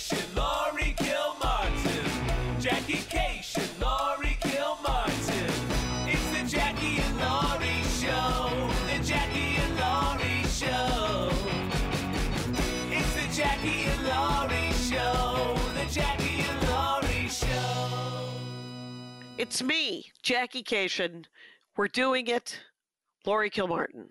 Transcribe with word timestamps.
Kashian, 0.00 0.34
Laurie 0.34 0.94
Kilmartin. 0.96 2.60
Jackie 2.60 3.02
Kashian, 3.14 3.80
Laurie 3.80 4.38
Kilmartin. 4.40 5.52
It's 6.08 6.30
the 6.30 6.56
Jackie 6.56 6.96
and 7.00 7.18
Laurie 7.18 7.82
Show. 8.00 8.70
The 8.86 9.04
Jackie 9.04 9.56
and 9.60 9.76
Laurie 9.78 10.44
Show. 10.48 11.30
It's 12.90 13.14
the 13.14 13.36
Jackie 13.36 13.82
and 13.84 14.06
Laurie 14.06 14.72
Show. 14.88 15.58
The 15.74 15.92
Jackie 15.92 16.44
and 16.48 16.68
Laurie 16.70 17.28
Show. 17.28 18.30
It's 19.36 19.62
me, 19.62 20.10
Jackie 20.22 20.62
Kashian. 20.62 21.26
We're 21.76 21.88
doing 21.88 22.26
it. 22.26 22.58
Laurie 23.26 23.50
Kilmartin. 23.50 24.08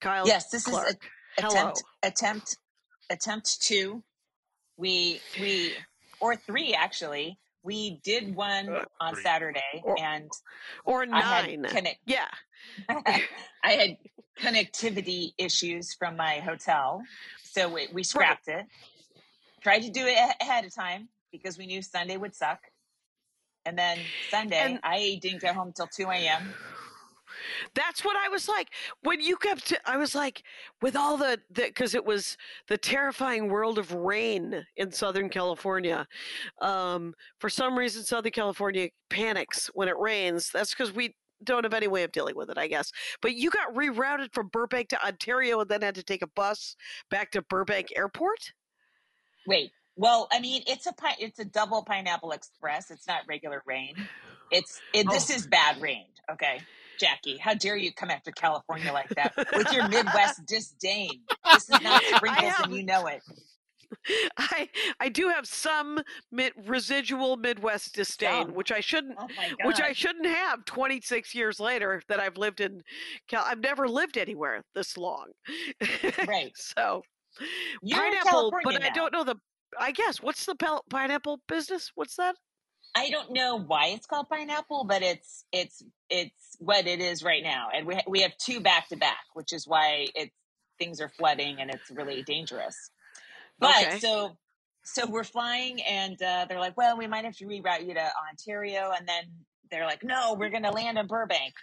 Kyle 0.00 0.24
Yes, 0.28 0.48
this 0.50 0.64
Clark. 0.66 0.88
is 0.90 0.94
a, 1.38 1.42
Hello. 1.42 1.50
attempt 1.50 1.82
attempt 2.04 2.56
attempt 3.10 3.60
two. 3.60 4.04
We 4.78 5.20
we 5.40 5.74
or 6.20 6.36
three 6.36 6.72
actually. 6.72 7.38
We 7.64 8.00
did 8.04 8.34
one 8.34 8.68
Uh, 8.70 8.84
on. 9.00 9.16
Saturday, 9.16 9.82
Or- 9.82 10.00
and 10.00 10.30
Or 10.84 11.02
I 11.02 11.06
nine. 11.06 11.64
connect. 11.64 11.98
yeah. 12.06 12.28
I 12.88 13.26
had 13.62 13.98
connectivity 14.40 15.32
issues 15.36 15.92
from 15.92 16.16
my 16.16 16.38
hotel, 16.38 17.02
so 17.42 17.68
we, 17.68 17.88
we 17.92 18.04
scrapped 18.04 18.46
it. 18.48 18.64
Tried 19.60 19.80
to 19.82 19.90
do 19.90 20.06
it 20.06 20.16
ahead 20.40 20.64
of 20.64 20.72
time 20.74 21.08
because 21.32 21.58
we 21.58 21.66
knew 21.66 21.82
Sunday 21.82 22.16
would 22.16 22.34
suck. 22.34 22.60
And 23.66 23.76
then 23.76 23.98
Sunday, 24.30 24.56
And- 24.60 24.80
I 24.84 25.18
didn't 25.20 25.40
get 25.42 25.54
home 25.56 25.72
till 25.74 25.88
two 25.88 26.08
a.m. 26.08 26.54
That's 27.74 28.04
what 28.04 28.16
I 28.16 28.28
was 28.28 28.48
like 28.48 28.68
when 29.02 29.20
you 29.20 29.36
kept. 29.36 29.72
I 29.86 29.96
was 29.96 30.14
like, 30.14 30.42
with 30.82 30.96
all 30.96 31.16
the 31.16 31.38
because 31.54 31.94
it 31.94 32.04
was 32.04 32.36
the 32.68 32.78
terrifying 32.78 33.48
world 33.48 33.78
of 33.78 33.92
rain 33.92 34.64
in 34.76 34.92
Southern 34.92 35.28
California. 35.28 36.06
Um, 36.60 37.14
for 37.38 37.48
some 37.50 37.78
reason, 37.78 38.04
Southern 38.04 38.32
California 38.32 38.88
panics 39.10 39.70
when 39.74 39.88
it 39.88 39.98
rains. 39.98 40.50
That's 40.52 40.74
because 40.74 40.92
we 40.92 41.14
don't 41.44 41.64
have 41.64 41.74
any 41.74 41.86
way 41.88 42.02
of 42.02 42.12
dealing 42.12 42.36
with 42.36 42.50
it, 42.50 42.58
I 42.58 42.66
guess. 42.66 42.90
But 43.22 43.34
you 43.34 43.50
got 43.50 43.74
rerouted 43.74 44.32
from 44.34 44.48
Burbank 44.48 44.88
to 44.90 45.06
Ontario 45.06 45.60
and 45.60 45.68
then 45.70 45.82
had 45.82 45.94
to 45.96 46.02
take 46.02 46.22
a 46.22 46.26
bus 46.26 46.76
back 47.10 47.30
to 47.32 47.42
Burbank 47.42 47.88
Airport. 47.96 48.52
Wait. 49.46 49.72
Well, 49.96 50.28
I 50.32 50.40
mean, 50.40 50.62
it's 50.66 50.86
a 50.86 50.92
it's 51.18 51.38
a 51.40 51.44
double 51.44 51.82
pineapple 51.82 52.30
express. 52.32 52.90
It's 52.90 53.06
not 53.08 53.22
regular 53.28 53.62
rain. 53.66 54.08
It's 54.50 54.80
it, 54.94 55.08
this 55.10 55.30
Oh. 55.30 55.34
is 55.34 55.46
bad 55.46 55.80
rain. 55.80 56.06
Okay, 56.30 56.60
Jackie, 56.98 57.36
how 57.38 57.54
dare 57.54 57.76
you 57.76 57.92
come 57.92 58.10
after 58.10 58.30
California 58.30 58.92
like 58.92 59.08
that 59.10 59.34
with 59.54 59.72
your 59.72 59.88
Midwest 59.90 60.44
disdain? 60.46 61.20
This 61.52 61.68
is 61.70 61.80
not 61.80 62.02
sprinkles, 62.16 62.52
and 62.64 62.74
you 62.74 62.82
know 62.84 63.06
it. 63.06 63.22
I 64.36 64.68
I 65.00 65.08
do 65.08 65.28
have 65.28 65.46
some 65.46 66.00
mid, 66.30 66.52
residual 66.66 67.36
Midwest 67.36 67.94
disdain, 67.94 68.46
Some. 68.46 68.54
which 68.54 68.70
I 68.70 68.80
shouldn't 68.80 69.14
Oh 69.18 69.28
which 69.64 69.80
I 69.80 69.92
shouldn't 69.92 70.26
have 70.26 70.64
26 70.66 71.34
years 71.34 71.58
later 71.58 72.02
that 72.08 72.20
I've 72.20 72.36
lived 72.36 72.60
in 72.60 72.82
Cal- 73.28 73.44
I've 73.46 73.60
never 73.60 73.88
lived 73.88 74.18
anywhere 74.18 74.62
this 74.74 74.96
long. 74.98 75.28
Right. 76.26 76.52
so 76.54 77.02
You're 77.82 77.98
pineapple, 77.98 78.50
but 78.50 78.74
California 78.74 78.80
I 78.82 78.90
don't 78.90 79.12
know 79.12 79.24
the 79.24 79.36
I 79.78 79.92
guess 79.92 80.20
what's 80.22 80.44
the 80.46 80.54
pineapple 80.90 81.40
business? 81.48 81.90
What's 81.94 82.16
that? 82.16 82.36
I 82.94 83.10
don't 83.10 83.32
know 83.32 83.56
why 83.58 83.88
it's 83.88 84.06
called 84.06 84.28
pineapple, 84.28 84.84
but 84.84 85.02
it's 85.02 85.44
it's 85.52 85.82
it's 86.10 86.56
what 86.58 86.86
it 86.86 87.00
is 87.00 87.22
right 87.22 87.42
now, 87.42 87.68
and 87.74 87.86
we 87.86 87.94
ha- 87.94 88.02
we 88.08 88.22
have 88.22 88.36
two 88.38 88.60
back 88.60 88.88
to 88.88 88.96
back, 88.96 89.24
which 89.34 89.52
is 89.52 89.66
why 89.66 90.06
it's 90.14 90.34
things 90.78 91.00
are 91.00 91.08
flooding 91.08 91.60
and 91.60 91.70
it's 91.70 91.90
really 91.90 92.22
dangerous. 92.22 92.90
But 93.58 93.88
Okay. 93.88 93.98
so 93.98 94.36
so 94.84 95.06
we're 95.06 95.24
flying, 95.24 95.82
and 95.82 96.20
uh, 96.22 96.46
they're 96.48 96.60
like, 96.60 96.76
"Well, 96.76 96.96
we 96.96 97.06
might 97.06 97.24
have 97.24 97.36
to 97.36 97.46
reroute 97.46 97.86
you 97.86 97.94
to 97.94 98.10
Ontario," 98.30 98.92
and 98.96 99.06
then 99.06 99.24
they're 99.70 99.86
like, 99.86 100.02
"No, 100.02 100.34
we're 100.38 100.50
going 100.50 100.62
to 100.64 100.70
land 100.72 100.98
in 100.98 101.06
Burbank." 101.06 101.54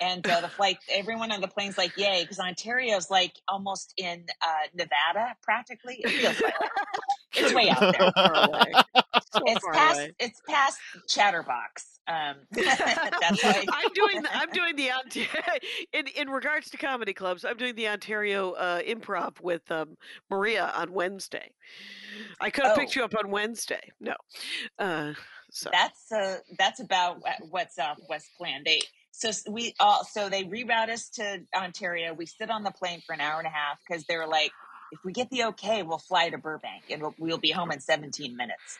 And 0.00 0.26
uh, 0.28 0.40
the 0.40 0.48
flight, 0.56 0.78
everyone 0.88 1.32
on 1.32 1.40
the 1.40 1.48
plane's 1.48 1.76
like, 1.76 1.96
"Yay!" 1.96 2.22
Because 2.22 2.38
Ontario's 2.38 3.10
like 3.10 3.32
almost 3.48 3.92
in 3.96 4.24
uh, 4.42 4.68
Nevada, 4.74 5.36
practically. 5.42 5.96
It 6.00 6.12
feels 6.12 6.40
like. 6.40 6.54
it's 7.34 7.54
way 7.54 7.68
out 7.70 7.80
there. 7.80 8.12
Far 8.16 8.44
away. 8.48 8.72
So 9.32 9.40
It's 9.46 9.64
past. 9.72 9.98
away. 9.98 10.12
It's 10.18 10.40
past 10.48 10.78
Chatterbox. 11.08 11.86
Um, 12.08 12.36
that's 12.50 13.42
why. 13.44 13.64
I'm 13.72 13.92
doing 13.94 14.22
the, 14.22 14.28
I'm 14.36 14.50
doing 14.50 14.74
the 14.76 14.90
Ontario 14.90 15.28
in 15.92 16.06
in 16.08 16.28
regards 16.30 16.68
to 16.70 16.76
comedy 16.76 17.12
clubs. 17.12 17.44
I'm 17.44 17.56
doing 17.56 17.76
the 17.76 17.88
Ontario 17.88 18.52
uh, 18.52 18.80
improv 18.80 19.40
with 19.40 19.70
um, 19.70 19.96
Maria 20.28 20.72
on 20.74 20.92
Wednesday. 20.92 21.52
I 22.40 22.50
could 22.50 22.64
have 22.64 22.76
picked 22.76 22.96
Oh. 22.96 23.00
you 23.00 23.04
up 23.04 23.14
on 23.22 23.30
Wednesday. 23.30 23.80
No, 24.00 24.14
uh, 24.78 25.12
so 25.52 25.70
that's 25.72 26.10
uh, 26.10 26.38
that's 26.58 26.80
about 26.80 27.20
what- 27.20 27.36
what 27.50 27.72
Southwest 27.72 28.26
planned. 28.36 28.64
They 28.64 28.80
so 29.12 29.30
we 29.48 29.74
all 29.78 30.02
so 30.04 30.28
they 30.28 30.44
reroute 30.44 30.88
us 30.88 31.10
to 31.10 31.40
Ontario. 31.54 32.12
We 32.14 32.26
sit 32.26 32.50
on 32.50 32.64
the 32.64 32.72
plane 32.72 33.02
for 33.06 33.12
an 33.12 33.20
hour 33.20 33.38
and 33.38 33.46
a 33.46 33.50
half 33.50 33.78
because 33.86 34.04
they're 34.06 34.26
like, 34.26 34.50
if 34.92 34.98
we 35.04 35.12
get 35.12 35.30
the 35.30 35.44
okay, 35.44 35.82
we'll 35.82 35.98
fly 35.98 36.30
to 36.30 36.38
Burbank 36.38 36.84
and 36.90 37.00
we'll, 37.02 37.14
we'll 37.18 37.38
be 37.38 37.50
home 37.50 37.70
in 37.70 37.80
17 37.80 38.36
minutes. 38.36 38.78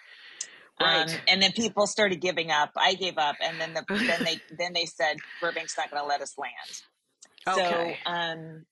Um, 0.80 0.86
Right. 0.86 1.20
and 1.28 1.42
then 1.42 1.52
people 1.52 1.86
started 1.86 2.20
giving 2.20 2.50
up. 2.50 2.70
I 2.76 2.94
gave 2.94 3.18
up, 3.18 3.36
and 3.42 3.60
then 3.60 3.74
the 3.74 3.84
then 3.88 4.24
they 4.24 4.40
then 4.56 4.72
they 4.72 4.86
said 4.86 5.18
Burbank's 5.42 5.76
not 5.76 5.90
going 5.90 6.02
to 6.02 6.08
let 6.08 6.22
us 6.22 6.36
land. 6.38 7.58
Okay. 7.58 7.98
So 8.04 8.10
um, 8.10 8.64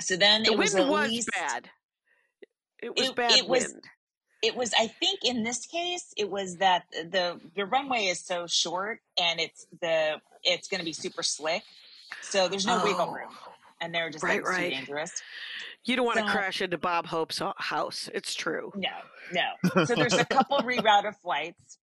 so 0.00 0.16
then 0.16 0.42
the 0.44 0.52
it 0.52 0.58
was 0.58 0.74
was 0.74 1.10
least 1.10 1.28
bad. 1.34 1.68
It 2.82 2.96
was 2.96 3.08
It- 3.10 3.16
bad 3.16 3.32
it 3.32 3.46
was- 3.46 3.68
wind. 3.68 3.84
it 4.42 4.56
was 4.56 4.72
i 4.80 4.86
think 4.86 5.20
in 5.22 5.42
this 5.42 5.66
case 5.66 6.14
it 6.16 6.30
was 6.30 6.56
that 6.56 6.84
the 6.90 7.38
the 7.54 7.66
runway 7.66 8.04
is 8.06 8.24
so 8.24 8.46
short 8.46 9.00
and 9.20 9.38
it's 9.38 9.66
the 9.82 10.18
it's 10.44 10.66
going 10.66 10.78
to 10.78 10.84
be 10.84 10.94
super 10.94 11.22
slick 11.22 11.62
so 12.22 12.48
there's 12.48 12.64
no 12.64 12.82
wiggle 12.82 13.08
Oh. 13.10 13.12
room 13.12 13.34
and 13.82 13.94
they're 13.94 14.08
just 14.08 14.24
Right, 14.24 14.36
like 14.36 14.40
it's 14.40 14.48
right. 14.50 14.70
too 14.70 14.76
dangerous 14.76 15.12
You 15.84 15.96
don't 15.96 16.06
want 16.06 16.18
to 16.18 16.26
So- 16.26 16.32
crash 16.32 16.60
into 16.62 16.78
Bob 16.78 17.06
Hope's 17.06 17.40
house. 17.56 18.08
It's 18.14 18.34
true. 18.34 18.72
no 18.76 18.88
no 19.32 19.84
so 19.84 19.94
there's 19.94 20.12
a 20.14 20.24
couple 20.24 20.58
reroute 20.62 21.06
of 21.06 21.16
flights 21.18 21.78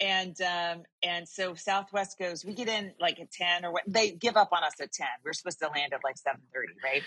and 0.00 0.36
um 0.42 0.82
and 1.02 1.26
so 1.28 1.54
southwest 1.54 2.18
goes 2.18 2.44
we 2.44 2.52
get 2.54 2.68
in 2.68 2.92
like 3.00 3.18
at 3.20 3.30
10 3.30 3.64
or 3.64 3.72
what 3.72 3.82
they 3.86 4.10
give 4.12 4.36
up 4.36 4.50
on 4.52 4.62
us 4.64 4.74
at 4.80 4.92
10 4.92 5.06
we're 5.24 5.32
supposed 5.32 5.58
to 5.60 5.68
land 5.68 5.92
at 5.94 6.00
like 6.04 6.16
7.30 6.16 6.36
right 6.84 7.02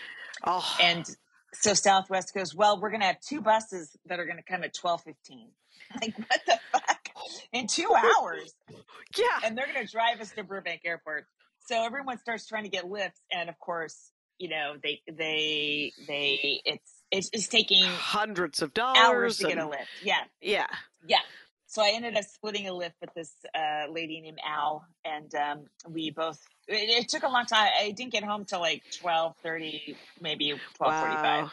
Oh, 0.47 0.75
and 0.81 1.05
so 1.53 1.73
southwest 1.75 2.33
goes 2.33 2.55
well 2.55 2.79
we're 2.81 2.89
going 2.89 3.01
to 3.01 3.07
have 3.07 3.19
two 3.21 3.41
buses 3.41 3.95
that 4.07 4.19
are 4.19 4.25
going 4.25 4.37
to 4.37 4.43
come 4.43 4.63
at 4.63 4.73
12.15 4.73 5.13
like 6.01 6.17
what 6.17 6.41
the 6.47 6.59
fuck 6.71 7.09
in 7.51 7.67
two 7.67 7.93
hours 7.95 8.53
yeah. 9.17 9.25
and 9.45 9.55
they're 9.57 9.67
going 9.71 9.85
to 9.85 9.91
drive 9.91 10.19
us 10.21 10.31
to 10.31 10.43
Burbank 10.43 10.81
Airport. 10.85 11.25
So 11.67 11.85
everyone 11.85 12.17
starts 12.17 12.47
trying 12.47 12.63
to 12.63 12.69
get 12.69 12.89
lifts, 12.89 13.21
and 13.31 13.47
of 13.47 13.57
course, 13.59 14.11
you 14.43 14.49
know 14.49 14.75
they 14.83 15.01
they 15.07 15.93
they 16.05 16.61
it's 16.65 16.91
it's, 17.11 17.29
it's 17.31 17.47
taking 17.47 17.85
Hundreds 17.85 18.61
of 18.61 18.73
dollars. 18.73 18.97
hours 18.99 19.37
to 19.37 19.47
get 19.47 19.57
a 19.57 19.67
lift. 19.67 19.83
Yeah, 20.03 20.15
Yeah. 20.41 20.67
yeah. 21.07 21.19
So 21.67 21.81
I 21.81 21.91
ended 21.95 22.15
up 22.17 22.23
splitting 22.25 22.67
a 22.67 22.73
lift 22.73 22.95
with 23.01 23.13
this 23.15 23.31
uh, 23.55 23.89
lady 23.91 24.19
named 24.21 24.39
Al, 24.45 24.85
and 25.05 25.33
um, 25.35 25.65
we 25.89 26.11
both. 26.11 26.39
It, 26.67 27.03
it 27.03 27.09
took 27.09 27.23
a 27.23 27.27
long 27.29 27.45
time. 27.45 27.69
I 27.79 27.91
didn't 27.91 28.11
get 28.11 28.23
home 28.23 28.43
till 28.45 28.59
like 28.59 28.83
twelve 28.99 29.35
thirty, 29.41 29.95
maybe 30.21 30.53
twelve 30.75 30.93
forty 30.99 31.15
five. 31.15 31.43
Wow. 31.45 31.51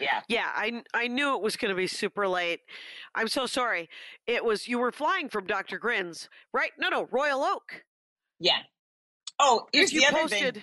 Yeah, 0.00 0.20
Yeah, 0.26 0.46
I 0.54 0.82
I 0.94 1.06
knew 1.08 1.34
it 1.36 1.42
was 1.42 1.56
going 1.56 1.68
to 1.68 1.76
be 1.76 1.86
super 1.86 2.26
late. 2.26 2.60
I'm 3.14 3.28
so 3.28 3.44
sorry. 3.46 3.90
It 4.26 4.42
was 4.44 4.66
you 4.66 4.78
were 4.78 4.90
flying 4.90 5.28
from 5.28 5.46
Dr. 5.46 5.78
Grins, 5.78 6.28
right? 6.54 6.70
No, 6.78 6.88
no, 6.88 7.08
Royal 7.12 7.42
Oak. 7.44 7.84
yeah. 8.40 8.60
Oh, 9.38 9.66
here's 9.72 9.92
you 9.92 10.00
the 10.00 10.06
other 10.06 10.18
posted. 10.22 10.54
thing. 10.54 10.62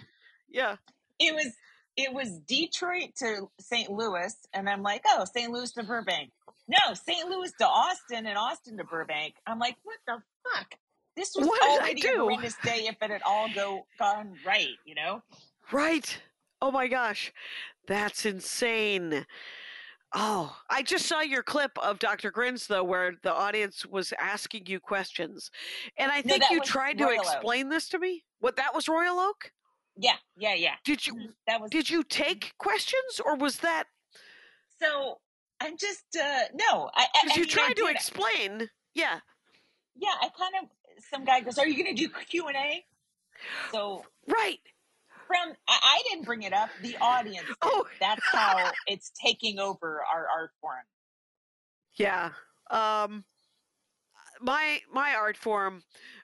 Yeah. 0.50 0.78
It 1.20 1.34
was 1.36 1.52
it 1.98 2.14
was 2.14 2.40
Detroit 2.48 3.10
to 3.18 3.50
St. 3.60 3.90
Louis, 3.90 4.34
and 4.54 4.70
I'm 4.70 4.82
like, 4.82 5.02
oh, 5.08 5.26
St. 5.34 5.52
Louis 5.52 5.72
to 5.74 5.84
Burbank. 5.84 6.32
No, 6.68 6.94
St. 6.94 7.28
Louis 7.30 7.52
to 7.60 7.68
Austin 7.68 8.26
and 8.26 8.38
Austin 8.38 8.78
to 8.78 8.84
Burbank. 8.86 9.34
I'm 9.46 9.60
like, 9.60 9.76
what 9.84 9.98
the 10.08 10.22
fuck? 10.56 10.76
This 11.18 11.36
was 11.36 11.48
What 11.48 11.62
already 11.64 12.00
a 12.00 12.04
do? 12.14 12.20
horrendous 12.22 12.56
day 12.64 12.86
if 12.88 12.96
it 13.02 13.10
had 13.12 13.22
all 13.26 13.50
go 13.54 13.86
gone 13.98 14.36
right, 14.46 14.70
you 14.86 14.96
know? 14.96 15.22
Right. 15.72 16.18
Oh 16.62 16.72
my 16.72 16.88
gosh. 16.88 17.34
That's 17.88 18.26
insane. 18.26 19.26
Oh, 20.14 20.56
I 20.70 20.82
just 20.82 21.06
saw 21.06 21.22
your 21.22 21.44
clip 21.44 21.72
of 21.80 22.00
Dr. 22.00 22.32
Grins 22.32 22.68
though 22.68 22.84
where 22.84 23.14
the 23.24 23.34
audience 23.34 23.86
was 23.86 24.14
asking 24.20 24.68
you 24.68 24.80
questions. 24.80 25.52
And 25.98 26.12
I 26.12 26.22
think 26.22 26.42
that 26.44 26.52
you 26.52 26.62
tried 26.62 26.98
to 27.00 27.06
Royal 27.06 27.20
Oak. 27.20 27.26
explain 27.26 27.70
this 27.70 27.90
to 27.90 28.00
me. 28.00 28.24
What 28.40 28.56
that 28.56 28.74
was 28.74 28.88
Royal 28.88 29.20
Oak? 29.20 29.52
Yeah, 30.02 30.16
yeah, 30.38 30.54
yeah. 30.54 30.76
Did 30.86 31.06
you 31.06 31.14
Mhm. 31.14 31.34
That 31.48 31.62
was 31.62 31.72
did 31.72 31.90
you 31.90 32.04
take 32.04 32.54
questions 32.58 33.20
or 33.24 33.36
was 33.36 33.58
that 33.58 33.86
so. 34.82 35.20
I'm 35.62 35.76
just 35.78 36.06
uh 36.16 36.44
no. 36.54 36.90
I, 36.96 37.02
I, 37.04 37.08
I 37.16 37.28
cuz 37.28 37.36
you 37.36 37.44
mean, 37.44 37.66
I 37.70 37.74
to 37.74 37.88
explain? 37.88 38.70
Yeah. 38.94 39.20
Yeah, 39.96 40.16
I 40.22 40.30
kind 40.30 40.54
of. 40.64 40.70
Some 41.12 41.26
guy 41.26 41.42
goes, 41.42 41.58
"Are 41.58 41.68
you 41.68 41.82
going 41.82 41.96
to 41.96 42.08
do 42.08 42.10
Q 42.30 42.48
and 42.48 42.58
A?" 42.58 42.86
So 43.72 44.06
Right. 44.28 44.60
from 45.28 45.56
I, 45.68 45.80
I 45.82 46.04
didn't 46.10 46.26
bring 46.26 46.44
it 46.44 46.54
up. 46.54 46.70
The 46.82 46.98
audience. 46.98 47.48
did. 47.48 47.58
Oh. 47.62 47.88
that's 48.00 48.26
how 48.32 48.72
it's 48.88 49.12
taking 49.12 49.60
over 49.60 50.04
our 50.14 50.28
art 50.28 50.52
form. 50.62 50.84
Yeah. 51.96 52.32
Um, 52.70 53.26
my 54.42 54.82
my 54.92 55.14
art 55.16 55.38
form 55.38 55.84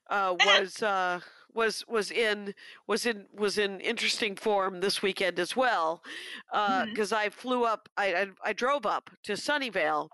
uh, 0.09 0.35
was 0.45 0.81
uh, 0.81 1.19
was 1.55 1.83
was 1.87 2.11
in 2.11 2.53
was 2.87 3.05
in 3.05 3.25
was 3.33 3.57
in 3.57 3.79
interesting 3.79 4.35
form 4.35 4.81
this 4.81 5.01
weekend 5.01 5.39
as 5.39 5.55
well 5.55 6.03
because 6.51 7.13
I 7.13 7.29
flew 7.29 7.63
up 7.65 7.89
I, 7.97 8.13
I 8.13 8.27
I 8.43 8.53
drove 8.53 8.85
up 8.85 9.09
to 9.23 9.33
Sunnyvale 9.33 10.09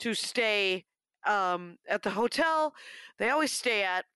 to 0.00 0.14
stay 0.14 0.86
um, 1.26 1.76
at 1.88 2.02
the 2.02 2.10
hotel 2.10 2.72
they 3.18 3.30
always 3.30 3.52
stay 3.52 3.82
at 3.84 4.06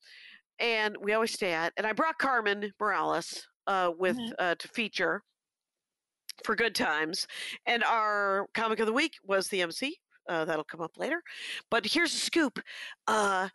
and 0.60 0.96
we 1.00 1.12
always 1.12 1.32
stay 1.32 1.52
at 1.52 1.72
and 1.76 1.86
I 1.86 1.92
brought 1.92 2.18
Carmen 2.18 2.72
Morales 2.80 3.46
uh, 3.66 3.90
with 3.98 4.16
Mhm. 4.16 4.32
uh, 4.38 4.54
to 4.54 4.68
feature 4.68 5.22
for 6.44 6.54
good 6.56 6.74
times 6.74 7.26
and 7.66 7.84
our 7.84 8.46
comic 8.54 8.80
of 8.80 8.86
the 8.86 8.92
week 8.92 9.14
was 9.24 9.48
the 9.48 9.62
MC 9.62 9.96
uh, 10.28 10.44
that'll 10.44 10.64
come 10.64 10.80
up 10.80 10.96
later 10.96 11.22
but 11.70 11.84
here's 11.86 12.14
a 12.14 12.18
scoop 12.18 12.60
uh, 13.08 13.48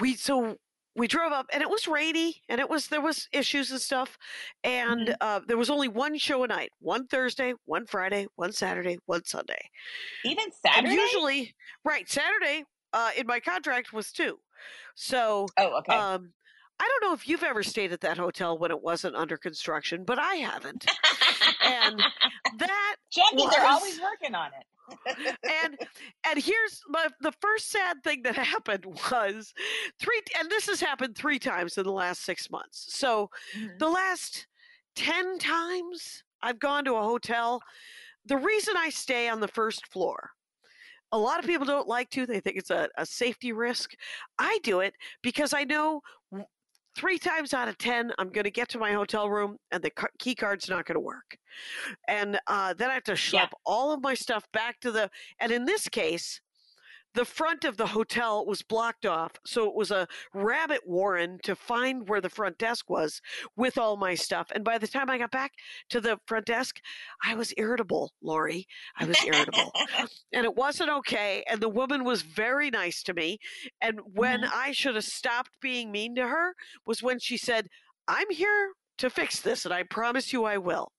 we 0.00 0.14
so 0.14 0.56
we 0.94 1.06
drove 1.08 1.32
up 1.32 1.46
and 1.52 1.62
it 1.62 1.70
was 1.70 1.88
rainy 1.88 2.42
and 2.48 2.60
it 2.60 2.68
was 2.68 2.88
there 2.88 3.00
was 3.00 3.28
issues 3.32 3.70
and 3.70 3.80
stuff 3.80 4.18
and 4.64 5.08
Mhm. 5.08 5.16
uh, 5.20 5.40
there 5.46 5.56
was 5.56 5.70
only 5.70 5.88
one 5.88 6.18
show 6.18 6.44
a 6.44 6.46
night 6.46 6.70
one 6.80 7.06
thursday 7.06 7.54
one 7.64 7.86
friday 7.86 8.26
one 8.36 8.52
saturday 8.52 8.98
one 9.06 9.24
sunday 9.24 9.70
Even 10.24 10.52
saturday 10.52 10.88
and 10.92 10.98
usually 11.00 11.54
right 11.84 12.08
saturday 12.08 12.64
uh, 12.92 13.10
in 13.16 13.26
my 13.26 13.40
contract 13.40 13.92
was 13.92 14.12
two 14.12 14.38
so 14.94 15.46
oh, 15.56 15.78
okay. 15.78 15.96
um, 15.96 16.32
i 16.78 16.86
don't 16.88 17.08
know 17.08 17.14
if 17.14 17.26
you've 17.26 17.42
ever 17.42 17.62
stayed 17.62 17.92
at 17.92 18.00
that 18.02 18.18
hotel 18.18 18.58
when 18.58 18.70
it 18.70 18.82
wasn't 18.82 19.16
under 19.16 19.36
construction 19.38 20.04
but 20.04 20.18
i 20.18 20.34
haven't 20.36 20.86
and 21.62 22.02
that 22.58 22.96
Jackie, 23.10 23.46
they're 23.50 23.66
always 23.66 24.00
working 24.00 24.34
on 24.34 24.50
it. 24.58 25.36
and 25.62 25.76
and 26.28 26.38
here's 26.42 26.82
my, 26.88 27.06
the 27.20 27.32
first 27.40 27.70
sad 27.70 28.02
thing 28.02 28.22
that 28.22 28.34
happened 28.54 28.84
was 28.84 29.54
three 30.00 30.20
and 30.38 30.50
this 30.50 30.66
has 30.66 30.80
happened 30.80 31.16
three 31.16 31.38
times 31.38 31.78
in 31.78 31.84
the 31.84 31.92
last 31.92 32.22
six 32.24 32.50
months 32.50 32.86
so 32.94 33.30
Mhm. 33.56 33.78
the 33.78 33.88
last 33.88 34.46
10 34.96 35.38
times 35.38 36.24
i've 36.42 36.58
gone 36.58 36.84
to 36.84 36.94
a 36.96 37.02
hotel 37.02 37.62
the 38.26 38.36
reason 38.36 38.74
i 38.76 38.90
stay 38.90 39.28
on 39.28 39.40
the 39.40 39.48
first 39.48 39.86
floor 39.86 40.30
a 41.12 41.18
lot 41.18 41.38
of 41.38 41.46
people 41.46 41.66
don't 41.66 41.88
like 41.88 42.10
to 42.10 42.26
they 42.26 42.40
think 42.40 42.56
it's 42.56 42.70
a, 42.70 42.88
a 42.98 43.06
safety 43.06 43.52
risk 43.52 43.92
i 44.38 44.58
do 44.62 44.80
it 44.80 44.94
because 45.22 45.54
i 45.54 45.64
know 45.64 46.02
three 46.94 47.18
times 47.18 47.54
out 47.54 47.68
of 47.68 47.78
ten 47.78 48.12
i'm 48.18 48.28
going 48.30 48.44
to 48.44 48.50
get 48.50 48.68
to 48.68 48.78
my 48.78 48.92
hotel 48.92 49.28
room 49.30 49.56
and 49.70 49.82
the 49.82 49.90
key 50.18 50.34
card's 50.34 50.68
not 50.68 50.84
going 50.84 50.94
to 50.94 51.00
work 51.00 51.36
and 52.08 52.38
uh, 52.46 52.74
then 52.74 52.90
i 52.90 52.94
have 52.94 53.02
to 53.04 53.12
schlep 53.12 53.32
Yeah. 53.32 53.48
all 53.64 53.92
of 53.92 54.02
my 54.02 54.14
stuff 54.14 54.44
back 54.52 54.78
to 54.80 54.90
the 54.90 55.10
and 55.40 55.52
in 55.52 55.64
this 55.64 55.88
case 55.88 56.40
the 57.14 57.24
front 57.24 57.64
of 57.64 57.76
the 57.76 57.86
hotel 57.88 58.44
was 58.46 58.62
blocked 58.62 59.04
off 59.06 59.32
so 59.44 59.68
it 59.68 59.74
was 59.74 59.90
a 59.90 60.06
rabbit 60.32 60.80
warren 60.86 61.38
to 61.42 61.54
find 61.54 62.08
where 62.08 62.20
the 62.20 62.30
front 62.30 62.56
desk 62.58 62.88
was 62.88 63.20
with 63.56 63.76
all 63.78 63.96
my 63.96 64.14
stuff 64.14 64.50
and 64.54 64.64
by 64.64 64.78
the 64.78 64.86
time 64.88 65.10
i 65.10 65.18
got 65.18 65.30
back 65.30 65.52
to 65.90 66.00
the 66.00 66.18
front 66.26 66.46
desk 66.46 66.80
i 67.24 67.34
was 67.34 67.52
irritable 67.56 68.12
Laurie. 68.22 68.66
I 68.98 69.04
was 69.04 69.22
irritable. 69.24 69.72
And 70.34 70.44
it 70.44 70.56
wasn't 70.56 70.90
okay 70.90 71.44
and 71.50 71.60
the 71.60 71.68
woman 71.68 72.04
was 72.04 72.22
very 72.22 72.70
nice 72.70 73.02
to 73.04 73.14
me 73.14 73.38
and 73.80 74.00
when 74.14 74.42
Mhm. 74.42 74.50
i 74.54 74.72
should 74.72 74.94
have 74.94 75.04
stopped 75.04 75.50
being 75.60 75.90
mean 75.92 76.14
to 76.16 76.26
her 76.26 76.54
was 76.86 77.02
when 77.02 77.18
she 77.18 77.36
said 77.36 77.66
i'm 78.08 78.30
here 78.30 78.72
to 78.98 79.10
fix 79.10 79.40
this 79.40 79.64
and 79.64 79.74
i 79.74 79.82
promise 79.82 80.32
you 80.32 80.44
i 80.44 80.56
will. 80.58 80.92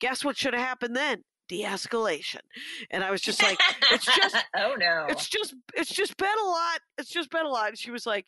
Guess 0.00 0.24
what 0.24 0.36
should 0.36 0.54
have 0.54 0.62
happened 0.62 0.96
then 0.96 1.22
de-escalation 1.52 2.40
and 2.90 3.04
i 3.04 3.10
was 3.10 3.20
just 3.20 3.42
like 3.42 3.60
it's 3.90 4.06
just 4.06 4.36
oh 4.56 4.74
no. 4.78 5.04
it's 5.10 5.28
just 5.28 5.54
it's 5.74 5.92
just 5.92 6.16
been 6.16 6.38
a 6.42 6.46
lot 6.48 6.80
it's 6.96 7.10
just 7.10 7.30
been 7.30 7.44
a 7.44 7.48
lot 7.48 7.68
and 7.68 7.78
she 7.78 7.90
was 7.90 8.06
like 8.06 8.24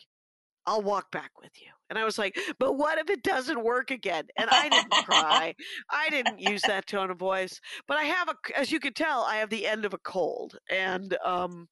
i'll 0.67 0.83
walk 0.83 1.11
back 1.11 1.31
with 1.41 1.53
you 1.59 1.69
and 1.89 1.99
i 1.99 2.05
was 2.05 2.19
like 2.19 2.39
but 2.59 2.75
what 2.75 2.99
if 2.99 3.09
it 3.09 3.23
doesn't 3.23 3.65
work 3.65 3.91
again 3.91 4.25
and 4.37 4.51
i 4.51 4.69
didn't 4.69 4.91
cry 5.07 5.55
i 5.89 6.11
didn't 6.11 6.39
use 6.39 6.61
that 6.67 6.87
tone 6.87 7.11
of 7.11 7.19
voice 7.19 7.61
but 7.89 7.97
i 7.97 8.03
have 8.03 8.29
a 8.29 8.35
as 8.59 8.71
you 8.71 8.79
can 8.79 8.93
tell 8.93 9.23
i 9.23 9.37
have 9.37 9.49
the 9.49 9.67
end 9.67 9.87
of 9.87 9.95
a 9.95 9.99
cold 9.99 10.59
and 10.71 11.17
um 11.25 11.67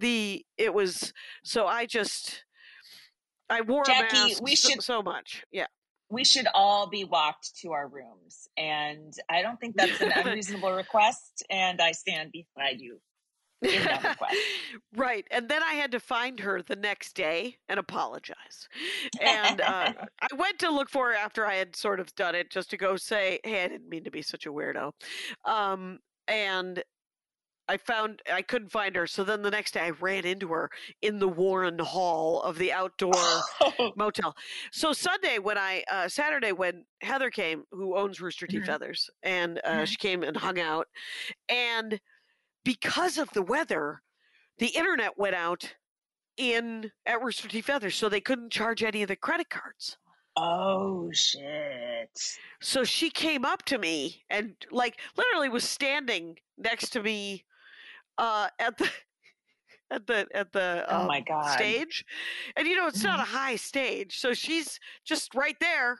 the 0.00 0.44
it 0.58 0.74
was 0.74 1.12
so 1.44 1.66
i 1.68 1.86
just 1.86 2.44
i 3.48 3.60
wore 3.60 3.84
Jackie, 3.84 4.16
a 4.16 4.28
mask 4.28 4.42
we 4.42 4.56
so, 4.56 4.70
should- 4.70 4.82
so 4.82 5.02
much 5.02 5.44
yeah 5.52 5.66
we 6.10 6.24
should 6.24 6.46
all 6.54 6.88
be 6.88 7.04
walked 7.04 7.56
to 7.62 7.72
our 7.72 7.88
rooms. 7.88 8.48
And 8.56 9.14
I 9.28 9.42
don't 9.42 9.58
think 9.60 9.76
that's 9.76 10.00
an 10.00 10.12
unreasonable 10.16 10.72
request. 10.72 11.44
And 11.48 11.80
I 11.80 11.92
stand 11.92 12.32
beside 12.32 12.80
you 12.80 13.00
in 13.62 13.84
that 13.84 14.02
request. 14.08 14.36
right 14.96 15.26
and 15.30 15.48
then 15.48 15.62
i 15.62 15.74
had 15.74 15.90
to 15.90 16.00
find 16.00 16.40
her 16.40 16.62
the 16.62 16.76
next 16.76 17.14
day 17.14 17.56
and 17.68 17.78
apologize 17.78 18.68
and 19.20 19.60
uh, 19.60 19.92
i 20.22 20.34
went 20.34 20.58
to 20.58 20.70
look 20.70 20.88
for 20.88 21.08
her 21.08 21.14
after 21.14 21.44
i 21.44 21.54
had 21.54 21.76
sort 21.76 22.00
of 22.00 22.14
done 22.14 22.34
it 22.34 22.50
just 22.50 22.70
to 22.70 22.78
go 22.78 22.96
say 22.96 23.38
hey 23.44 23.64
i 23.64 23.68
didn't 23.68 23.88
mean 23.88 24.04
to 24.04 24.10
be 24.10 24.22
such 24.22 24.46
a 24.46 24.50
weirdo 24.50 24.92
um, 25.44 25.98
and 26.26 26.82
i 27.70 27.76
found 27.76 28.20
i 28.32 28.42
couldn't 28.42 28.70
find 28.70 28.96
her 28.96 29.06
so 29.06 29.22
then 29.22 29.42
the 29.42 29.50
next 29.50 29.72
day 29.74 29.80
i 29.80 29.90
ran 29.90 30.24
into 30.24 30.48
her 30.48 30.68
in 31.02 31.18
the 31.18 31.28
warren 31.28 31.78
hall 31.78 32.42
of 32.42 32.58
the 32.58 32.72
outdoor 32.72 33.12
motel. 33.96 34.34
So 34.72 34.92
Sunday 34.92 35.38
when 35.38 35.56
I 35.56 35.84
uh, 35.90 36.08
Saturday 36.08 36.52
when 36.52 36.84
Heather 37.00 37.30
came, 37.30 37.64
who 37.70 37.96
owns 37.96 38.20
Rooster 38.20 38.46
T. 38.46 38.58
Mhm. 38.58 38.66
Feathers, 38.66 39.08
and 39.22 39.58
uh, 39.64 39.82
Mhm. 39.82 39.86
she 39.86 39.96
came 39.96 40.22
and 40.22 40.36
hung 40.36 40.58
out, 40.58 40.86
and 41.48 42.00
because 42.64 43.18
of 43.18 43.30
the 43.30 43.42
weather, 43.42 44.02
the 44.58 44.68
internet 44.68 45.16
went 45.16 45.34
out 45.34 45.74
in 46.36 46.90
at 47.06 47.22
Rooster 47.22 47.48
T. 47.48 47.60
Feathers, 47.60 47.94
so 47.94 48.08
they 48.08 48.20
couldn't 48.20 48.50
charge 48.52 48.82
any 48.82 49.02
of 49.02 49.08
the 49.08 49.16
credit 49.16 49.48
cards. 49.50 49.96
oh 50.36 51.10
shit. 51.12 52.10
So 52.60 52.84
she 52.84 53.10
came 53.10 53.44
up 53.44 53.62
to 53.64 53.78
me 53.78 54.24
and 54.30 54.54
like 54.70 55.00
literally 55.16 55.48
was 55.48 55.64
standing 55.68 56.36
next 56.56 56.90
to 56.90 57.02
me 57.02 57.44
uh, 58.20 58.48
at 58.58 58.76
the 58.76 58.88
at 59.90 60.06
the 60.06 60.28
at 60.34 60.52
the 60.52 60.84
Oh 60.88 61.00
um, 61.00 61.06
my 61.08 61.20
God. 61.20 61.44
Mm-hmm. 61.46 61.54
stage, 61.54 62.04
and 62.56 62.68
you 62.68 62.76
know 62.76 62.86
it's 62.86 63.02
not 63.02 63.18
a 63.18 63.24
high 63.24 63.56
stage, 63.56 64.18
so 64.18 64.34
she's 64.34 64.78
just 65.04 65.34
right 65.34 65.56
there, 65.60 65.98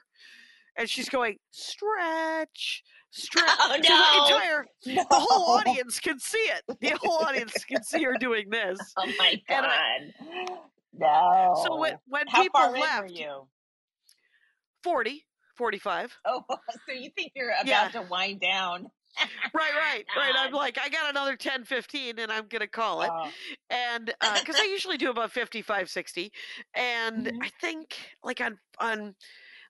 and 0.77 0.89
she's 0.89 1.09
going 1.09 1.39
stretch, 1.51 2.85
stretch. 3.11 3.45
Oh, 3.59 3.77
So 3.83 3.97
the 3.97 4.19
entire 4.19 4.67
No. 4.87 5.05
the 5.11 5.19
whole 5.19 5.57
audience 5.57 5.99
can 5.99 6.19
see 6.21 6.39
it. 6.39 6.63
The 6.81 6.97
whole 7.01 7.19
audience 7.19 7.65
can 7.65 7.83
see 7.83 8.03
her 8.05 8.17
doing 8.19 8.51
this. 8.51 8.79
Oh 8.97 9.13
my 9.19 9.41
god. 9.49 10.13
no. 10.93 11.55
So 11.65 11.81
when 11.81 11.95
when 12.07 12.27
How 12.29 12.43
people 12.43 12.71
left, 12.73 13.03
were 13.03 13.07
you? 13.09 13.49
40, 14.85 15.27
45. 15.57 16.17
Oh, 16.27 16.45
so 16.87 16.93
you 16.93 17.11
think 17.17 17.33
you're 17.35 17.51
about 17.51 17.67
Yeah. 17.67 17.89
to 18.01 18.03
wind 18.03 18.41
down? 18.41 18.91
Right, 19.55 19.75
right, 19.75 20.07
right. 20.15 20.35
I'm 20.37 20.53
like, 20.53 20.79
I 20.79 20.89
got 20.89 21.11
another 21.11 21.37
10, 21.37 21.65
15, 21.65 22.19
and 22.19 22.31
I'm 22.33 22.47
gonna 22.49 22.69
call 22.69 23.03
it. 23.03 23.15
Oh. 23.15 23.35
and 23.71 24.15
because 24.35 24.59
I 24.61 24.65
usually 24.65 24.97
do 24.97 25.11
about 25.11 25.33
55, 25.33 25.91
60, 25.91 26.33
and 26.75 27.31
Mhm. 27.31 27.41
I 27.43 27.51
think 27.61 28.11
like 28.23 28.41
on 28.41 28.59
on 28.79 29.17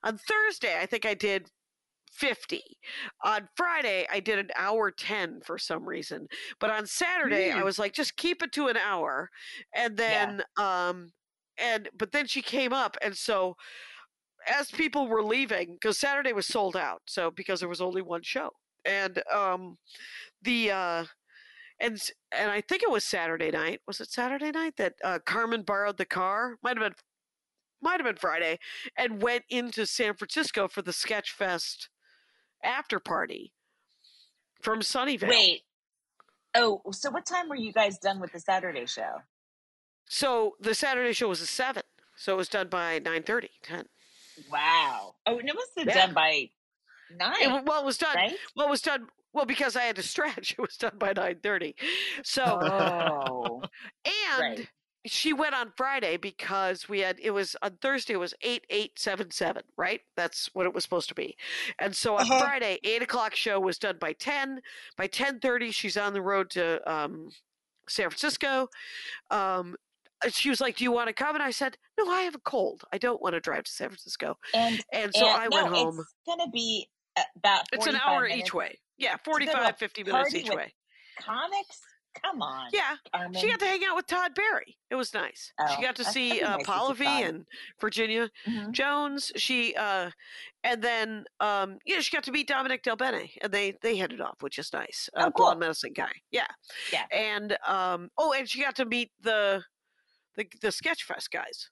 on 0.05 0.19
Thursday, 0.19 0.79
I 0.81 0.87
think 0.87 1.07
I 1.07 1.15
did 1.15 1.51
50. 2.13 2.79
On 3.25 3.49
Friday, 3.57 4.07
I 4.11 4.21
did 4.21 4.39
an 4.39 4.51
hour 4.57 4.91
10 4.91 5.41
for 5.43 5.59
some 5.59 5.87
reason, 5.89 6.29
but 6.61 6.71
on 6.71 6.87
Saturday, 6.87 7.51
I 7.53 7.63
Mm. 7.63 7.65
was 7.65 7.79
like, 7.79 7.95
just 7.95 8.17
keep 8.17 8.43
it 8.43 8.53
to 8.55 8.69
an 8.69 8.77
hour, 8.77 9.31
and 9.75 9.97
Yeah. 10.05 10.33
then 10.37 10.43
um 10.59 11.13
and 11.59 11.91
but 11.95 12.13
then 12.13 12.27
she 12.27 12.43
came 12.43 12.73
up, 12.73 12.97
and 13.03 13.17
so 13.17 13.57
as 14.47 14.71
people 14.71 15.07
were 15.09 15.23
leaving, 15.23 15.75
because 15.75 15.99
Saturday 15.99 16.33
was 16.33 16.47
sold 16.47 16.77
out, 16.77 17.03
so 17.07 17.31
because 17.31 17.61
there 17.61 17.69
was 17.69 17.81
only 17.81 18.03
one 18.03 18.23
show, 18.23 18.51
and 18.85 19.23
um 19.33 19.79
the 20.43 20.71
uh 20.71 21.05
and 21.81 21.99
and 22.33 22.51
I 22.51 22.61
think 22.61 22.83
it 22.83 22.91
was 22.91 23.05
Saturday 23.05 23.51
night. 23.51 23.81
Was 23.87 24.01
it 24.01 24.11
Saturday 24.11 24.51
night 24.51 24.77
that 24.77 24.95
uh, 25.03 25.19
Carmen 25.25 25.63
borrowed 25.63 25.97
the 25.97 26.05
car? 26.05 26.57
Might 26.63 26.77
have 26.77 26.85
been, 26.87 26.95
might 27.83 28.01
have 28.01 28.05
been 28.05 28.17
Friday, 28.17 28.59
and 28.97 29.23
went 29.23 29.45
into 29.49 29.87
San 29.87 30.15
Francisco 30.15 30.69
for 30.69 30.83
the 30.83 30.93
Sketch 30.93 31.31
Fest 31.33 31.89
after 32.63 33.01
party 33.01 33.53
from 34.61 34.81
Sunnyvale. 34.81 35.29
Wait. 35.29 35.63
Oh, 36.55 36.83
so 36.93 37.11
what 37.11 37.27
time 37.27 37.49
were 37.49 37.57
you 37.57 37.73
guys 37.73 37.99
done 37.99 38.21
with 38.21 38.33
the 38.33 38.41
Saturday 38.41 38.87
show? 38.87 39.23
So 40.07 40.57
the 40.61 40.75
Saturday 40.75 41.13
show 41.13 41.29
was 41.29 41.41
a 41.41 41.47
seven, 41.47 41.85
so 42.17 42.35
it 42.35 42.37
was 42.37 42.49
done 42.49 42.69
by 42.69 42.99
9:30, 42.99 43.49
10. 43.63 43.87
Wow. 44.51 45.15
Oh, 45.27 45.39
and 45.39 45.49
it 45.49 45.55
must 45.55 45.71
have 45.79 45.87
Yeah. 45.89 46.07
done 46.07 46.15
by 46.15 46.51
Nine, 47.19 47.51
wa- 47.53 47.63
well, 47.65 47.83
it 47.83 47.87
was 47.87 47.99
done. 47.99 48.15
right? 48.17 48.35
Well, 48.57 48.67
it 48.67 48.71
was 48.71 48.83
done. 48.83 49.09
Well, 49.33 49.47
because 49.47 49.77
I 49.77 49.83
had 49.83 49.97
to 49.97 50.03
stretch, 50.03 50.53
it 50.59 50.61
was 50.61 50.77
done 50.77 50.97
by 50.99 51.13
9:30. 51.15 51.75
So 52.25 52.43
Oh, 52.45 53.63
and 54.05 54.41
right. 54.59 54.69
she 55.07 55.33
went 55.33 55.55
on 55.55 55.73
Friday 55.77 56.17
because 56.17 56.89
we 56.89 57.01
had 57.01 57.19
it 57.21 57.31
was 57.31 57.57
on 57.63 57.77
Thursday 57.81 58.15
it 58.15 58.19
was 58.19 58.35
eight 58.43 58.65
eight 58.71 58.99
seven 58.99 59.31
seven 59.31 59.63
right 59.77 60.01
that's 60.17 60.51
what 60.53 60.67
it 60.67 60.75
was 60.75 60.83
supposed 60.85 61.09
to 61.09 61.15
be, 61.15 61.37
and 61.79 61.95
so 61.95 62.17
on 62.17 62.23
Uh-huh. 62.23 62.41
Friday 62.41 62.79
eight 62.85 63.03
o'clock 63.03 63.35
show 63.35 63.59
was 63.61 63.79
done 63.79 63.97
by 64.01 64.13
ten 64.15 64.61
by 64.97 65.07
ten 65.07 65.39
thirty 65.41 65.71
she's 65.71 65.97
on 65.97 66.13
the 66.13 66.23
road 66.23 66.51
to 66.51 66.93
um, 66.93 67.31
San 67.89 68.09
Francisco. 68.11 68.69
Um, 69.31 69.77
she 70.29 70.51
was 70.51 70.61
like, 70.61 70.77
"Do 70.77 70.85
you 70.85 70.93
want 70.93 71.07
to 71.09 71.15
come?" 71.15 71.35
And 71.35 71.43
I 71.43 71.51
said, 71.51 71.79
"No, 71.99 72.11
I 72.11 72.23
have 72.23 72.35
a 72.35 72.41
cold. 72.41 72.83
I 72.93 72.99
don't 72.99 73.23
want 73.23 73.35
to 73.35 73.41
drive 73.41 73.65
to 73.65 73.71
San 73.71 73.89
Francisco." 73.89 74.37
And 74.55 74.85
And 74.93 75.15
so 75.15 75.27
and 75.27 75.41
I 75.43 75.47
no, 75.49 75.63
went 75.65 75.75
home. 75.75 75.99
it's 76.01 76.15
gonna 76.27 76.51
be 76.51 76.89
about 77.37 77.63
It's 77.73 77.87
an 77.87 77.97
hour 77.97 78.23
minutes. 78.23 78.41
each 78.49 78.55
way. 78.55 78.79
Yeah, 78.99 79.17
to 79.17 79.19
go 79.31 79.39
to 79.39 79.45
a 79.45 79.47
45, 79.47 79.77
50 79.79 80.05
minutes 80.05 80.35
each 80.35 80.51
way. 80.51 80.73
Comics? 81.21 81.81
Come 82.25 82.43
on, 82.43 82.71
Yeah, 82.73 82.97
Carmen. 83.15 83.41
she 83.41 83.49
got 83.49 83.61
to 83.61 83.67
hang 83.67 83.85
out 83.85 83.95
with 83.95 84.07
Todd 84.09 84.35
Barry. 84.35 84.77
It 84.91 84.97
was 84.97 85.15
nice. 85.15 85.53
Oh, 85.61 85.73
she 85.77 85.81
got 85.81 85.95
to 85.95 86.05
see 86.05 86.43
uh, 86.43 86.57
nice 86.57 86.67
Pallavi 86.67 87.05
Todd. 87.05 87.23
and 87.23 87.47
Virginia 87.81 88.29
Mhm. 88.49 88.73
Jones. 88.73 89.31
She 89.37 89.77
uh, 89.77 90.11
and 90.65 90.83
then 90.83 91.25
um, 91.39 91.79
yeah, 91.87 92.01
she 92.01 92.11
got 92.11 92.25
to 92.25 92.33
meet 92.33 92.49
Dominic 92.49 92.83
Del 92.83 92.97
Bene, 92.97 93.31
and 93.41 93.53
they 93.53 93.75
they 93.81 93.97
hit 93.97 94.11
it 94.13 94.21
off, 94.21 94.43
which 94.43 94.59
is 94.59 94.73
nice. 94.73 95.09
Oh, 95.15 95.21
Uh, 95.21 95.25
cool. 95.31 95.47
blonde 95.47 95.61
medicine 95.61 95.93
guy. 95.93 96.11
Yeah, 96.33 96.49
Yeah. 96.93 97.07
And 97.13 97.57
um, 97.65 98.11
oh, 98.19 98.33
and 98.33 98.49
she 98.51 98.61
got 98.61 98.75
to 98.77 98.85
meet 98.87 99.13
the 99.21 99.63
the 100.35 100.47
the 100.61 100.69
Sketchfest 100.69 101.31
guys. 101.31 101.71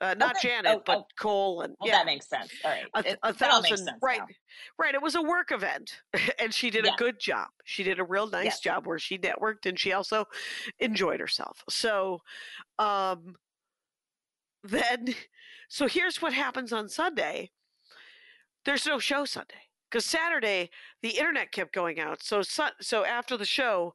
Uh, 0.00 0.14
not 0.18 0.36
Okay. 0.36 0.48
Janet, 0.48 0.78
Oh, 0.78 0.82
but 0.84 0.98
oh. 0.98 1.06
Cole 1.18 1.62
and 1.62 1.74
Well, 1.80 1.88
yeah. 1.88 1.96
that 1.98 2.06
makes 2.06 2.28
sense. 2.28 2.52
All 2.64 2.70
right, 2.70 2.84
a, 2.94 2.98
It- 2.98 3.18
a 3.22 3.28
it 3.30 3.42
all 3.42 3.62
makes 3.62 3.70
thousand 3.70 3.86
sense 3.86 3.98
right 4.02 4.18
now. 4.20 4.26
right 4.78 4.94
it 4.94 5.00
was 5.02 5.14
a 5.14 5.22
work 5.22 5.52
event 5.52 6.02
and 6.38 6.52
she 6.52 6.68
did 6.70 6.84
Yeah. 6.84 6.92
a 6.94 6.96
good 6.96 7.18
job 7.18 7.48
she 7.64 7.82
did 7.82 7.98
a 7.98 8.04
real 8.04 8.28
nice 8.28 8.44
Yes. 8.44 8.60
job 8.60 8.86
where 8.86 8.98
she 8.98 9.16
networked 9.18 9.64
and 9.64 9.78
she 9.78 9.92
also 9.92 10.26
enjoyed 10.78 11.20
herself 11.20 11.62
so 11.70 12.20
um 12.78 13.36
then 14.62 15.14
so 15.68 15.86
here's 15.86 16.20
what 16.20 16.32
happens 16.32 16.72
on 16.72 16.88
sunday 16.88 17.50
there's 18.64 18.86
no 18.86 18.98
show 18.98 19.24
sunday 19.24 19.54
because 19.90 20.04
saturday 20.04 20.68
the 21.02 21.10
internet 21.10 21.52
kept 21.52 21.72
going 21.72 21.98
out 22.00 22.22
so 22.22 22.42
so 22.42 23.04
after 23.04 23.36
the 23.36 23.44
show 23.46 23.94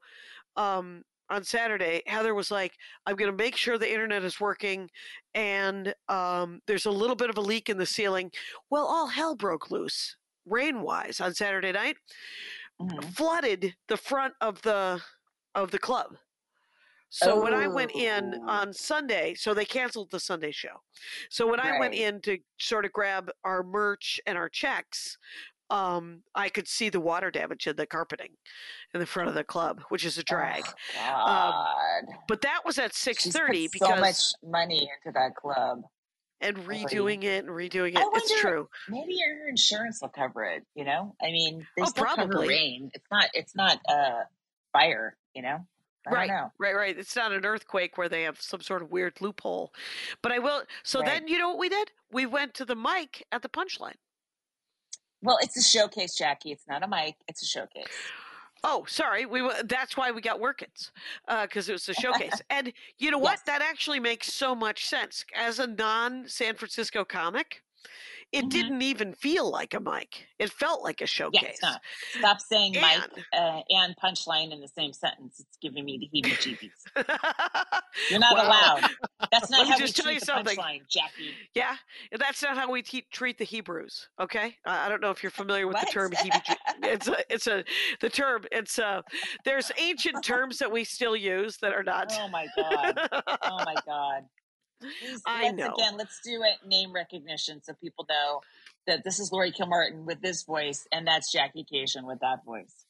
um 0.58 1.04
on 1.32 1.44
Saturday, 1.44 2.04
Heather 2.06 2.36
was 2.36 2.52
like, 2.52 2.78
I'm 3.06 3.16
going 3.16 3.32
to 3.32 3.38
make 3.38 3.56
sure 3.56 3.78
the 3.78 3.92
internet 3.92 4.24
is 4.24 4.40
working 4.40 4.90
and 5.34 5.96
um, 6.10 6.62
there's 6.68 6.86
a 6.86 6.92
little 6.92 7.16
bit 7.16 7.30
of 7.30 7.38
a 7.38 7.42
leak 7.42 7.70
in 7.70 7.78
the 7.78 7.86
ceiling. 7.86 8.32
Well, 8.70 8.86
all 8.86 9.08
hell 9.08 9.36
broke 9.36 9.72
loose, 9.72 10.18
rain 10.46 10.82
wise, 10.82 11.22
on 11.22 11.34
Saturday 11.34 11.72
night, 11.72 11.98
Mhm. 12.80 13.14
flooded 13.16 13.76
the 13.88 13.98
front 13.98 14.34
of 14.42 14.62
the 14.64 15.02
of 15.54 15.70
the 15.72 15.80
club. 15.80 16.18
So 17.10 17.42
when 17.44 17.54
I 17.54 17.68
went 17.68 17.92
in 17.92 18.36
Oh. 18.36 18.50
on 18.50 18.74
Sunday, 18.74 19.36
so 19.36 19.54
they 19.54 19.66
canceled 19.66 20.12
the 20.12 20.20
Sunday 20.20 20.52
show. 20.52 20.82
So 21.30 21.46
when 21.46 21.60
I 21.60 21.78
went 21.78 21.94
in 21.94 22.22
to 22.22 22.40
sort 22.58 22.86
of 22.86 22.94
grab 22.94 23.30
our 23.44 23.64
merch 23.64 24.20
and 24.26 24.38
our 24.38 24.50
checks, 24.50 25.18
um, 25.72 26.22
I 26.36 26.50
could 26.50 26.68
see 26.68 26.90
the 26.90 27.00
water 27.00 27.32
damage 27.32 27.66
in 27.66 27.76
the 27.78 27.86
carpeting 27.88 28.32
in 28.94 29.00
the 29.00 29.06
front 29.06 29.30
of 29.30 29.36
the 29.36 29.44
club, 29.44 29.82
which 29.90 30.06
is 30.06 30.18
a 30.18 30.24
drag. 30.24 30.64
Oh, 31.00 31.02
God. 31.08 32.04
But 32.28 32.42
that 32.42 32.60
was 32.66 32.78
at 32.78 32.94
six 32.94 33.26
thirty 33.28 33.68
because 33.72 33.90
so 33.96 34.00
much 34.02 34.18
money 34.52 34.90
into 35.06 35.14
that 35.18 35.36
club. 35.36 35.82
and 36.42 36.58
redoing 36.58 37.24
it 37.24 37.46
and 37.46 37.50
redoing 37.50 37.94
it. 37.96 38.00
It's 38.14 38.30
wonder- 38.32 38.42
true. 38.42 38.70
Maybe 38.90 39.14
your 39.14 39.48
insurance 39.48 40.00
will 40.02 40.10
cover 40.10 40.44
it. 40.44 40.66
You 40.76 40.84
know, 40.86 41.16
I 41.22 41.28
mean, 41.28 41.66
they 41.78 41.84
Oh, 41.84 41.86
still 41.86 42.06
cover 42.06 42.28
probably. 42.28 42.48
rain. 42.50 42.92
It's 42.94 43.06
not. 43.12 43.30
It's 43.34 43.56
not 43.56 43.80
uh 43.90 44.24
fire. 44.74 45.16
You 45.34 45.42
know. 45.44 45.66
I 46.08 46.12
right, 46.12 46.28
know. 46.30 46.52
right, 46.58 46.76
right. 46.76 46.98
It's 46.98 47.16
not 47.16 47.32
an 47.32 47.46
earthquake 47.46 47.96
where 47.96 48.10
they 48.10 48.24
have 48.24 48.42
some 48.42 48.60
sort 48.62 48.82
of 48.82 48.90
weird 48.92 49.22
loophole. 49.22 49.72
But 50.24 50.32
I 50.32 50.40
will. 50.40 50.64
So 50.84 51.00
Right. 51.00 51.06
then, 51.06 51.28
you 51.28 51.38
know 51.38 51.50
what 51.50 51.60
we 51.60 51.70
did? 51.70 51.92
We 52.12 52.26
went 52.26 52.56
to 52.56 52.66
the 52.66 52.76
mic 52.76 53.24
at 53.32 53.44
the 53.44 53.50
punchline. 53.50 53.98
Well, 55.22 55.38
it's 55.42 55.58
a 55.58 55.62
showcase, 55.62 56.16
Jackie. 56.18 56.52
It's 56.52 56.68
not 56.68 56.84
a 56.84 56.88
mic. 56.88 57.16
It's 57.28 57.42
a 57.44 57.46
showcase. 57.46 57.86
Oh, 58.64 58.86
sorry. 58.88 59.26
We 59.26 59.42
wa- 59.42 59.56
that's 59.66 59.98
why 59.98 60.12
we 60.12 60.22
got 60.22 60.40
workins 60.40 60.92
because 61.42 61.68
uh, 61.68 61.72
it 61.72 61.74
was 61.74 61.90
a 61.90 61.94
showcase. 61.94 62.42
and 62.50 62.72
you 63.00 63.10
know 63.10 63.18
what? 63.18 63.34
Yes. 63.34 63.42
That 63.48 63.62
actually 63.62 64.00
makes 64.00 64.32
so 64.32 64.54
much 64.54 64.86
sense. 64.86 65.26
As 65.36 65.60
a 65.60 65.68
non 65.68 66.28
San 66.28 66.56
Francisco 66.56 67.04
comic, 67.04 67.64
it 68.32 68.46
Mhm. 68.46 68.50
didn't 68.50 68.82
even 68.82 69.14
feel 69.14 69.50
like 69.50 69.74
a 69.74 69.80
mic. 69.80 70.28
It 70.40 70.52
felt 70.52 70.84
like 70.84 71.02
a 71.02 71.06
showcase. 71.06 71.44
it's 71.44 71.62
not. 71.62 71.82
Stop 72.18 72.40
saying 72.40 72.74
mic 72.74 72.84
And- 72.84 73.26
uh, 73.34 73.62
and 73.70 73.96
punchline 73.98 74.52
in 74.54 74.62
the 74.62 74.68
same 74.68 74.94
sentence. 74.94 75.40
It's 75.40 75.58
giving 75.58 75.84
me 75.86 75.98
the 75.98 76.08
heebie-jeebies. 76.18 77.06
You're 78.10 78.20
not 78.20 78.38
Wow. 78.38 78.48
allowed. 78.48 78.90
That's 79.32 79.50
not 79.50 79.68
how 79.68 79.78
just 79.78 79.98
we 79.98 80.04
tell 80.04 80.12
you 80.12 80.20
treat 80.20 80.20
the 80.22 80.26
something. 80.26 80.58
punchline, 80.58 80.88
Jackie. 80.90 81.36
Yeah, 81.54 81.76
that's 82.18 82.42
not 82.42 82.58
how 82.58 82.72
we 82.72 82.82
te- 82.82 83.06
treat 83.12 83.38
the 83.38 83.44
Hebrews. 83.44 84.10
Okay, 84.20 84.56
I 84.66 84.86
I 84.86 84.90
don't 84.90 85.02
know 85.02 85.12
if 85.12 85.22
you're 85.24 85.32
familiar 85.32 85.68
with 85.68 85.76
the 85.78 85.86
What? 85.86 85.92
term 85.92 86.12
Hebrew. 86.12 86.40
It's 86.84 87.08
a, 87.08 87.34
it's 87.34 87.48
a, 87.48 87.64
the 88.02 88.10
term. 88.10 88.46
It's 88.52 88.80
uh 88.80 89.02
There's 89.46 89.72
ancient 89.78 90.24
terms 90.24 90.58
that 90.60 90.72
we 90.72 90.84
still 90.84 91.16
use 91.16 91.58
that 91.58 91.74
are 91.74 91.84
not. 91.84 92.12
Oh 92.20 92.28
my 92.30 92.48
god. 92.56 92.98
Oh 93.44 93.64
my 93.66 93.76
god. 93.86 94.24
Please, 94.82 95.22
I 95.26 95.44
let's 95.44 95.58
know. 95.58 95.74
again, 95.74 95.98
let's 95.98 96.20
do 96.24 96.42
it 96.44 96.68
name 96.68 96.92
recognition 96.92 97.62
so 97.64 97.74
people 97.74 98.06
know 98.10 98.42
that 98.88 99.04
this 99.04 99.20
is 99.20 99.32
Laurie 99.32 99.52
Kilmartin 99.52 100.06
with 100.06 100.22
this 100.22 100.44
voice 100.44 100.88
and 100.92 101.06
that's 101.06 101.32
Jackie 101.32 101.66
Kashian 101.72 102.06
with 102.06 102.20
that 102.20 102.44
voice. 102.46 102.86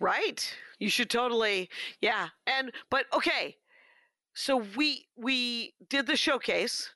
right. 0.00 0.54
You 0.78 0.88
should 0.88 1.10
totally. 1.10 1.70
Yeah. 2.00 2.28
And 2.46 2.70
but 2.90 3.06
okay. 3.12 3.56
So 4.34 4.64
we 4.76 5.06
we 5.16 5.74
did 5.88 6.06
the 6.06 6.16
showcase. 6.16 6.90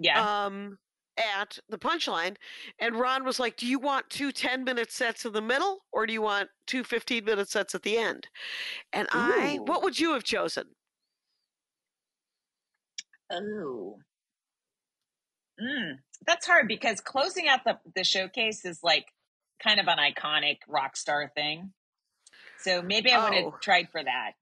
Yeah. 0.00 0.44
um, 0.44 0.78
at 1.18 1.58
the 1.68 1.78
punchline, 1.78 2.36
and 2.78 2.94
Ron 2.94 3.24
was 3.24 3.40
like, 3.40 3.56
"Do 3.56 3.66
you 3.66 3.80
want 3.80 4.08
two 4.08 4.30
10 4.30 4.62
minute 4.64 4.92
sets 4.92 5.24
in 5.24 5.32
the 5.32 5.42
middle, 5.42 5.80
or 5.92 6.06
do 6.06 6.12
you 6.12 6.22
want 6.22 6.48
two 6.66 6.84
15 6.84 7.24
minute 7.24 7.48
sets 7.48 7.74
at 7.74 7.82
the 7.82 7.98
end?" 7.98 8.28
And 8.92 9.08
I, 9.10 9.58
what 9.64 9.82
would 9.82 9.98
you 9.98 10.12
have 10.12 10.22
chosen? 10.22 10.66
Oh. 13.30 13.98
Mm, 15.60 15.98
that's 16.26 16.46
hard 16.46 16.68
because 16.68 17.00
closing 17.00 17.48
out 17.48 17.64
the, 17.64 17.78
the 17.94 18.04
showcase 18.04 18.64
is 18.64 18.80
like 18.82 19.06
kind 19.62 19.80
of 19.80 19.88
an 19.88 19.98
iconic 19.98 20.58
rock 20.68 20.96
star 20.96 21.30
thing. 21.34 21.72
So 22.60 22.80
maybe 22.82 23.10
I 23.10 23.18
would 23.24 23.34
have 23.34 23.44
Oh. 23.46 23.56
tried 23.60 23.88
for 23.90 24.02
that. 24.02 24.32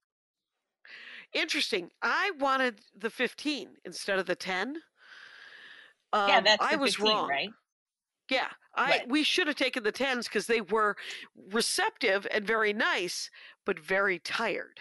Interesting. 1.32 1.90
I 2.02 2.32
wanted 2.38 2.80
the 2.94 3.10
15 3.10 3.76
instead 3.84 4.18
of 4.18 4.26
the 4.26 4.36
10. 4.36 4.76
Um, 6.12 6.28
yeah, 6.28 6.40
that's 6.40 6.64
I 6.64 6.76
was 6.76 6.94
15, 6.96 7.06
wrong. 7.06 7.28
right? 7.28 7.50
Yeah, 8.30 8.48
I 8.74 9.04
we 9.08 9.22
should 9.22 9.46
have 9.46 9.56
taken 9.56 9.82
the 9.84 9.92
10s 9.92 10.24
because 10.24 10.46
they 10.46 10.60
were 10.60 10.96
receptive 11.50 12.26
and 12.30 12.44
very 12.46 12.72
nice, 12.72 13.30
but 13.64 13.78
very 13.78 14.18
tired. 14.18 14.80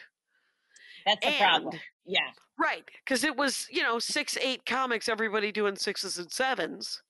That's 1.05 1.25
the 1.25 1.37
problem. 1.37 1.79
Yeah. 2.05 2.31
Right, 2.57 2.85
because 2.99 3.23
it 3.25 3.35
was 3.35 3.67
you 3.69 3.83
know 3.83 3.99
six, 3.99 4.37
eight 4.37 4.65
comics, 4.65 5.09
everybody 5.09 5.51
doing 5.51 5.75
sixes 5.75 6.17
and 6.17 6.31
sevens, 6.31 7.03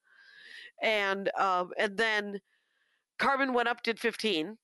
and 0.81 1.29
um, 1.37 1.73
and 1.77 1.97
then 1.97 2.41
Carmen 3.19 3.53
went 3.53 3.69
up, 3.69 3.83
did 3.83 3.99
fifteen, 3.99 4.57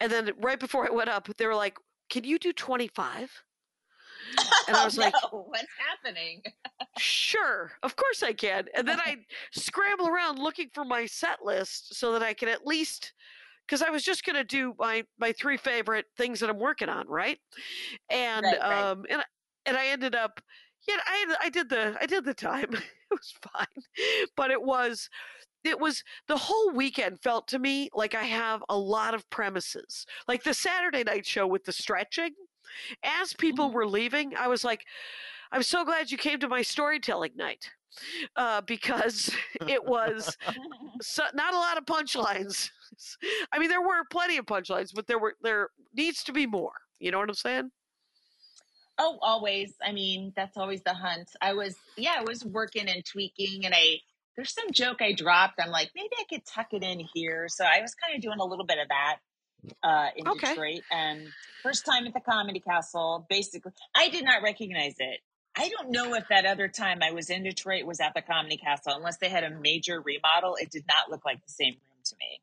and 0.00 0.12
then 0.12 0.32
right 0.38 0.60
before 0.60 0.86
it 0.86 0.94
went 0.94 1.10
up, 1.10 1.28
they 1.38 1.46
were 1.46 1.54
like, 1.56 1.78
"Can 2.10 2.24
you 2.24 2.38
do 2.38 2.52
25? 2.52 3.44
And 4.66 4.78
I 4.78 4.82
Oh, 4.82 4.84
was 4.84 4.98
like, 4.98 5.18
no, 5.32 5.44
what's 5.48 5.72
happening? 5.78 6.42
Sure, 6.96 7.72
of 7.84 7.94
course 7.94 8.22
I 8.24 8.32
can. 8.32 8.68
And 8.74 8.88
then 8.88 8.98
I 8.98 9.24
scramble 9.52 10.08
around 10.08 10.38
looking 10.40 10.68
for 10.70 10.84
my 10.84 11.06
set 11.06 11.44
list 11.44 11.94
so 11.94 12.12
that 12.12 12.22
I 12.24 12.34
can 12.34 12.48
at 12.48 12.66
least 12.66 13.14
because 13.66 13.82
I 13.82 13.90
was 13.90 14.04
just 14.04 14.24
gonna 14.24 14.44
do 14.44 14.74
my 14.78 15.04
my 15.18 15.32
three 15.32 15.56
favorite 15.58 16.06
things 16.16 16.40
that 16.40 16.50
I'm 16.50 16.58
working 16.58 16.88
on, 16.88 17.08
right? 17.08 17.40
And 18.10 18.52
Right, 18.52 18.60
right. 18.68 18.88
um 18.94 19.06
and 19.10 19.24
and 19.68 19.76
I 19.76 19.88
ended 19.88 20.16
up 20.16 20.40
yeah, 20.88 20.96
I 21.06 21.36
I 21.44 21.50
did 21.50 21.68
the 21.68 21.96
I 22.00 22.06
did 22.06 22.24
the 22.24 22.34
time. 22.34 22.70
it 22.72 22.82
was 23.10 23.34
fine. 23.52 23.84
But 24.36 24.50
it 24.50 24.62
was 24.62 25.10
it 25.64 25.78
was 25.80 26.04
the 26.28 26.36
whole 26.38 26.72
weekend 26.72 27.20
felt 27.20 27.48
to 27.48 27.58
me 27.58 27.90
like 27.94 28.14
I 28.14 28.24
have 28.24 28.62
a 28.68 28.78
lot 28.78 29.14
of 29.14 29.28
premises. 29.30 30.06
Like 30.28 30.44
the 30.44 30.54
Saturday 30.54 31.04
night 31.04 31.26
show 31.26 31.46
with 31.46 31.64
the 31.64 31.72
stretching. 31.72 32.32
As 33.02 33.32
people 33.34 33.70
Mhm. 33.70 33.74
were 33.74 33.86
leaving, 33.86 34.36
I 34.36 34.48
was 34.48 34.64
like, 34.64 34.84
I'm 35.52 35.62
so 35.62 35.84
glad 35.84 36.10
you 36.10 36.18
came 36.18 36.40
to 36.40 36.48
my 36.48 36.62
storytelling 36.62 37.32
night. 37.36 37.70
Uh, 38.36 38.60
because 38.62 39.34
it 39.68 39.84
was 39.84 40.36
so, 41.02 41.24
not 41.34 41.54
a 41.54 41.58
lot 41.58 41.78
of 41.78 41.84
punchlines. 41.86 42.70
I 43.52 43.58
mean, 43.58 43.68
there 43.70 43.82
were 43.82 44.04
plenty 44.10 44.36
of 44.36 44.46
punchlines, 44.46 44.94
but 44.94 45.06
there 45.06 45.18
were 45.18 45.34
there 45.42 45.70
needs 45.94 46.24
to 46.24 46.32
be 46.32 46.46
more. 46.46 46.72
You 47.00 47.10
know 47.10 47.18
what 47.18 47.28
I'm 47.28 47.34
saying? 47.34 47.70
Oh, 48.98 49.18
always. 49.22 49.74
I 49.84 49.92
mean, 49.92 50.32
that's 50.34 50.56
always 50.56 50.82
the 50.82 50.94
hunt. 50.94 51.30
I 51.40 51.52
was, 51.52 51.76
yeah, 51.96 52.16
I 52.18 52.22
was 52.22 52.44
working 52.44 52.88
and 52.88 53.04
tweaking, 53.04 53.64
and 53.64 53.74
I 53.74 54.00
there's 54.36 54.52
some 54.54 54.70
joke 54.72 55.02
I 55.02 55.12
dropped. 55.12 55.60
I'm 55.60 55.70
like, 55.70 55.90
maybe 55.96 56.10
I 56.18 56.24
could 56.28 56.46
tuck 56.46 56.68
it 56.72 56.84
in 56.84 57.00
here. 57.12 57.48
So 57.48 57.64
I 57.64 57.80
was 57.80 57.94
kind 57.94 58.14
of 58.14 58.22
doing 58.22 58.38
a 58.38 58.44
little 58.44 58.64
bit 58.64 58.78
of 58.78 58.88
that 58.88 59.16
uh, 59.82 60.08
in 60.16 60.28
Okay. 60.28 60.50
Detroit. 60.50 60.82
And 60.92 61.26
first 61.64 61.84
time 61.84 62.06
at 62.06 62.14
the 62.14 62.20
Comedy 62.20 62.60
Castle, 62.60 63.26
basically, 63.28 63.72
I 63.96 64.08
did 64.10 64.24
not 64.24 64.42
recognize 64.44 64.94
it. 64.98 65.20
I 65.56 65.68
don't 65.70 65.90
know 65.90 66.14
if 66.14 66.28
that 66.28 66.46
other 66.46 66.68
time 66.68 66.98
I 67.02 67.10
was 67.10 67.30
in 67.30 67.42
Detroit 67.42 67.84
was 67.84 67.98
at 67.98 68.14
the 68.14 68.22
Comedy 68.22 68.58
Castle, 68.58 68.92
unless 68.96 69.16
they 69.16 69.28
had 69.28 69.42
a 69.42 69.50
major 69.50 70.00
remodel. 70.00 70.54
It 70.54 70.70
did 70.70 70.84
not 70.86 71.10
look 71.10 71.24
like 71.24 71.44
the 71.44 71.52
same 71.52 71.72
room 71.74 72.00
to 72.04 72.14
me. 72.20 72.40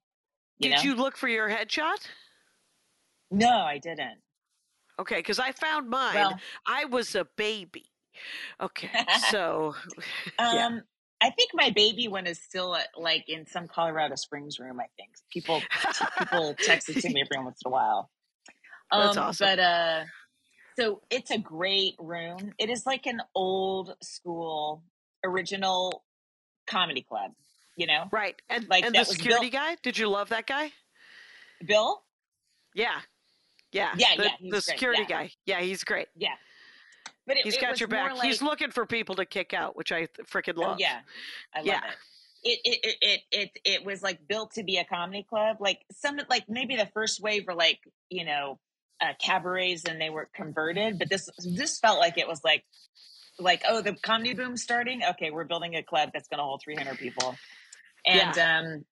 You 0.60 0.70
Did 0.72 0.78
know? 0.78 0.84
you 0.84 0.96
look 0.96 1.16
for 1.16 1.30
your 1.30 1.50
headshot? 1.50 2.06
No, 3.32 3.50
I 3.50 3.78
didn't. 3.78 4.20
Okay, 5.00 5.18
because 5.18 5.40
I 5.40 5.52
found 5.52 5.90
mine. 5.90 6.16
Well, 6.16 6.40
I 6.68 6.86
was 6.86 7.16
a 7.16 7.25
baby. 7.36 7.86
Okay, 8.62 8.90
so 9.30 9.75
um, 10.40 10.56
Yeah. 10.56 10.80
I 11.22 11.30
think 11.32 11.52
my 11.54 11.70
baby 11.72 12.08
one 12.08 12.28
is 12.28 12.40
still 12.42 12.75
at, 12.75 12.88
like 12.98 13.25
in 13.30 13.46
some 13.48 13.68
Colorado 13.68 14.16
Springs 14.16 14.60
room. 14.60 14.80
I 14.80 14.86
think 14.98 15.12
people 15.32 15.62
people 16.20 16.56
text 16.60 16.90
it 16.90 17.02
to 17.02 17.10
me 17.10 17.22
every 17.32 17.44
once 17.44 17.60
in 17.66 17.70
a 17.70 17.72
while. 17.72 18.10
That's 18.92 19.18
Um, 19.18 19.24
awesome. 19.24 19.48
But 19.48 19.60
uh, 19.60 20.04
so 20.78 21.02
it's 21.10 21.32
a 21.32 21.38
great 21.38 21.96
room. 22.00 22.54
It 22.58 22.70
is 22.70 22.86
like 22.86 23.06
an 23.06 23.22
old 23.34 23.96
school 24.04 24.84
original 25.24 26.04
comedy 26.68 27.02
club. 27.02 27.32
You 27.78 27.88
know, 27.88 28.06
right, 28.14 28.42
and 28.50 28.68
Like, 28.70 28.86
and 28.86 28.96
the 28.96 29.04
security 29.04 29.50
built- 29.50 29.64
guy. 29.64 29.75
Did 29.84 29.98
you 29.98 30.08
love 30.08 30.30
that 30.30 30.48
guy? 30.48 30.72
Bill. 31.66 32.04
Yeah, 32.74 33.00
yeah, 33.75 33.89
Yeah, 33.98 34.15
the, 34.17 34.24
yeah, 34.24 34.51
the 34.51 34.62
security 34.62 35.03
yeah. 35.03 35.08
guy. 35.17 35.32
Yeah, 35.46 35.60
he's 35.62 35.84
great. 35.84 36.08
Yeah, 36.15 36.29
but 37.27 37.38
it, 37.38 37.44
He's 37.44 37.55
it 37.55 37.62
got 37.62 37.79
your 37.79 37.88
back. 37.89 38.15
Like, 38.15 38.24
he's 38.27 38.41
looking 38.41 38.72
for 38.72 38.86
people 38.86 39.15
to 39.15 39.25
kick 39.25 39.53
out, 39.53 39.75
which 39.75 39.91
I 39.91 40.08
freaking 40.32 40.53
Oh, 40.58 40.62
love. 40.62 40.79
yeah, 40.79 41.00
I 41.53 41.60
love 41.60 41.67
Yeah. 41.67 41.82
it. 41.84 41.96
It, 42.48 42.60
it 42.63 42.96
it 43.01 43.22
it 43.32 43.50
it 43.65 43.86
was 43.86 44.03
like 44.03 44.27
built 44.27 44.53
to 44.53 44.63
be 44.63 44.77
a 44.77 44.86
comedy 44.86 45.24
club. 45.27 45.58
Like 45.60 45.79
some 45.91 46.20
like 46.29 46.48
maybe 46.48 46.75
the 46.75 46.86
first 46.94 47.20
wave 47.20 47.46
were 47.48 47.55
like 47.55 47.79
you 48.12 48.24
know 48.24 48.60
uh, 49.01 49.13
cabarets 49.20 49.86
and 49.86 50.00
they 50.00 50.12
were 50.12 50.29
converted, 50.36 51.00
but 51.00 51.10
this 51.10 51.27
this 51.44 51.79
felt 51.79 51.98
like 52.00 52.20
it 52.20 52.27
was 52.27 52.44
like 52.44 52.63
like 53.39 53.63
oh 53.67 53.82
the 53.82 53.94
comedy 53.94 54.36
boom 54.36 54.58
starting. 54.58 55.01
Okay, 55.03 55.32
we're 55.32 55.44
building 55.46 55.75
a 55.75 55.82
club 55.82 56.12
that's 56.13 56.27
going 56.27 56.38
to 56.38 56.44
hold 56.44 56.62
three 56.63 56.75
hundred 56.75 57.00
people, 57.00 57.36
and 58.05 58.38
um 58.38 58.86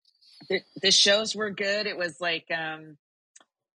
the 0.49 0.61
the 0.81 0.91
shows 0.91 1.35
were 1.35 1.51
good. 1.51 1.85
It 1.85 1.95
was 1.97 2.19
like 2.19 2.47
um 2.51 2.97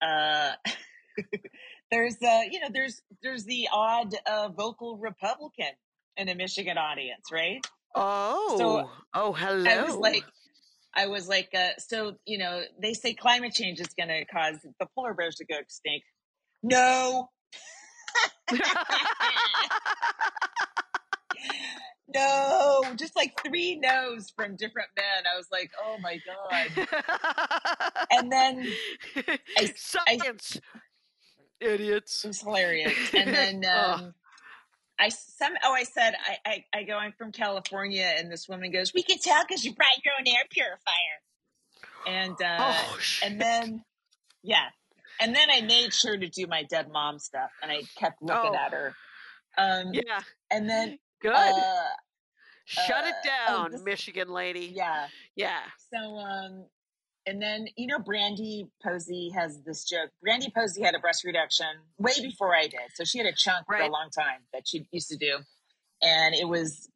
uh. 0.01 0.53
there's 1.91 2.15
uh 2.22 2.41
you 2.50 2.60
know 2.60 2.67
there's 2.74 3.01
there's 3.24 3.45
the 3.45 3.67
odd 3.72 4.13
uh 4.25 4.50
vocal 4.50 4.98
republican 4.98 5.72
in 6.17 6.29
a 6.29 6.36
michigan 6.36 6.77
audience 6.77 7.25
right 7.31 7.65
Oh, 7.95 8.55
so 8.57 8.89
oh, 9.13 9.31
hello. 9.31 9.69
I 9.72 9.84
was 9.84 9.95
like, 9.95 10.25
I 10.93 11.07
was 11.07 11.29
like, 11.29 11.50
uh, 11.55 11.69
so 11.77 12.17
you 12.25 12.38
know, 12.38 12.62
they 12.81 12.93
say 12.93 13.13
climate 13.13 13.53
change 13.53 13.79
is 13.79 13.88
going 13.98 14.10
to 14.10 14.25
cause 14.25 14.57
the 14.79 14.86
polar 14.93 15.13
bears 15.13 15.36
to 15.36 15.45
go 15.45 15.55
extinct. 15.57 16.05
No, 16.62 17.29
no, 22.13 22.84
just 22.98 23.15
like 23.15 23.39
three 23.45 23.77
no's 23.77 24.29
from 24.36 24.57
different 24.57 24.89
men. 24.98 25.24
I 25.34 25.38
was 25.38 25.48
like, 25.51 25.72
oh 25.81 25.98
my 26.01 26.19
god. 26.25 26.88
And 28.12 28.31
then 28.31 28.67
I- 29.57 29.74
science, 29.75 30.60
idiots. 31.59 32.24
it 32.24 32.29
was 32.29 32.41
hilarious. 32.41 33.13
And 33.13 33.33
then 33.35 33.62
Oh. 33.65 33.91
um, 33.93 34.13
I 35.00 35.09
some 35.09 35.53
oh 35.63 35.74
I 35.74 35.83
said 35.83 36.13
I, 36.25 36.38
I 36.74 36.79
I 36.79 36.83
go 36.83 36.97
I'm 36.97 37.12
from 37.12 37.31
California, 37.33 38.13
and 38.17 38.31
this 38.31 38.47
woman 38.47 38.71
goes, 38.71 38.93
we 38.93 39.03
can 39.03 39.17
tell 39.19 39.43
because 39.47 39.65
you 39.65 39.74
brought 39.74 40.03
your 40.05 40.13
own 40.19 40.27
air 40.27 40.43
purifier. 40.50 41.17
And 42.07 42.41
uh, 42.41 42.57
oh, 42.74 42.97
and 43.24 43.41
then 43.41 43.83
yeah 44.43 44.65
and 45.19 45.35
then 45.35 45.50
i 45.50 45.62
made 45.62 45.91
sure 45.93 46.15
to 46.17 46.27
do 46.29 46.45
my 46.45 46.62
dead 46.63 46.88
mom 46.91 47.17
stuff 47.17 47.50
and 47.63 47.71
i 47.71 47.81
kept 47.97 48.21
looking 48.21 48.51
Oh. 48.51 48.55
at 48.55 48.71
her 48.74 48.93
um 49.57 49.91
yeah, 49.93 50.21
and 50.51 50.69
then 50.69 51.00
good. 51.21 51.33
uh 51.33 51.83
Shut 52.65 53.05
it 53.07 53.13
uh, 53.13 53.29
oh, 53.50 53.53
down, 53.63 53.71
this- 53.71 53.81
Michigan 53.83 54.27
lady. 54.29 54.71
yeah 54.75 55.07
yeah. 55.35 55.62
so 55.91 55.97
um 55.97 56.65
and 57.27 57.41
then 57.41 57.67
you 57.75 57.88
know 57.88 58.00
Brandie 58.00 58.67
Posey 58.84 59.29
has 59.36 59.62
this 59.65 59.84
joke 59.84 60.10
Brandie 60.22 60.51
Posey 60.55 60.84
had 60.84 60.96
a 60.96 61.00
breast 61.00 61.24
reduction 61.24 61.67
way 61.98 62.12
before 62.22 62.55
i 62.55 62.63
did 62.63 62.79
so 62.96 63.03
she 63.03 63.17
had 63.17 63.27
a 63.27 63.34
chunk 63.36 63.65
for 63.65 63.75
a 63.75 63.89
long 63.89 64.10
time 64.10 64.41
that 64.53 64.67
she 64.67 64.88
used 64.91 65.10
to 65.10 65.17
do 65.17 65.38
and 66.01 66.36
it 66.36 66.48
was 66.48 66.90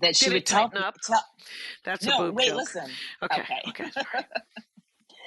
that 0.00 0.16
she 0.16 0.26
Did 0.26 0.32
would 0.34 0.42
it 0.42 0.46
tell, 0.46 0.70
up? 0.76 0.96
tell 1.02 1.22
That's 1.84 2.06
a 2.06 2.08
no 2.10 2.18
boob 2.18 2.36
wait 2.36 2.48
joke. 2.48 2.56
listen 2.56 2.90
Okay. 3.22 3.42
okay. 3.42 3.60
Okay. 3.68 3.90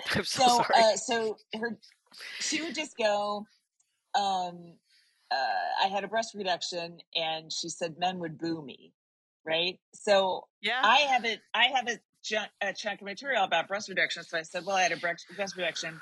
I'm 0.15 0.23
so, 0.23 0.43
so 0.43 0.47
sorry. 0.47 0.63
uh 0.75 0.95
so 0.95 1.37
her 1.59 1.77
she 2.39 2.61
would 2.61 2.75
just 2.75 2.97
go 2.97 3.45
um 4.15 4.73
uh 5.31 5.83
i 5.83 5.87
had 5.87 6.03
a 6.03 6.07
breast 6.07 6.33
reduction 6.35 6.97
and 7.15 7.51
she 7.51 7.69
said 7.69 7.95
men 7.99 8.19
would 8.19 8.37
boo 8.37 8.61
me 8.63 8.93
right 9.45 9.79
so 9.93 10.47
yeah. 10.61 10.81
i 10.83 10.97
have 10.99 11.25
it 11.25 11.39
i 11.53 11.65
have 11.73 11.87
a 12.31 12.73
chunk, 12.73 12.99
a 12.99 13.01
of 13.01 13.01
material 13.01 13.43
about 13.43 13.67
breast 13.67 13.89
reduction 13.89 14.23
so 14.23 14.37
i 14.37 14.41
said 14.41 14.65
well 14.65 14.75
i 14.75 14.81
had 14.83 14.91
a 14.91 14.97
breast, 14.97 15.25
reduction 15.57 15.99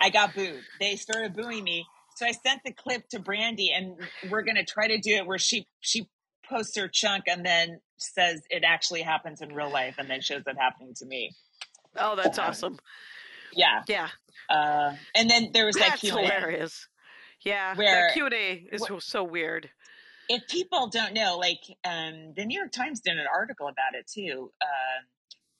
i 0.00 0.10
got 0.10 0.34
booed 0.34 0.60
they 0.80 0.96
started 0.96 1.34
booing 1.34 1.64
me 1.64 1.84
so 2.16 2.26
i 2.26 2.32
sent 2.32 2.60
the 2.64 2.72
clip 2.72 3.08
to 3.08 3.18
Brandie 3.18 3.72
and 3.74 3.96
we're 4.30 4.42
going 4.42 4.56
to 4.56 4.64
try 4.64 4.88
to 4.88 4.98
do 4.98 5.14
it 5.16 5.26
where 5.26 5.38
she 5.38 5.66
she 5.80 6.08
posts 6.48 6.76
her 6.76 6.88
chunk 6.88 7.24
and 7.26 7.44
then 7.44 7.80
says 7.96 8.42
it 8.50 8.64
actually 8.66 9.02
happens 9.02 9.40
in 9.40 9.54
real 9.54 9.70
life 9.70 9.96
and 9.98 10.08
then 10.10 10.20
shows 10.20 10.42
it 10.46 10.56
happening 10.58 10.94
to 10.96 11.06
me 11.06 11.30
oh, 11.96 12.14
that's 12.16 12.38
um, 12.38 12.46
awesome. 12.48 12.78
yeah 13.54 13.82
Yeah. 13.88 14.08
uh 14.50 14.94
and 15.14 15.30
then 15.30 15.50
there 15.52 15.66
was 15.66 15.76
that 15.76 15.90
That's 15.90 16.00
q&a 16.00 16.20
hilarious. 16.20 16.86
Yeah. 17.44 17.74
Where- 17.76 18.08
that 18.08 18.14
Q 18.14 18.24
and 18.26 18.34
A 18.34 18.66
is 18.72 18.86
wh- 18.86 19.00
so 19.00 19.22
weird. 19.22 19.68
if 20.30 20.46
people 20.48 20.88
don't 20.88 21.12
know, 21.12 21.36
like 21.38 21.60
um, 21.84 22.32
the 22.34 22.44
New 22.46 22.58
York 22.58 22.72
Times 22.72 23.00
did 23.00 23.18
an 23.18 23.26
article 23.32 23.66
about 23.68 23.94
it 23.98 24.06
too. 24.10 24.50
Um, 24.62 25.04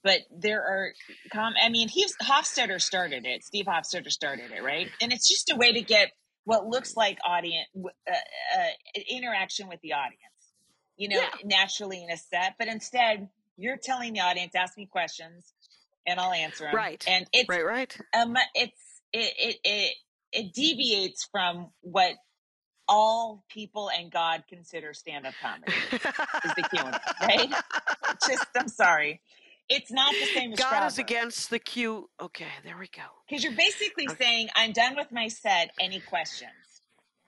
but 0.05 0.19
there 0.31 0.61
are, 0.61 0.93
com- 1.33 1.55
I 1.61 1.67
mean, 1.69 1.89
he's 1.89 2.15
Hofstetter 2.23 2.79
started 2.79 3.25
it. 3.25 3.43
Steve 3.43 3.65
Hofstetter 3.65 4.11
started 4.11 4.51
it, 4.51 4.63
right? 4.63 4.87
And 5.01 5.11
it's 5.11 5.27
just 5.27 5.51
a 5.51 5.55
way 5.57 5.73
to 5.73 5.81
get 5.81 6.11
what 6.45 6.67
looks 6.67 6.95
like 6.95 7.17
audience 7.27 7.67
uh, 7.75 8.11
uh, 8.11 8.99
interaction 9.09 9.67
with 9.67 9.81
the 9.81 9.93
audience, 9.93 10.21
you 10.95 11.09
know, 11.09 11.17
Yeah. 11.17 11.29
naturally 11.43 12.03
in 12.03 12.11
a 12.11 12.17
set. 12.17 12.53
But 12.59 12.67
instead, 12.67 13.29
you're 13.57 13.77
telling 13.77 14.13
the 14.13 14.19
audience, 14.19 14.53
ask 14.55 14.77
me 14.77 14.85
questions, 14.85 15.51
and 16.05 16.19
I'll 16.19 16.33
answer 16.33 16.65
them. 16.65 16.75
Right. 16.75 17.03
And 17.07 17.25
it's 17.33 17.49
Right. 17.49 17.65
Right. 17.65 17.97
um, 18.15 18.37
it's 18.53 19.01
it 19.11 19.33
it 19.39 19.55
it, 19.63 19.93
it 20.31 20.53
deviates 20.53 21.27
from 21.31 21.71
what 21.81 22.13
all 22.87 23.43
people 23.49 23.89
and 23.89 24.11
God 24.11 24.43
consider 24.47 24.93
stand-up 24.93 25.33
comedy 25.41 25.73
is 25.91 26.53
the 26.55 26.67
Q 26.71 26.79
right? 27.21 27.49
Just 28.27 28.45
I'm 28.55 28.67
sorry, 28.67 29.21
it's 29.69 29.91
not 29.91 30.13
the 30.13 30.25
same 30.27 30.53
as 30.53 30.59
God 30.59 30.85
is 30.87 30.99
against 30.99 31.49
the 31.49 31.59
Q. 31.59 32.09
Okay, 32.21 32.47
there 32.63 32.77
we 32.77 32.87
go. 32.87 33.03
because 33.27 33.43
you're 33.43 33.53
basically 33.53 34.07
Okay. 34.09 34.23
saying 34.23 34.49
I'm 34.55 34.71
done 34.71 34.95
with 34.95 35.11
my 35.11 35.27
set. 35.27 35.71
Any 35.79 35.99
questions? 35.99 36.51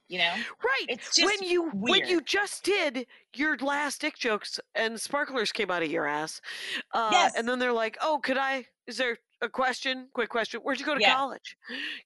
You 0.09 0.19
know, 0.19 0.33
Right. 0.63 0.85
it's 0.87 1.13
just 1.15 1.25
when 1.41 1.49
you 1.49 1.69
when 1.71 2.07
you 2.07 2.21
just 2.21 2.63
did 2.63 3.07
your 3.35 3.57
last 3.57 3.99
dick 3.99 4.17
jokes 4.17 4.57
and 4.73 4.99
sparklers 5.01 5.51
came 5.51 5.69
out 5.69 5.83
of 5.83 5.91
your 5.91 6.05
ass, 6.07 6.39
uh, 6.93 7.09
Yes. 7.11 7.35
and 7.35 7.45
then 7.47 7.59
they're 7.59 7.73
like, 7.73 7.97
"Oh, 7.99 8.19
could 8.23 8.37
I? 8.37 8.67
Is 8.85 8.95
there 8.95 9.17
a 9.41 9.49
question? 9.49 10.07
Quick 10.13 10.29
question. 10.29 10.61
Where'd 10.61 10.79
you 10.79 10.85
go 10.85 10.95
to 10.95 11.01
Yeah. 11.01 11.13
college? 11.13 11.57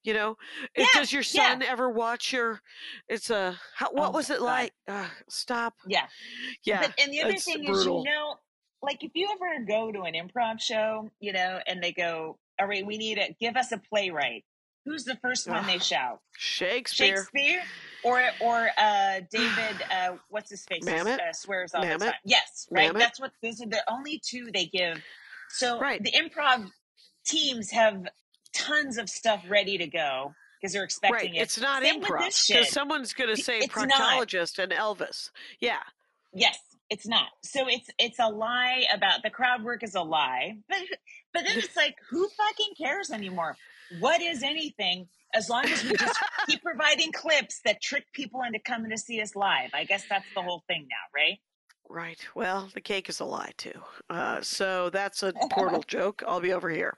You 0.03 0.15
know, 0.15 0.37
Yeah, 0.75 0.87
does 0.93 1.13
your 1.13 1.21
yeah. 1.21 1.51
son 1.51 1.61
ever 1.61 1.91
watch 1.91 2.33
your? 2.33 2.63
It's 3.07 3.29
a 3.29 3.59
how, 3.75 3.91
what 3.91 4.07
Oh 4.07 4.11
was 4.11 4.31
it 4.31 4.39
God. 4.39 4.45
like? 4.45 4.73
Uh, 4.87 5.07
stop. 5.29 5.75
yeah. 5.85 6.07
Yeah. 6.63 6.81
But, 6.87 6.99
and 6.99 7.13
the 7.13 7.21
other 7.21 7.37
thing 7.37 7.63
brutal. 7.65 7.99
is, 8.01 8.05
you 8.05 8.11
know, 8.11 8.39
like 8.81 9.03
if 9.03 9.11
you 9.13 9.29
ever 9.33 9.63
go 9.65 9.91
to 9.91 10.01
an 10.01 10.13
improv 10.13 10.59
show, 10.59 11.09
you 11.19 11.33
know, 11.33 11.59
and 11.67 11.81
they 11.83 11.91
go, 11.91 12.37
"All 12.59 12.67
right, 12.67 12.85
we 12.85 12.97
need 12.97 13.17
it. 13.17 13.37
Give 13.39 13.55
us 13.55 13.71
a 13.71 13.77
playwright." 13.77 14.43
Who's 14.85 15.03
the 15.03 15.15
first 15.17 15.47
one 15.47 15.67
they 15.67 15.77
shout? 15.77 16.21
Shakespeare. 16.37 17.17
Shakespeare 17.17 17.61
or 18.03 18.19
or 18.39 18.69
uh 18.77 19.19
David 19.31 19.75
uh 19.91 20.13
what's 20.29 20.49
his 20.49 20.65
face 20.65 20.83
Mamet? 20.83 21.19
uh, 21.19 21.33
swears 21.33 21.75
all 21.75 21.83
the 21.83 21.97
time. 21.97 22.13
Yes, 22.25 22.67
right. 22.71 22.91
Mamet? 22.91 22.99
That's 22.99 23.19
what 23.19 23.31
those 23.43 23.61
are 23.61 23.67
the 23.67 23.83
only 23.91 24.19
two 24.25 24.49
they 24.51 24.65
give. 24.65 24.99
So 25.49 25.79
Right. 25.79 26.01
the 26.03 26.11
improv 26.11 26.71
teams 27.25 27.69
have 27.71 28.07
tons 28.55 28.97
of 28.97 29.07
stuff 29.09 29.43
ready 29.47 29.77
to 29.77 29.85
go 29.85 30.33
because 30.59 30.73
they're 30.73 30.81
Right. 30.81 30.85
expecting 30.85 31.35
it. 31.35 31.41
It's 31.41 31.59
not 31.59 31.83
Same 31.83 32.01
improv 32.01 32.47
because 32.47 32.71
someone's 32.71 33.13
going 33.13 33.35
to 33.35 33.41
say 33.41 33.59
it's 33.59 33.75
not. 33.75 33.91
proctologist 33.91 34.57
and 34.57 34.71
Elvis. 34.71 35.29
Yeah. 35.59 35.83
Yes, 36.33 36.57
it's 36.91 37.07
not. 37.07 37.29
So 37.43 37.67
it's 37.67 37.89
it's 37.97 38.19
a 38.19 38.27
lie 38.29 38.85
about 38.93 39.23
the 39.23 39.29
crowd 39.31 39.63
work 39.63 39.81
is 39.81 39.95
a 39.95 40.01
lie. 40.03 40.57
But 40.69 40.77
but 41.33 41.43
then 41.47 41.57
it's 41.59 41.75
like 41.77 41.95
who 42.09 42.27
fucking 42.27 42.73
cares 42.77 43.09
anymore? 43.09 43.55
What 43.99 44.21
is 44.21 44.43
anything 44.43 45.07
as 45.33 45.49
long 45.49 45.63
as 45.65 45.81
we 45.83 45.95
just 45.95 46.19
keep 46.47 46.61
providing 46.61 47.11
clips 47.13 47.61
that 47.65 47.81
trick 47.81 48.05
people 48.13 48.41
into 48.43 48.59
coming 48.59 48.91
to 48.91 48.97
see 48.97 49.21
us 49.21 49.33
live. 49.35 49.69
I 49.73 49.85
guess 49.85 50.03
that's 50.09 50.25
the 50.35 50.41
whole 50.41 50.63
thing 50.67 50.87
now, 50.89 51.05
right? 51.19 51.37
Right. 51.89 52.19
Well, 52.35 52.69
the 52.73 52.81
cake 52.81 53.07
is 53.09 53.19
a 53.21 53.25
lie 53.25 53.53
too. 53.57 53.81
Uh, 54.09 54.41
so 54.41 54.89
that's 54.89 55.23
a 55.23 55.31
portal 55.51 55.83
joke. 55.87 56.21
I'll 56.27 56.41
be 56.41 56.51
over 56.53 56.69
here. 56.69 56.97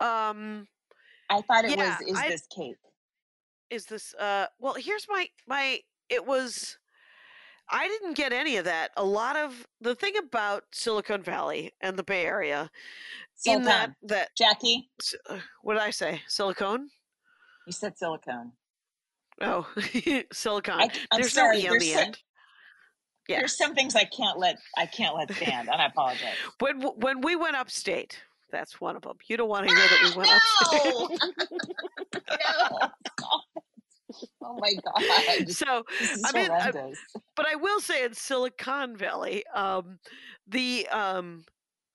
Um, 0.00 0.68
I 1.28 1.40
thought 1.42 1.64
it 1.64 1.76
Yeah, 1.76 1.96
was 1.98 2.08
is 2.08 2.16
I- 2.18 2.28
this 2.28 2.46
cake. 2.54 2.76
is 3.70 3.86
this? 3.86 4.14
Uh, 4.14 4.46
well, 4.60 4.74
here's 4.74 5.06
my 5.08 5.28
my. 5.48 5.80
It 6.08 6.24
was. 6.26 6.78
I 7.70 7.86
didn't 7.88 8.14
get 8.16 8.32
any 8.32 8.56
of 8.56 8.64
that. 8.64 8.90
A 8.96 9.04
lot 9.04 9.36
of 9.36 9.66
the 9.80 9.94
thing 9.94 10.16
about 10.16 10.64
Silicon 10.72 11.22
Valley 11.22 11.72
and 11.80 11.98
the 11.98 12.02
Bay 12.02 12.24
Area, 12.24 12.70
in 13.44 13.62
that 13.64 13.92
that 14.02 14.30
Jackie, 14.36 14.88
uh, 15.28 15.38
what 15.62 15.74
did 15.74 15.82
I 15.82 15.90
say? 15.90 16.22
Silicone. 16.28 16.88
you 17.66 17.72
said 17.72 17.96
silicone. 17.98 18.52
Oh, 19.40 19.66
silicon. 20.32 20.74
I, 20.80 20.90
I'm 21.12 21.20
There's 21.20 21.32
sorry. 21.32 21.58
no 21.58 21.64
e 21.64 21.68
on 21.68 21.78
the 21.78 21.92
so- 21.92 22.00
end. 22.00 22.18
Yeah. 23.28 23.40
there's 23.40 23.58
some 23.58 23.74
things 23.74 23.94
I 23.94 24.04
can't 24.04 24.38
let 24.38 24.56
I 24.78 24.86
can't 24.86 25.14
let 25.14 25.30
stand, 25.34 25.68
and 25.68 25.80
I 25.82 25.86
apologize. 25.86 26.32
When 26.60 26.80
when 26.80 27.20
we 27.20 27.36
went 27.36 27.56
upstate, 27.56 28.18
that's 28.50 28.80
one 28.80 28.96
of 28.96 29.02
them. 29.02 29.18
You 29.26 29.36
don't 29.36 29.50
want 29.50 29.68
to 29.68 29.74
hear 29.74 29.86
that 29.86 30.02
we 30.02 30.16
went 30.16 30.30
upstate. 30.32 31.20
no, 32.40 32.78
stop 33.18 33.42
it. 33.56 33.62
Oh 34.40 34.58
my 34.60 34.72
god, 34.74 35.48
so, 35.50 35.84
I 36.24 36.32
mean, 36.32 36.50
I- 36.50 36.70
but 37.36 37.46
I 37.46 37.54
will 37.56 37.80
say 37.80 38.04
in 38.04 38.14
Silicon 38.14 38.96
Valley, 38.96 39.44
um, 39.48 39.98
the 40.46 40.88
um, 40.88 41.44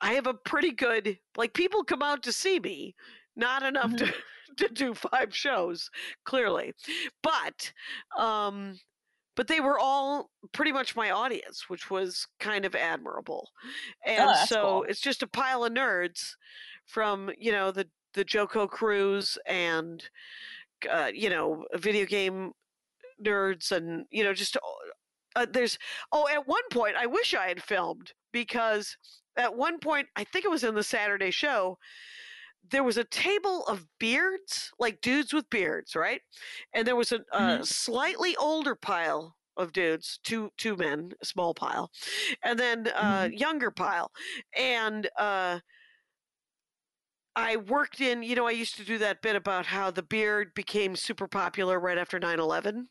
I 0.02 0.14
have 0.14 0.28
a 0.28 0.34
pretty 0.34 0.72
good 0.72 1.18
like 1.36 1.54
people 1.54 1.84
come 1.84 2.04
out 2.04 2.22
to 2.24 2.32
see 2.34 2.60
me, 2.60 2.96
not 3.36 3.64
enough 3.64 3.96
to 3.98 4.14
to 4.58 4.68
do 4.70 4.94
five 4.94 5.36
shows 5.36 5.90
clearly, 6.26 6.74
but 7.24 7.74
um, 8.18 8.80
but 9.36 9.48
they 9.48 9.60
were 9.60 9.80
all 9.80 10.30
pretty 10.52 10.72
much 10.72 10.96
my 10.96 11.10
audience, 11.10 11.70
which 11.70 11.90
was 11.90 12.28
kind 12.40 12.66
of 12.66 12.76
admirable, 12.76 13.50
and 14.06 14.30
that's 14.30 14.50
so 14.50 14.62
cool. 14.62 14.84
it's 14.84 15.02
just 15.02 15.24
a 15.24 15.28
pile 15.28 15.64
of 15.66 15.74
nerds 15.74 16.36
from 16.86 17.32
you 17.38 17.52
know 17.52 17.72
the 17.72 17.90
the 18.14 18.24
Joko 18.24 18.68
crews 18.68 19.40
and 19.48 20.08
uh, 20.92 21.12
you 21.14 21.30
know 21.30 21.66
video 21.76 22.06
game 22.06 22.52
nerds 23.24 23.72
and 23.72 24.06
you 24.12 24.24
know 24.24 24.34
just 24.34 24.58
uh, 25.36 25.46
there's 25.52 25.78
oh 26.12 26.28
at 26.32 26.48
one 26.48 26.64
point 26.72 26.96
i 26.98 27.06
wish 27.06 27.34
i 27.34 27.48
had 27.48 27.62
filmed 27.62 28.12
because 28.32 28.98
at 29.38 29.56
one 29.56 29.80
point 29.80 30.08
i 30.16 30.24
think 30.24 30.46
it 30.46 30.52
was 30.52 30.64
in 30.64 30.76
the 30.76 30.84
saturday 30.84 31.32
show 31.32 31.78
there 32.70 32.84
was 32.84 32.98
a 32.98 33.04
table 33.04 33.64
of 33.66 33.86
beards 34.00 34.72
like 34.80 35.02
dudes 35.02 35.34
with 35.34 35.50
beards 35.50 35.96
right? 35.96 36.22
And 36.74 36.88
there 36.88 36.96
was 36.96 37.12
a, 37.12 37.20
a 37.34 37.66
slightly 37.66 38.36
older 38.38 38.76
pile 38.76 39.36
of 39.56 39.72
dudes 39.72 40.20
two 40.24 40.50
two 40.58 40.76
men 40.76 41.12
small 41.22 41.54
pile 41.54 41.92
and 42.44 42.58
then 42.58 42.88
uh 42.96 43.30
younger 43.32 43.72
pile. 43.72 44.12
And 44.58 45.10
uh 45.18 45.60
I 47.36 47.58
worked 47.58 48.00
in, 48.02 48.24
you 48.24 48.36
know, 48.36 48.48
I 48.48 48.52
used 48.52 48.76
to 48.78 48.86
do 48.86 48.98
that 49.00 49.22
bit 49.22 49.36
about 49.36 49.66
how 49.66 49.92
the 49.92 50.04
beard 50.04 50.54
became 50.54 50.96
super 50.96 51.28
popular 51.28 51.80
right 51.80 51.98
after 51.98 52.20
9 52.20 52.40
11. 52.40 52.90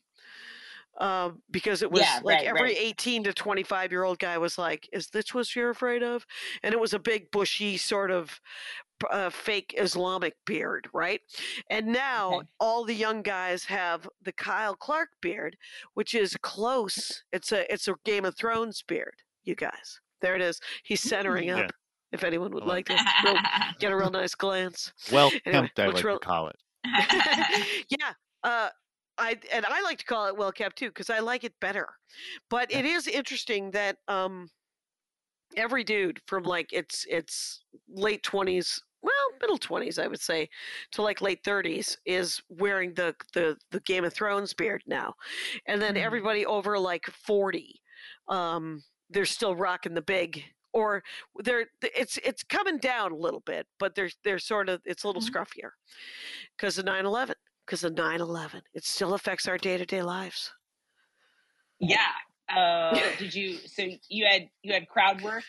Um, 0.99 1.43
because 1.51 1.81
it 1.81 1.91
was 1.91 2.19
Yeah, 2.19 2.21
like 2.21 2.43
right, 2.43 2.43
every 2.43 2.73
right. 2.73 2.77
18 2.77 3.23
to 3.25 3.33
25 3.33 3.91
year 3.91 4.03
old 4.03 4.19
guy 4.19 4.37
was 4.37 4.57
like, 4.59 4.87
Is 4.93 5.09
this 5.09 5.33
what 5.33 5.55
you're 5.55 5.71
afraid 5.71 6.03
of? 6.03 6.25
And 6.63 6.73
it 6.73 6.79
was 6.79 6.93
a 6.93 6.99
big, 6.99 7.31
bushy, 7.31 7.77
sort 7.77 8.11
of 8.11 8.39
uh, 9.09 9.29
fake 9.29 9.75
Islamic 9.77 10.35
beard, 10.45 10.89
right? 10.93 11.21
And 11.69 11.87
now 11.87 12.41
Okay. 12.41 12.47
all 12.59 12.85
the 12.85 12.93
young 12.95 13.21
guys 13.23 13.65
have 13.65 14.07
the 14.21 14.33
Kyle 14.33 14.75
Clark 14.75 15.09
beard, 15.21 15.57
which 15.95 16.13
is 16.15 16.37
close. 16.41 17.23
It's 17.31 17.51
a 17.51 17.71
it's 17.73 17.87
a 17.87 17.95
Game 18.05 18.25
of 18.25 18.37
Thrones 18.37 18.81
beard, 18.83 19.15
you 19.43 19.55
guys. 19.55 20.01
There 20.21 20.35
it 20.35 20.41
is. 20.41 20.61
He's 20.83 21.01
centering 21.01 21.49
Yeah. 21.55 21.59
up. 21.59 21.73
If 22.13 22.23
anyone 22.23 22.51
would 22.53 22.63
like 22.63 22.85
to 22.85 22.93
real, 23.25 23.37
get 23.79 23.91
a 23.91 23.95
real 23.97 24.11
nice 24.11 24.35
glance. 24.35 24.93
Well 25.11 25.31
Anyway, 25.45 25.67
kept, 25.67 25.79
I 25.79 25.87
like 25.87 26.03
real- 26.03 26.19
to 26.19 26.25
call 26.25 26.47
it. 26.47 26.55
yeah. 27.89 28.13
Uh, 28.43 28.69
I 29.17 29.37
and 29.51 29.65
I 29.65 29.81
like 29.81 29.97
to 29.99 30.05
call 30.05 30.27
it 30.27 30.37
well 30.37 30.51
kept 30.51 30.77
too 30.77 30.87
because 30.89 31.09
I 31.09 31.19
like 31.19 31.43
it 31.43 31.53
better. 31.59 31.87
But 32.49 32.71
it 32.71 32.85
is 32.85 33.07
interesting 33.07 33.71
that 33.71 33.97
um, 34.07 34.49
every 35.55 35.83
dude 35.83 36.19
from 36.27 36.43
like 36.43 36.71
it's 36.73 37.05
it's 37.09 37.63
late 37.89 38.23
twenties, 38.23 38.81
well 39.01 39.13
middle 39.41 39.57
twenties 39.57 39.99
I 39.99 40.07
would 40.07 40.19
say, 40.21 40.49
to 40.93 41.01
like 41.01 41.21
late 41.21 41.43
thirties 41.43 41.97
is 42.05 42.41
wearing 42.49 42.93
the 42.95 43.15
the 43.33 43.57
the 43.71 43.79
Game 43.81 44.03
of 44.03 44.13
Thrones 44.13 44.53
beard 44.53 44.81
now, 44.87 45.13
and 45.67 45.81
then 45.81 45.95
Mhm. 45.95 46.03
everybody 46.03 46.45
over 46.45 46.77
like 46.79 47.05
forty, 47.05 47.81
um, 48.29 48.83
they're 49.09 49.25
still 49.25 49.55
rocking 49.55 49.93
the 49.93 50.01
big. 50.01 50.43
Or 50.73 51.03
they're 51.37 51.67
it's 51.81 52.17
it's 52.17 52.43
coming 52.43 52.77
down 52.79 53.11
a 53.11 53.15
little 53.15 53.41
bit, 53.41 53.67
but 53.79 53.95
they're 53.95 54.09
they're 54.23 54.39
sort 54.39 54.69
of 54.69 54.81
it's 54.85 55.03
a 55.03 55.07
little 55.07 55.21
Mhm. 55.21 55.29
scruffier 55.29 55.71
because 56.57 56.77
of 56.77 56.85
9-11 56.85 57.35
because 57.65 57.83
of 57.83 57.93
9-11 57.93 58.61
it 58.73 58.83
still 58.83 59.13
affects 59.13 59.47
our 59.47 59.57
day-to-day 59.57 60.01
lives 60.03 60.51
yeah. 61.79 62.11
Uh, 62.49 62.93
did 63.17 63.33
you? 63.33 63.57
So 63.57 63.83
you 64.09 64.25
had 64.25 64.49
you 64.63 64.73
had 64.73 64.87
crowd 64.89 65.21
work 65.21 65.43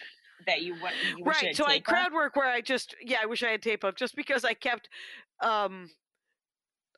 that 0.46 0.62
you 0.62 0.74
went. 0.82 0.96
You 1.16 1.24
right 1.24 1.56
so 1.56 1.64
i 1.66 1.80
crowd 1.80 2.12
work 2.12 2.36
where 2.36 2.48
i 2.48 2.60
just 2.60 2.94
yeah 3.00 3.18
i 3.22 3.26
wish 3.26 3.42
i 3.42 3.48
had 3.50 3.62
tape 3.62 3.82
of 3.84 3.96
just 3.96 4.14
because 4.14 4.44
i 4.44 4.52
kept 4.54 4.88
um 5.40 5.90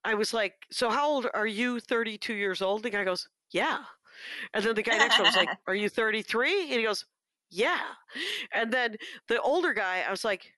i 0.05 0.15
was 0.15 0.35
like 0.35 0.67
so 0.71 0.91
how 0.91 1.07
old 1.09 1.27
are 1.35 1.47
you 1.47 1.79
32 1.81 2.35
years 2.35 2.61
old 2.61 2.83
the 2.83 2.91
guy 2.91 3.05
goes 3.05 3.29
yeah 3.53 3.85
and 4.55 4.65
then 4.65 4.75
the 4.75 4.83
guy 4.83 4.97
next 4.99 5.17
to 5.17 5.23
him 5.23 5.27
was 5.27 5.37
like 5.37 5.49
are 5.67 5.75
you 5.77 5.89
33 5.89 6.63
and 6.63 6.71
he 6.81 6.83
goes 6.83 7.05
yeah 7.51 7.95
and 8.53 8.73
then 8.73 8.97
the 9.29 9.41
older 9.43 9.73
guy 9.73 10.03
i 10.03 10.11
was 10.11 10.25
like 10.25 10.53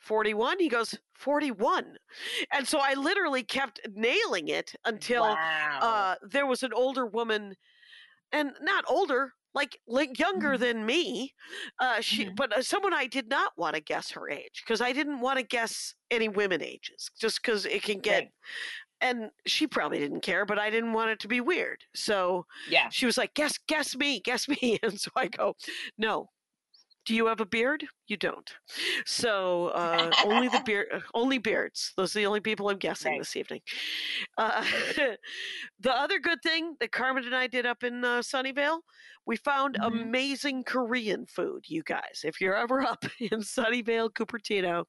41 0.00 0.58
he 0.58 0.68
goes 0.68 0.94
41 1.16 1.96
and 2.52 2.66
so 2.68 2.78
i 2.80 2.94
literally 2.94 3.42
kept 3.42 3.80
nailing 3.94 4.48
it 4.48 4.74
until 4.84 5.38
wow. 5.38 5.80
uh, 5.80 6.16
there 6.22 6.46
was 6.46 6.62
an 6.62 6.72
older 6.74 7.06
woman, 7.06 7.54
and 8.32 8.52
not 8.62 8.84
older, 8.88 9.32
like 9.54 9.78
like 9.88 10.18
younger 10.18 10.56
Mhm. 10.56 10.58
than 10.58 10.86
me. 10.86 11.34
Uh, 11.80 12.00
she, 12.00 12.28
Mhm. 12.28 12.36
but 12.36 12.52
uh, 12.56 12.62
someone 12.62 12.94
I 12.94 13.06
did 13.06 13.28
not 13.28 13.52
want 13.58 13.76
to 13.76 13.80
guess 13.82 14.10
her 14.12 14.28
age 14.30 14.62
because 14.64 14.80
I 14.80 14.92
didn't 14.92 15.20
want 15.20 15.38
to 15.38 15.44
guess 15.44 15.94
any 16.10 16.28
women 16.28 16.62
ages, 16.62 17.10
just 17.20 17.42
because 17.42 17.66
it 17.66 17.82
can 17.82 18.00
get. 18.00 18.24
Right. 18.24 18.32
And 19.00 19.30
she 19.46 19.66
probably 19.66 19.98
didn't 19.98 20.20
care, 20.20 20.44
but 20.44 20.58
I 20.58 20.70
didn't 20.70 20.92
want 20.92 21.10
it 21.10 21.20
to 21.20 21.28
be 21.28 21.40
weird. 21.40 21.84
So 21.94 22.46
yeah. 22.68 22.88
she 22.90 23.06
was 23.06 23.16
like, 23.16 23.34
"Guess, 23.34 23.58
guess 23.66 23.96
me, 23.96 24.20
guess 24.20 24.48
me." 24.48 24.78
And 24.82 25.00
so 25.00 25.10
I 25.16 25.28
go, 25.28 25.54
"No." 25.96 26.28
Do 27.06 27.14
you 27.14 27.26
have 27.26 27.40
a 27.40 27.46
beard? 27.46 27.82
You 28.08 28.18
don't. 28.18 28.48
So 29.06 29.68
uh, 29.68 30.10
only 30.26 30.48
the 30.48 30.60
beard, 30.64 30.88
uh, 30.92 31.00
only 31.14 31.38
beards. 31.38 31.92
Those 31.96 32.14
are 32.14 32.18
the 32.20 32.26
only 32.26 32.40
people 32.40 32.68
I'm 32.68 32.76
guessing 32.76 33.12
Right. 33.12 33.20
this 33.22 33.34
evening. 33.36 33.62
Uh, 34.36 34.62
the 35.80 35.92
other 35.92 36.18
good 36.18 36.42
thing 36.42 36.76
that 36.78 36.92
Carmen 36.92 37.24
and 37.24 37.34
I 37.34 37.46
did 37.46 37.64
up 37.64 37.84
in 37.84 38.04
uh, 38.04 38.18
Sunnyvale, 38.18 38.80
we 39.30 39.36
found 39.36 39.76
Mhm. 39.76 39.86
amazing 39.86 40.64
Korean 40.64 41.24
food. 41.24 41.64
You 41.68 41.84
guys, 41.84 42.22
if 42.24 42.40
you're 42.40 42.56
ever 42.56 42.80
up 42.92 43.04
in 43.20 43.42
Sunnyvale, 43.42 44.10
Cupertino, 44.10 44.86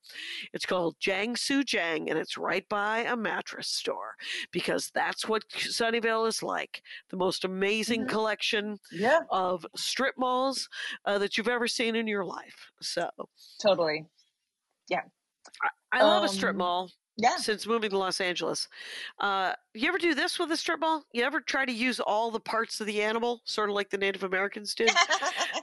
it's 0.52 0.66
called 0.66 0.96
Jang 1.00 1.36
Soo 1.36 1.64
Jang, 1.64 2.10
and 2.10 2.18
it's 2.18 2.38
right 2.38 2.68
by 2.68 3.02
a 3.02 3.16
mattress 3.16 3.68
store 3.68 4.16
because 4.52 4.90
that's 4.96 5.28
what 5.28 5.48
Sunnyvale 5.50 6.28
is 6.28 6.42
like. 6.42 6.82
The 7.12 7.18
most 7.18 7.46
amazing 7.46 8.06
Mhm. 8.06 8.10
collection 8.10 8.80
Yeah. 8.92 9.20
of 9.30 9.64
strip 9.76 10.16
malls 10.18 10.68
uh, 11.06 11.20
that 11.20 11.38
you've 11.38 11.48
ever 11.48 11.68
seen 11.68 11.96
in 11.96 12.08
your 12.08 12.26
life. 12.26 12.72
So 12.82 13.12
Totally. 13.62 14.08
Yeah. 14.90 15.04
I 15.92 16.02
love 16.04 16.24
a 16.24 16.30
strip 16.30 16.54
Um, 16.54 16.58
mall 16.58 16.90
Yeah. 17.18 17.38
since 17.38 17.66
moving 17.68 17.90
to 17.92 17.98
Los 17.98 18.22
Angeles. 18.22 18.68
Uh, 19.20 19.54
you 19.74 19.88
ever 19.88 19.98
do 19.98 20.14
this 20.14 20.38
with 20.40 20.52
a 20.52 20.58
strip 20.58 20.80
mall? 20.82 21.06
You 21.14 21.24
ever 21.24 21.42
try 21.42 21.66
to 21.66 21.72
use 21.72 22.00
all 22.00 22.32
the 22.32 22.40
parts 22.40 22.82
of 22.82 22.88
the 22.88 23.02
animal, 23.02 23.42
sort 23.46 23.70
of 23.70 23.76
like 23.76 23.90
the 23.90 23.98
Native 23.98 24.24
Americans 24.24 24.76
did? 24.76 25.00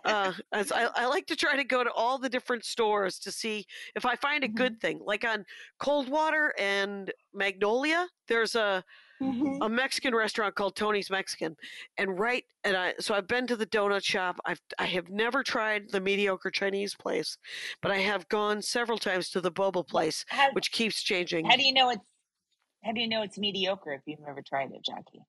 uh, 0.05 0.33
as 0.53 0.73
I, 0.73 0.85
I 0.95 1.07
like 1.07 1.27
to 1.27 1.37
try 1.37 1.57
to 1.57 1.65
go 1.65 1.85
to 1.85 1.93
all 1.93 2.19
the 2.19 2.29
different 2.29 2.65
stores 2.65 3.19
to 3.21 3.33
see 3.33 3.67
if 3.97 4.05
I 4.07 4.17
find 4.17 4.45
a 4.45 4.49
Mhm. 4.49 4.49
good 4.49 4.81
thing. 4.81 5.01
Like 5.05 5.25
on 5.25 5.45
Coldwater 5.79 6.55
and 6.59 7.13
Magnolia, 7.33 8.09
there's 8.29 8.55
a 8.55 8.85
Mhm. 9.21 9.59
a 9.61 9.69
Mexican 9.69 10.15
restaurant 10.15 10.55
called 10.55 10.77
Tony's 10.77 11.11
Mexican, 11.11 11.57
and 11.97 12.19
right 12.19 12.45
and 12.65 12.77
I 12.77 12.95
so 13.01 13.15
I've 13.15 13.27
been 13.27 13.47
to 13.49 13.57
the 13.57 13.67
donut 13.67 14.05
shop. 14.05 14.39
I've 14.45 14.61
I 14.79 14.87
have 14.87 15.09
never 15.11 15.43
tried 15.43 15.91
the 15.91 16.01
mediocre 16.01 16.51
Chinese 16.51 16.95
place, 16.95 17.39
but 17.83 17.91
I 17.91 17.99
have 17.99 18.29
gone 18.29 18.63
several 18.63 18.99
times 18.99 19.31
to 19.31 19.41
the 19.41 19.53
boba 19.53 19.87
place, 19.87 20.25
How, 20.29 20.51
which 20.53 20.73
keeps 20.73 21.03
changing. 21.03 21.47
how 21.47 21.57
do 21.57 21.65
you 21.65 21.73
know 21.73 21.91
it's 21.91 22.05
how 22.85 22.93
do 22.93 23.01
you 23.01 23.09
know 23.09 23.23
it's 23.23 23.39
mediocre 23.39 23.93
if 23.93 24.03
you've 24.07 24.21
never 24.21 24.43
tried 24.43 24.73
it, 24.73 24.85
Jackie? 24.85 25.23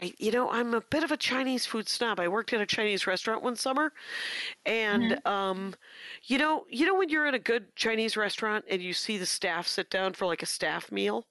I, 0.00 0.14
you 0.18 0.30
know, 0.30 0.48
I'm 0.50 0.72
a 0.72 0.80
bit 0.80 1.04
of 1.04 1.10
a 1.10 1.16
Chinese 1.16 1.66
food 1.66 1.88
snob. 1.88 2.20
I 2.20 2.28
worked 2.28 2.52
at 2.52 2.60
a 2.60 2.66
Chinese 2.66 3.06
restaurant 3.06 3.42
one 3.42 3.56
summer, 3.56 3.92
and 4.66 5.18
um, 5.26 5.74
you 6.24 6.38
know, 6.38 6.64
you 6.70 6.86
know 6.86 6.94
when 6.94 7.08
you're 7.10 7.26
in 7.26 7.34
a 7.34 7.38
good 7.40 7.74
Chinese 7.76 8.16
restaurant 8.16 8.64
and 8.70 8.82
you 8.82 8.92
see 8.94 9.18
the 9.18 9.26
staff 9.26 9.66
sit 9.68 9.90
down 9.90 10.14
for 10.14 10.26
like 10.26 10.42
a 10.42 10.46
staff 10.46 10.92
meal, 10.92 11.26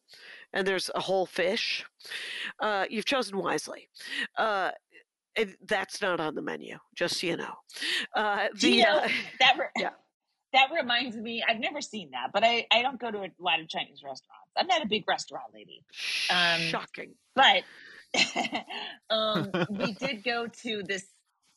and 0.54 0.66
there's 0.68 0.90
a 0.96 1.00
whole 1.00 1.26
fish, 1.26 1.86
uh, 2.60 2.86
you've 2.90 3.06
chosen 3.06 3.38
wisely. 3.38 3.90
Uh, 4.38 4.72
and 5.36 5.56
that's 5.66 6.02
not 6.02 6.20
on 6.20 6.36
the 6.36 6.42
menu, 6.42 6.78
just 6.96 7.20
so 7.20 7.28
you 7.28 7.38
know. 7.38 7.54
Uh, 8.16 8.48
the 8.60 8.70
you 8.70 8.84
know 8.84 8.98
uh, 8.98 9.08
that? 9.40 9.56
Re- 9.58 9.68
Yeah. 9.78 9.90
That 10.52 10.70
reminds 10.74 11.16
me. 11.16 11.44
I've 11.48 11.60
never 11.60 11.80
seen 11.80 12.10
that, 12.12 12.32
but 12.34 12.44
I 12.44 12.66
I 12.72 12.82
don't 12.82 13.00
go 13.00 13.12
to 13.12 13.20
a 13.20 13.30
lot 13.40 13.60
of 13.60 13.70
Chinese 13.70 14.02
restaurants. 14.04 14.50
I'm 14.58 14.66
not 14.66 14.82
a 14.84 14.88
big 14.88 15.08
restaurant 15.08 15.54
lady, 15.54 15.84
um, 16.32 16.60
shocking. 16.62 17.14
but 17.36 17.64
um, 19.12 19.52
we 19.70 19.94
did 19.94 20.24
go 20.24 20.48
to 20.64 20.82
this 20.82 21.06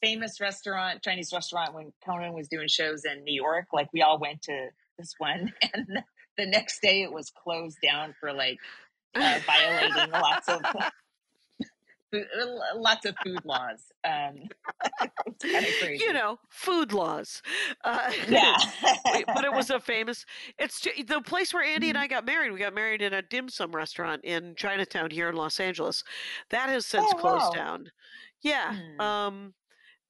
famous 0.02 0.42
restaurant, 0.42 1.02
Chinese 1.02 1.32
restaurant, 1.32 1.72
when 1.72 1.92
Conan 2.04 2.34
was 2.34 2.48
doing 2.48 2.68
shows 2.68 3.06
in 3.06 3.24
New 3.24 3.34
York. 3.34 3.68
Like 3.72 3.88
we 3.94 4.02
all 4.02 4.18
went 4.18 4.42
to 4.42 4.68
this 4.98 5.14
one, 5.16 5.54
and 5.72 6.02
the 6.36 6.46
next 6.46 6.80
day 6.82 7.02
it 7.02 7.12
was 7.12 7.30
closed 7.30 7.78
down 7.82 8.14
for 8.18 8.32
like 8.32 8.58
uh, 9.14 9.38
violating 9.46 10.10
lots 10.12 10.48
of 10.48 10.60
food, 12.12 12.26
lots 12.76 13.06
of 13.06 13.14
food 13.24 13.44
laws. 13.44 13.80
Um, 14.04 14.48
it's 15.26 15.44
kind 15.44 15.66
of 15.66 15.72
crazy. 15.80 16.04
You 16.04 16.12
know, 16.12 16.38
food 16.50 16.92
laws. 16.92 17.42
Uh, 17.84 18.10
yeah. 18.28 18.56
But 19.34 19.44
it 19.44 19.52
was 19.52 19.70
a 19.70 19.80
famous. 19.80 20.24
It's 20.58 20.80
the 21.06 21.20
place 21.20 21.52
where 21.52 21.62
Andy 21.62 21.88
and 21.88 21.98
Mhm. 21.98 22.02
I 22.02 22.06
got 22.08 22.24
married. 22.24 22.52
We 22.52 22.58
got 22.58 22.74
married 22.74 23.02
in 23.02 23.12
a 23.12 23.22
dim 23.22 23.48
sum 23.48 23.72
restaurant 23.74 24.24
in 24.24 24.54
Chinatown 24.56 25.10
here 25.10 25.28
in 25.28 25.36
Los 25.36 25.60
Angeles. 25.60 26.02
That 26.50 26.68
has 26.68 26.86
since 26.86 27.12
Oh, 27.12 27.18
closed 27.18 27.52
wow. 27.52 27.60
down. 27.60 27.92
Yeah. 28.42 28.74
Hmm. 28.74 29.00
Um, 29.00 29.54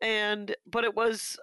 and 0.00 0.54
but 0.66 0.84
it 0.84 0.94
was 0.94 1.38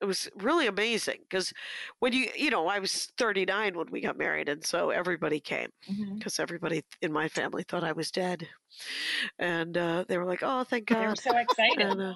it 0.00 0.04
was 0.04 0.28
really 0.36 0.66
amazing 0.66 1.18
because 1.28 1.52
when 1.98 2.12
you 2.12 2.28
you 2.36 2.50
know 2.50 2.66
I 2.68 2.78
was 2.78 3.06
39 3.18 3.76
when 3.76 3.90
we 3.90 4.00
got 4.00 4.16
married, 4.16 4.48
and 4.48 4.64
so 4.64 4.90
everybody 4.90 5.40
came 5.40 5.70
because 6.16 6.38
everybody 6.38 6.84
in 7.02 7.12
my 7.12 7.28
family 7.28 7.64
thought 7.66 7.84
I 7.84 7.92
was 7.92 8.10
dead, 8.10 8.46
and 9.38 9.76
uh, 9.76 10.04
they 10.08 10.18
were 10.18 10.24
like, 10.24 10.40
"Oh, 10.42 10.64
thank 10.64 10.86
god 10.86 10.96
They 10.96 11.00
were 11.02 11.06
God!" 11.08 11.18
so 11.20 11.36
excited. 11.36 11.80
and 11.80 12.00
uh, 12.02 12.14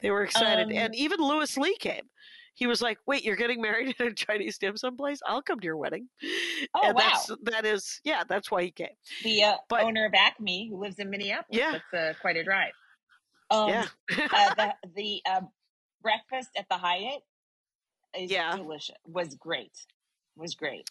they 0.00 0.10
were 0.10 0.24
excited. 0.24 0.66
Um, 0.68 0.72
and 0.72 0.94
even 0.94 1.20
Louis 1.20 1.56
Lee 1.56 1.76
came. 1.76 2.02
He 2.54 2.66
was 2.66 2.82
like, 2.82 2.98
"Wait, 3.06 3.24
you're 3.24 3.36
getting 3.36 3.60
married 3.62 3.94
in 4.00 4.06
a 4.08 4.12
Chinese 4.14 4.58
dim 4.58 4.76
sum 4.76 4.96
place? 4.96 5.20
I'll 5.24 5.42
come 5.42 5.60
to 5.60 5.64
your 5.64 5.76
wedding." 5.76 6.08
Oh, 6.74 6.80
and 6.82 6.94
wow. 6.96 7.00
that's 7.02 7.30
that 7.44 7.64
is 7.64 8.00
yeah, 8.02 8.24
that's 8.28 8.50
why 8.50 8.64
he 8.64 8.70
came. 8.72 8.88
the 9.22 9.44
uh, 9.44 9.56
But- 9.68 9.82
owner 9.84 10.06
of 10.06 10.14
Acme, 10.14 10.68
who 10.70 10.80
lives 10.80 10.98
in 10.98 11.08
Minneapolis. 11.10 11.46
Yeah. 11.56 11.78
That's 11.92 12.16
uh, 12.16 12.20
quite 12.20 12.36
a 12.36 12.42
drive. 12.42 12.72
Um, 13.50 13.68
yeah, 13.70 13.86
uh, 14.34 14.54
the 14.56 14.74
the 14.96 15.22
uh, 15.30 15.40
breakfast 16.02 16.50
at 16.56 16.66
the 16.68 16.76
Hyatt 16.78 17.22
is 18.16 18.30
Yeah. 18.30 18.56
delicious. 18.56 18.96
Was 19.04 19.34
great. 19.34 19.72
Was 20.36 20.54
great. 20.54 20.88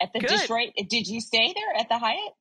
At 0.00 0.12
the 0.12 0.20
Good. 0.20 0.28
Detroit, 0.40 0.72
did 0.88 1.06
you 1.06 1.20
stay 1.20 1.52
there 1.54 1.76
at 1.80 1.88
the 1.88 1.98
Hyatt? 1.98 2.34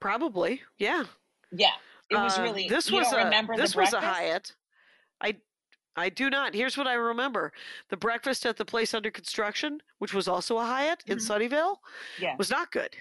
probably 0.00 0.62
yeah. 0.78 1.04
Yeah, 1.52 1.72
it 2.10 2.16
was 2.16 2.38
Uh, 2.38 2.42
really. 2.42 2.68
this 2.68 2.90
was 2.90 3.12
a 3.12 3.30
this 3.56 3.72
the 3.72 3.78
was 3.80 3.92
a? 3.92 4.00
Hyatt. 4.00 4.54
I 5.20 5.36
I 5.96 6.08
do 6.08 6.30
not. 6.30 6.54
Here's 6.54 6.78
what 6.78 6.86
I 6.86 6.94
remember: 6.94 7.52
the 7.88 7.96
breakfast 7.96 8.46
at 8.46 8.56
the 8.56 8.64
place 8.64 8.94
under 8.94 9.10
construction, 9.10 9.82
which 9.98 10.14
was 10.14 10.28
also 10.28 10.56
a 10.58 10.64
Hyatt 10.64 11.02
in 11.06 11.18
Mhm. 11.18 11.26
Sunnyvale, 11.50 11.76
Yeah. 12.18 12.36
was 12.36 12.48
not 12.50 12.70
good. 12.70 12.96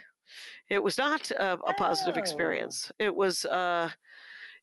It 0.67 0.79
was 0.84 0.97
not 0.97 1.29
a, 1.32 1.53
a 1.53 1.73
positive 1.75 2.17
Oh. 2.17 2.19
experience. 2.19 2.91
It 2.99 3.15
was 3.15 3.45
uh 3.45 3.91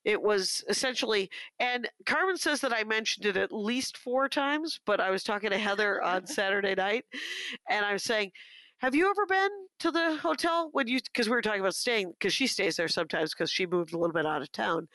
it 0.06 0.22
was 0.22 0.64
essentially 0.68 1.28
and 1.58 1.90
Carmen 2.06 2.36
says 2.38 2.60
that 2.60 2.72
I 2.72 2.84
mentioned 2.84 3.26
it 3.26 3.36
at 3.36 3.52
least 3.52 3.98
four 3.98 4.28
times, 4.28 4.80
but 4.86 5.00
I 5.00 5.10
was 5.10 5.24
talking 5.24 5.50
to 5.50 5.58
Heather 5.58 6.00
on 6.00 6.26
Saturday 6.26 6.76
night 6.76 7.04
and 7.68 7.84
I 7.84 7.92
was 7.92 8.04
saying, 8.04 8.30
"Have 8.78 8.94
you 8.94 9.10
ever 9.10 9.26
been 9.26 9.50
to 9.80 9.90
the 9.90 10.16
hotel 10.16 10.70
when 10.72 10.86
you 10.86 11.00
because 11.00 11.28
we 11.28 11.34
were 11.34 11.42
talking 11.42 11.60
about 11.60 11.74
staying 11.74 12.12
because 12.12 12.32
she 12.32 12.46
stays 12.46 12.76
there 12.76 12.86
sometimes 12.86 13.34
because 13.34 13.50
she 13.50 13.66
moved 13.66 13.92
a 13.92 13.98
little 13.98 14.14
bit 14.14 14.24
out 14.24 14.42
of 14.42 14.52
town." 14.52 14.86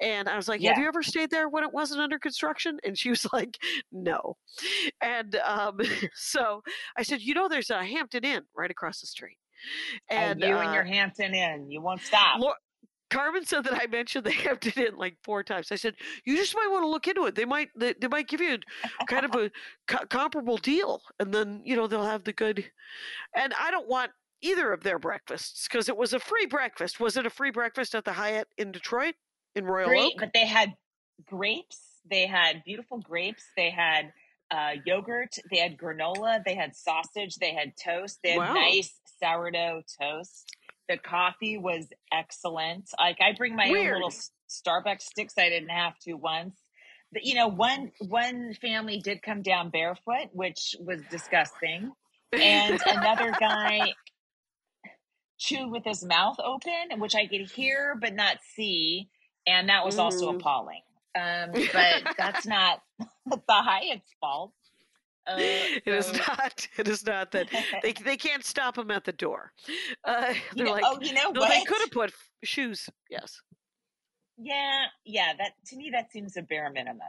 And 0.00 0.28
I 0.28 0.36
was 0.36 0.48
like, 0.48 0.60
"Have 0.60 0.78
you 0.78 0.88
ever 0.88 1.04
stayed 1.04 1.30
there 1.30 1.48
when 1.48 1.62
it 1.62 1.72
wasn't 1.72 2.00
under 2.00 2.18
construction?" 2.18 2.78
And 2.84 2.98
she 2.98 3.10
was 3.10 3.26
like, 3.32 3.58
"No." 3.92 4.36
And 5.00 5.36
um, 5.36 5.78
so 6.14 6.62
I 6.96 7.04
said, 7.04 7.20
"You 7.22 7.34
know, 7.34 7.48
there's 7.48 7.70
a 7.70 7.84
Hampton 7.84 8.24
Inn 8.24 8.42
right 8.56 8.70
across 8.72 9.00
the 9.00 9.06
street." 9.06 9.38
And 10.10 10.42
And 10.42 10.50
you 10.50 10.56
uh, 10.56 10.60
and 10.62 10.74
your 10.74 10.84
Hampton 10.84 11.34
Inn, 11.34 11.70
you 11.70 11.80
won't 11.80 12.00
stop. 12.00 12.40
Carmen 13.10 13.44
said 13.44 13.64
that 13.64 13.74
I 13.80 13.86
mentioned 13.86 14.24
they 14.24 14.30
the 14.30 14.36
Hampton 14.36 14.82
Inn 14.84 14.96
like 14.96 15.16
four 15.24 15.42
times. 15.42 15.72
I 15.72 15.76
said 15.76 15.94
you 16.24 16.36
just 16.36 16.54
might 16.54 16.68
want 16.70 16.82
to 16.84 16.88
look 16.88 17.06
into 17.08 17.24
it. 17.26 17.34
They 17.34 17.44
might 17.44 17.68
they, 17.76 17.94
they 18.00 18.08
might 18.08 18.28
give 18.28 18.40
you 18.40 18.58
kind 19.06 19.24
of 19.24 19.34
a 19.34 19.50
co- 19.86 20.06
comparable 20.06 20.56
deal, 20.58 21.00
and 21.18 21.32
then 21.32 21.62
you 21.64 21.76
know 21.76 21.86
they'll 21.86 22.04
have 22.04 22.24
the 22.24 22.32
good. 22.32 22.64
And 23.34 23.54
I 23.58 23.70
don't 23.70 23.88
want 23.88 24.10
either 24.42 24.72
of 24.72 24.82
their 24.82 24.98
breakfasts 24.98 25.66
because 25.66 25.88
it 25.88 25.96
was 25.96 26.12
a 26.12 26.20
free 26.20 26.46
breakfast. 26.46 27.00
Was 27.00 27.16
it 27.16 27.26
a 27.26 27.30
free 27.30 27.50
breakfast 27.50 27.94
at 27.94 28.04
the 28.04 28.12
Hyatt 28.12 28.48
in 28.58 28.72
Detroit 28.72 29.14
in 29.56 29.64
Royal 29.64 29.88
Great, 29.88 30.12
Oak? 30.14 30.20
but 30.20 30.30
they 30.34 30.46
had 30.46 30.74
grapes. 31.26 31.80
They 32.10 32.26
had 32.26 32.62
beautiful 32.64 32.98
grapes. 32.98 33.44
They 33.56 33.70
had 33.70 34.12
uh, 34.50 34.72
yogurt. 34.86 35.34
They 35.50 35.58
had 35.58 35.76
granola. 35.76 36.42
They 36.44 36.54
had 36.54 36.74
sausage. 36.76 37.36
They 37.36 37.52
had 37.52 37.72
toast. 37.82 38.20
They 38.22 38.30
had 38.30 38.38
Wow. 38.38 38.54
nice 38.54 38.94
sourdough 39.20 39.82
toast. 40.00 40.54
The 40.88 40.98
coffee 40.98 41.58
was 41.58 41.86
excellent. 42.12 42.90
Like 42.98 43.18
I 43.20 43.32
bring 43.36 43.56
my 43.56 43.74
own 43.78 43.92
little 43.92 44.12
Starbucks 44.48 45.02
sticks. 45.02 45.34
I 45.38 45.48
didn't 45.48 45.68
have 45.70 45.98
to 46.00 46.14
once. 46.14 46.56
But, 47.12 47.24
you 47.24 47.34
know, 47.34 47.48
one 47.48 47.92
one 48.00 48.54
family 48.60 49.00
did 49.00 49.22
come 49.22 49.42
down 49.42 49.70
barefoot, 49.70 50.28
which 50.32 50.76
was 50.80 51.02
disgusting, 51.10 51.92
and 52.42 52.82
another 52.86 53.32
guy 53.38 53.94
chewed 55.38 55.70
with 55.70 55.84
his 55.84 56.04
mouth 56.04 56.36
open, 56.44 57.00
which 57.00 57.14
I 57.14 57.26
could 57.26 57.50
hear 57.50 57.96
but 58.00 58.14
not 58.14 58.38
see, 58.54 59.08
and 59.46 59.68
that 59.68 59.84
was 59.84 59.98
also 59.98 60.32
Mm. 60.32 60.40
appalling. 60.40 60.82
Um, 61.14 61.52
but 61.72 62.02
that's 62.18 62.46
not 62.46 62.80
the 63.26 63.40
Hyatt's 63.48 64.14
fault. 64.20 64.52
Uh, 65.28 65.34
it 65.38 65.82
is 65.86 66.06
so- 66.06 66.12
not. 66.28 66.66
It 66.78 66.88
is 66.88 67.04
not 67.04 67.30
that 67.32 67.48
they 67.82 67.92
they 67.92 68.16
can't 68.16 68.44
stop 68.44 68.76
them 68.76 68.90
at 68.90 69.04
the 69.04 69.12
door. 69.12 69.52
Uh, 70.04 70.32
they're 70.56 70.66
know- 70.66 70.72
like, 70.72 70.84
oh, 70.86 70.98
you 71.00 71.12
know 71.12 71.30
no, 71.30 71.40
what? 71.40 71.50
they 71.50 71.62
could 71.64 71.80
have 71.80 71.90
put 71.90 72.10
f- 72.10 72.30
shoes. 72.44 72.88
Yes. 73.10 73.40
Yeah, 74.38 74.84
yeah. 75.04 75.32
That 75.36 75.52
to 75.66 75.76
me 75.76 75.90
that 75.92 76.12
seems 76.12 76.36
a 76.36 76.42
bare 76.42 76.70
minimum. 76.70 77.08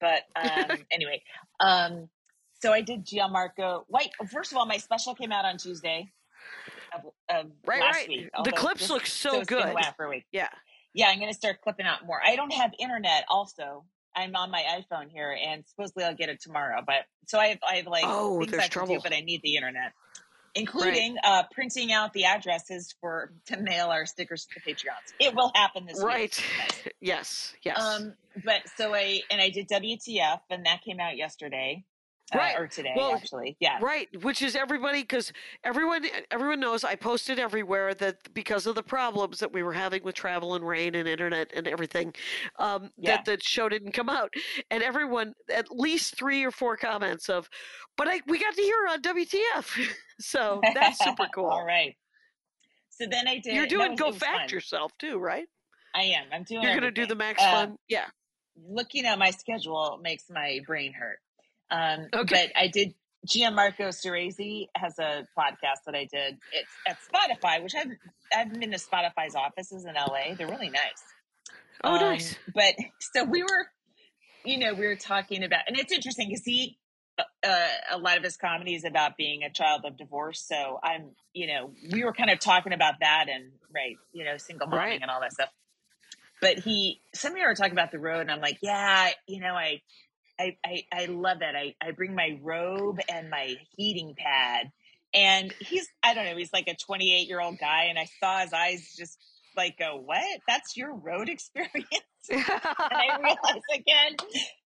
But 0.00 0.22
um, 0.34 0.78
anyway, 0.90 1.22
um, 1.60 2.08
so 2.62 2.72
I 2.72 2.80
did 2.80 3.06
Gianmarco. 3.06 3.84
Wait, 3.88 4.08
first 4.32 4.50
of 4.50 4.56
all, 4.58 4.66
my 4.66 4.78
special 4.78 5.14
came 5.14 5.30
out 5.30 5.44
on 5.44 5.58
Tuesday 5.58 6.10
of, 6.94 7.02
of 7.28 7.50
Right, 7.66 7.80
right. 7.82 8.08
week. 8.08 8.30
The 8.44 8.52
clips 8.52 8.80
this- 8.80 8.90
look 8.90 9.06
so 9.06 9.40
it's 9.40 9.48
good. 9.48 9.74
for 9.96 10.06
a 10.06 10.08
week. 10.08 10.24
Yeah. 10.32 10.48
Yeah, 10.94 11.06
I'm 11.08 11.18
going 11.20 11.30
to 11.30 11.36
start 11.36 11.60
clipping 11.62 11.86
out 11.86 12.04
more. 12.06 12.20
I 12.24 12.34
don't 12.34 12.52
have 12.52 12.72
internet. 12.80 13.24
Also, 13.28 13.84
I'm 14.14 14.34
on 14.36 14.50
my 14.50 14.62
iPhone 14.62 15.08
here, 15.10 15.36
and 15.46 15.64
supposedly 15.66 16.04
I'll 16.04 16.14
get 16.16 16.28
it 16.28 16.40
tomorrow. 16.40 16.82
But 16.84 17.04
so 17.26 17.38
I 17.38 17.48
have, 17.48 17.58
I 17.68 17.76
have 17.76 17.86
like 17.86 18.04
Oh, 18.06 18.40
things 18.40 18.50
there's 18.52 18.62
I 18.64 18.66
to 18.66 18.70
trouble. 18.72 18.94
do, 18.96 19.00
but 19.02 19.12
I 19.12 19.20
need 19.20 19.40
the 19.42 19.56
internet, 19.56 19.92
including 20.54 21.16
uh, 21.22 21.44
printing 21.52 21.92
out 21.92 22.12
the 22.12 22.24
addresses 22.24 22.94
for 23.00 23.32
to 23.46 23.56
mail 23.56 23.86
our 23.88 24.06
stickers 24.06 24.46
to 24.46 24.60
the 24.60 24.72
Patreons. 24.72 25.12
It 25.20 25.34
will 25.34 25.52
happen 25.54 25.86
this 25.86 25.96
week. 25.98 26.04
Right. 26.06 26.44
yes. 27.00 27.54
Yes. 27.62 27.78
Um, 27.80 28.14
but 28.44 28.62
so 28.76 28.94
I 28.94 29.20
and 29.30 29.40
I 29.40 29.50
did 29.50 29.68
WTF, 29.68 30.40
and 30.50 30.66
that 30.66 30.82
came 30.82 31.00
out 31.00 31.16
yesterday, 31.16 31.84
uh, 32.34 32.38
Right. 32.38 32.58
or 32.58 32.66
today 32.68 32.92
Well, 32.96 33.14
actually. 33.14 33.56
Yeah, 33.60 33.78
Right, 33.80 34.08
which 34.22 34.42
is 34.42 34.54
everybody 34.56 35.02
because 35.02 35.32
everyone 35.64 36.04
everyone 36.30 36.60
knows 36.60 36.84
I 36.84 36.94
posted 36.96 37.38
everywhere 37.38 37.94
that 37.94 38.32
because 38.34 38.66
of 38.66 38.74
the 38.74 38.82
problems 38.82 39.38
that 39.40 39.52
we 39.52 39.62
were 39.62 39.72
having 39.72 40.02
with 40.02 40.14
travel 40.14 40.54
and 40.54 40.66
rain 40.66 40.94
and 40.94 41.08
internet 41.08 41.50
and 41.54 41.66
everything, 41.66 42.14
um, 42.58 42.90
Yeah. 42.96 43.16
that 43.16 43.24
the 43.24 43.38
show 43.42 43.68
didn't 43.68 43.92
come 43.92 44.08
out, 44.08 44.32
and 44.70 44.82
everyone 44.82 45.34
at 45.52 45.70
least 45.70 46.16
three 46.16 46.44
or 46.44 46.50
four 46.50 46.76
comments 46.76 47.28
of, 47.28 47.48
but 47.96 48.08
I 48.08 48.20
we 48.26 48.38
got 48.38 48.54
to 48.54 48.62
hear 48.62 48.86
on 48.90 49.00
WTF, 49.02 49.94
so 50.20 50.60
that's 50.74 51.02
super 51.02 51.26
cool. 51.34 51.46
All 51.46 51.64
right. 51.64 51.96
So 52.90 53.06
then 53.10 53.26
I 53.28 53.38
did. 53.38 53.54
You're 53.54 53.66
doing 53.66 53.96
go 53.96 54.08
was 54.08 54.16
fun. 54.18 54.38
fact 54.38 54.52
yourself 54.52 54.92
too, 54.98 55.18
right? 55.18 55.46
I 55.94 56.02
am. 56.02 56.26
I'm 56.32 56.42
doing. 56.44 56.62
You're 56.62 56.74
gonna 56.74 56.90
do 56.90 57.06
the 57.06 57.14
Max 57.14 57.42
Uh, 57.42 57.50
Fun, 57.50 57.76
yeah. 57.88 58.06
looking 58.56 59.06
at 59.06 59.18
my 59.18 59.30
schedule 59.30 59.98
makes 60.02 60.24
my 60.30 60.60
brain 60.66 60.92
hurt. 60.92 61.18
Um, 61.70 62.06
Okay. 62.14 62.50
But 62.54 62.60
I 62.60 62.68
did. 62.68 62.94
Gianmarco 63.26 63.88
Soresi 63.88 64.68
has 64.74 64.98
a 64.98 65.26
podcast 65.38 65.84
that 65.84 65.94
I 65.94 66.08
did. 66.10 66.38
It's 66.54 66.70
at 66.88 66.96
Spotify, 67.00 67.62
which 67.62 67.74
I've 67.74 67.90
I've 68.34 68.58
been 68.58 68.70
to 68.70 68.78
Spotify's 68.78 69.34
offices 69.34 69.84
in 69.84 69.94
LA. 69.94 70.34
They're 70.36 70.48
really 70.48 70.70
nice. 70.70 71.02
Oh, 71.84 71.96
Um, 71.96 72.00
nice. 72.00 72.34
But 72.54 72.74
so 73.14 73.24
we 73.24 73.42
were, 73.42 73.66
you 74.44 74.58
know, 74.58 74.72
we 74.72 74.86
were 74.86 74.96
talking 74.96 75.44
about, 75.44 75.60
and 75.66 75.78
it's 75.78 75.92
interesting 75.92 76.28
because 76.28 76.44
he, 76.46 76.78
uh, 77.18 77.66
a 77.90 77.98
lot 77.98 78.16
of 78.16 78.24
his 78.24 78.38
comedy 78.38 78.74
is 78.74 78.84
about 78.86 79.18
being 79.18 79.42
a 79.42 79.50
child 79.52 79.82
of 79.84 79.98
divorce. 79.98 80.40
So 80.46 80.78
I'm, 80.82 81.10
you 81.34 81.46
know, 81.46 81.72
we 81.92 82.02
were 82.04 82.14
kind 82.14 82.30
of 82.30 82.38
talking 82.38 82.72
about 82.72 82.94
that 83.00 83.26
and 83.30 83.50
right, 83.74 83.96
you 84.12 84.24
know, 84.24 84.38
single 84.38 84.66
momming 84.66 84.76
Right. 84.76 85.02
and 85.02 85.10
all 85.10 85.20
that 85.20 85.32
stuff. 85.32 85.50
But 86.40 86.58
he, 86.60 87.02
some 87.14 87.32
of 87.32 87.38
you 87.38 87.44
were 87.46 87.54
talking 87.54 87.72
about 87.72 87.92
the 87.92 87.98
road, 87.98 88.20
and 88.22 88.30
I'm 88.30 88.40
like, 88.40 88.56
yeah, 88.62 89.10
you 89.28 89.40
know, 89.40 89.52
I, 89.54 89.82
I, 90.40 90.56
I, 90.64 90.84
I 90.92 91.04
love 91.06 91.40
that. 91.40 91.54
I, 91.54 91.74
I 91.82 91.90
bring 91.90 92.14
my 92.14 92.38
robe 92.42 92.98
and 93.08 93.28
my 93.28 93.56
heating 93.76 94.14
pad. 94.16 94.72
And 95.12 95.52
he's, 95.60 95.86
I 96.02 96.14
don't 96.14 96.24
know, 96.24 96.36
he's 96.36 96.52
like 96.52 96.68
a 96.68 96.74
28 96.74 97.28
year 97.28 97.40
old 97.40 97.58
guy. 97.58 97.84
And 97.90 97.98
I 97.98 98.08
saw 98.20 98.38
his 98.40 98.52
eyes 98.52 98.94
just 98.96 99.18
like 99.56 99.78
go, 99.78 100.00
what? 100.02 100.40
That's 100.48 100.76
your 100.76 100.94
road 100.94 101.28
experience? 101.36 101.84
and 102.30 102.42
I 102.48 103.18
realize 103.18 103.62
again, 103.74 104.16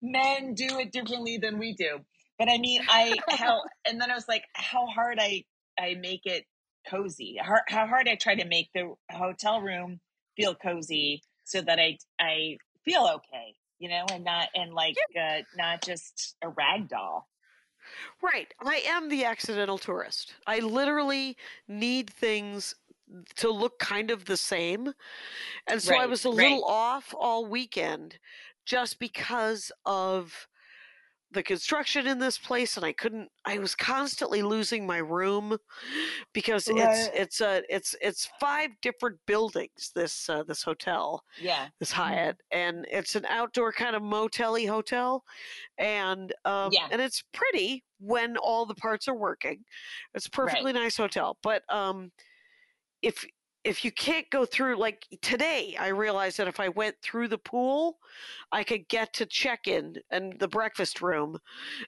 men 0.03 0.55
do 0.55 0.79
it 0.79 0.93
differently 0.93 1.39
than 1.39 1.59
we 1.59 1.75
do. 1.75 2.01
But 2.39 2.49
I 2.49 2.59
mean, 2.59 2.83
I 2.89 3.17
how 3.29 3.63
and 3.87 4.01
then 4.01 4.11
I 4.11 4.15
was 4.15 4.27
like, 4.29 4.45
how 4.55 4.87
hard 4.87 5.19
I 5.21 5.45
I 5.79 5.95
make 6.01 6.23
it 6.25 6.45
cozy, 6.89 7.37
how, 7.41 7.57
how 7.69 7.87
hard 7.87 8.09
I 8.09 8.17
try 8.17 8.35
to 8.35 8.47
make 8.47 8.71
the 8.75 8.95
hotel 9.11 9.61
room 9.61 10.01
feel 10.37 10.55
cozy 10.55 11.23
so 11.45 11.61
that 11.61 11.79
I 11.79 11.99
I 12.19 12.57
feel 12.85 13.07
okay, 13.17 13.55
you 13.83 13.89
know, 13.89 14.07
and 14.13 14.23
not 14.23 14.49
and 14.55 14.73
like 14.73 14.95
uh, 15.21 15.41
not 15.57 15.83
just 15.83 16.37
a 16.43 16.49
rag 16.49 16.89
doll. 16.89 17.29
Right. 18.23 18.47
I 18.65 18.77
am 18.87 19.09
the 19.09 19.25
accidental 19.25 19.77
tourist. 19.77 20.35
I 20.47 20.61
literally 20.61 21.37
need 21.67 22.09
things 22.09 22.77
to 23.37 23.51
look 23.51 23.81
kind 23.81 24.13
of 24.13 24.25
the 24.25 24.37
same. 24.37 24.93
And 25.67 25.83
so 25.83 25.97
I 25.97 26.07
was 26.07 26.25
a 26.25 26.29
right. 26.29 26.37
little 26.37 26.65
off 26.65 27.13
all 27.19 27.45
weekend 27.45 28.21
just 28.65 29.01
because 29.01 29.73
of 29.85 30.47
the 31.33 31.43
construction 31.43 32.07
in 32.07 32.19
this 32.19 32.39
place 32.39 32.77
and 32.77 32.87
I 32.87 32.93
couldn't 32.93 33.31
I 33.45 33.59
was 33.59 33.75
constantly 33.75 34.43
losing 34.43 34.87
my 34.87 34.99
room 34.99 35.59
because 36.35 36.69
it's 36.69 37.09
Right. 37.09 37.13
it's 37.15 37.41
a 37.41 37.63
it's 37.75 37.95
it's 38.03 38.27
five 38.41 38.71
different 38.83 39.21
buildings 39.27 39.93
this 39.95 40.29
uh, 40.29 40.43
this 40.45 40.63
hotel 40.63 41.25
Yeah. 41.37 41.71
this 41.81 41.93
Mhm. 41.93 41.93
Hyatt 41.93 42.43
and 42.51 42.87
it's 42.91 43.17
an 43.17 43.27
outdoor 43.27 43.73
kind 43.73 43.97
of 43.97 44.03
motelly 44.03 44.69
hotel 44.69 45.25
and 45.79 46.35
um 46.45 46.79
Yeah. 46.79 46.91
and 46.91 47.03
it's 47.03 47.25
pretty 47.33 47.85
when 48.01 48.37
all 48.39 48.67
the 48.67 48.75
parts 48.77 49.09
are 49.09 49.17
working 49.17 49.65
it's 50.15 50.27
a 50.27 50.31
perfectly 50.31 50.73
nice 50.73 50.97
hotel 50.97 51.39
but 51.43 51.65
um 51.73 52.13
if 53.03 53.25
if 53.65 53.85
you 53.85 53.93
can't 53.93 54.29
go 54.31 54.45
through 54.45 54.77
like 54.77 55.07
today 55.21 55.77
i 55.79 55.89
realized 55.89 56.39
that 56.39 56.49
if 56.49 56.59
i 56.61 56.69
went 56.69 56.97
through 57.03 57.29
the 57.29 57.39
pool 57.39 57.99
i 58.53 58.63
could 58.65 58.89
get 58.89 59.13
to 59.13 59.27
check 59.27 59.67
in 59.67 59.95
and 60.11 60.39
the 60.39 60.49
breakfast 60.49 61.01
room 61.01 61.39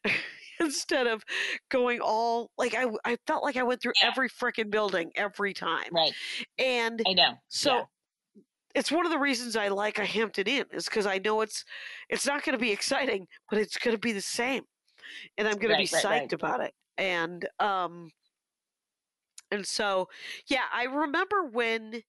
instead 0.61 1.07
of 1.07 1.25
going 1.71 2.01
all 2.01 2.51
like 2.59 2.75
i 2.75 2.87
i 3.05 3.17
felt 3.27 3.43
like 3.43 3.57
i 3.57 3.63
went 3.63 3.81
through 3.83 3.93
Yeah. 4.01 4.09
every 4.09 4.29
freaking 4.29 4.71
building 4.71 5.11
every 5.17 5.53
time 5.55 5.89
Right. 5.93 6.13
and 6.59 7.03
I 7.07 7.13
know. 7.13 7.35
so 7.49 7.75
yeah. 7.75 7.85
it's 8.75 8.91
one 8.93 9.07
of 9.07 9.13
the 9.13 9.19
reasons 9.19 9.57
I 9.57 9.69
like 9.69 9.99
a 9.99 10.05
Hampton 10.05 10.47
Inn 10.49 10.67
is 10.73 10.85
because 10.87 11.07
I 11.07 11.19
know 11.19 11.41
it's 11.43 11.65
it's 12.09 12.27
not 12.27 12.43
going 12.45 12.59
to 12.59 12.61
be 12.61 12.73
exciting, 12.73 13.27
but 13.51 13.59
it's 13.61 13.79
going 13.79 13.95
to 13.95 14.01
be 14.01 14.13
the 14.13 14.21
same, 14.21 14.65
and 15.39 15.47
I'm 15.47 15.59
going 15.59 15.71
to 15.71 15.77
be 15.77 15.89
Right, 15.93 16.05
psyched 16.05 16.05
right, 16.05 16.21
right. 16.23 16.33
about 16.33 16.61
it. 16.61 16.75
And 16.99 17.47
um, 17.61 18.11
and 19.51 19.67
so 19.67 20.09
yeah, 20.49 20.67
I 20.73 20.85
remember 20.85 21.45
when 21.45 22.03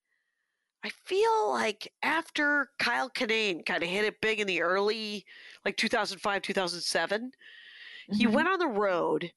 I 0.84 0.90
feel 0.90 1.52
like 1.52 1.92
after 2.04 2.72
Kyle 2.80 3.10
Kinane 3.10 3.66
kind 3.66 3.84
of 3.84 3.90
hit 3.90 4.06
it 4.06 4.22
big 4.22 4.40
in 4.40 4.48
the 4.48 4.62
early 4.62 5.26
like 5.66 5.78
2005 5.78 6.42
2007, 6.44 7.32
he 8.12 8.28
Mhm. 8.28 8.28
went 8.28 8.48
on 8.50 8.60
the 8.60 8.68
road 8.68 9.34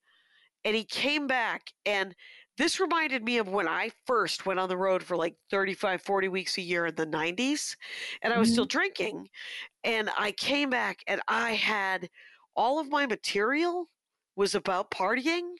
and 0.65 0.77
he 0.77 0.85
came 0.85 1.27
back 1.27 1.73
and 1.87 2.15
this 2.57 2.81
reminded 2.81 3.25
me 3.25 3.39
of 3.39 3.49
when 3.49 3.69
I 3.69 3.91
first 4.07 4.47
went 4.47 4.61
on 4.61 4.69
the 4.69 4.77
road 4.77 5.03
for 5.05 5.17
like 5.17 5.37
35, 5.51 6.03
40 6.03 6.29
weeks 6.29 6.59
a 6.59 6.63
year 6.63 6.87
in 6.87 6.97
the 6.97 7.07
90s. 7.07 7.77
And 8.23 8.33
I 8.35 8.39
was 8.39 8.51
still 8.51 8.67
drinking. 8.67 9.31
And 9.85 10.11
I 10.17 10.33
came 10.33 10.71
back 10.71 11.05
and 11.07 11.23
I 11.29 11.53
had 11.53 12.11
all 12.57 12.79
of 12.81 12.89
my 12.89 13.07
material 13.07 13.91
was 14.37 14.55
about 14.55 14.91
partying 14.91 15.57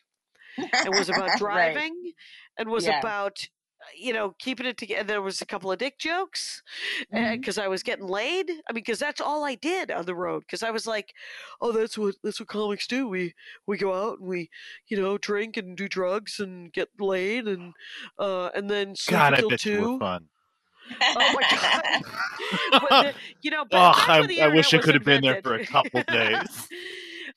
and 0.85 0.95
was 0.95 1.09
about 1.09 1.35
Right. 1.41 1.75
driving 1.75 2.13
and 2.59 2.69
was 2.69 2.87
Yeah. 2.87 2.99
about, 2.99 3.49
you 3.97 4.13
know, 4.13 4.35
keeping 4.39 4.67
it 4.67 4.77
together. 4.77 5.05
There 5.05 5.23
was 5.23 5.41
a 5.41 5.47
couple 5.47 5.71
of 5.73 5.79
dick 5.79 5.99
jokes 5.99 6.63
because 7.11 7.59
I 7.59 7.69
was 7.69 7.83
getting 7.83 8.07
laid. 8.07 8.51
I 8.51 8.73
mean, 8.73 8.83
because 8.85 8.99
that's 8.99 9.21
all 9.21 9.45
I 9.45 9.55
did 9.55 9.91
on 9.91 10.05
the 10.07 10.15
road. 10.15 10.41
Because 10.41 10.63
I 10.63 10.71
was 10.71 10.87
like, 10.87 11.15
oh, 11.61 11.73
that's 11.73 11.97
what 11.97 12.17
that's 12.23 12.41
what 12.41 12.49
comics 12.49 12.87
do. 12.87 13.09
We 13.09 13.35
we 13.67 13.79
go 13.79 13.95
out 13.95 14.19
and 14.21 14.29
we, 14.29 14.51
you 14.89 15.01
know, 15.01 15.19
drink 15.19 15.57
and 15.57 15.77
do 15.77 15.89
drugs 15.89 16.39
and 16.41 16.73
get 16.73 16.89
laid 16.99 17.47
and 17.47 17.75
uh 18.19 18.51
and 18.55 18.71
then 18.71 18.97
sleep 18.97 19.21
God, 19.21 19.35
I 19.35 19.37
until 19.37 19.51
bet 19.51 19.65
you 19.71 19.79
were 19.79 19.89
two. 19.89 19.99
fun. 19.99 20.29
Oh 21.15 21.29
my 21.31 21.43
god! 21.45 21.85
the, 23.01 23.15
you 23.43 23.51
know, 23.51 23.65
Oh, 23.73 23.93
I, 23.95 24.27
I 24.41 24.49
wish 24.49 24.73
I 24.75 24.79
could 24.79 24.95
have 24.95 25.05
been 25.05 25.23
there 25.23 25.41
for 25.43 25.55
a 25.55 25.61
couple 25.67 26.03
days. 26.05 26.69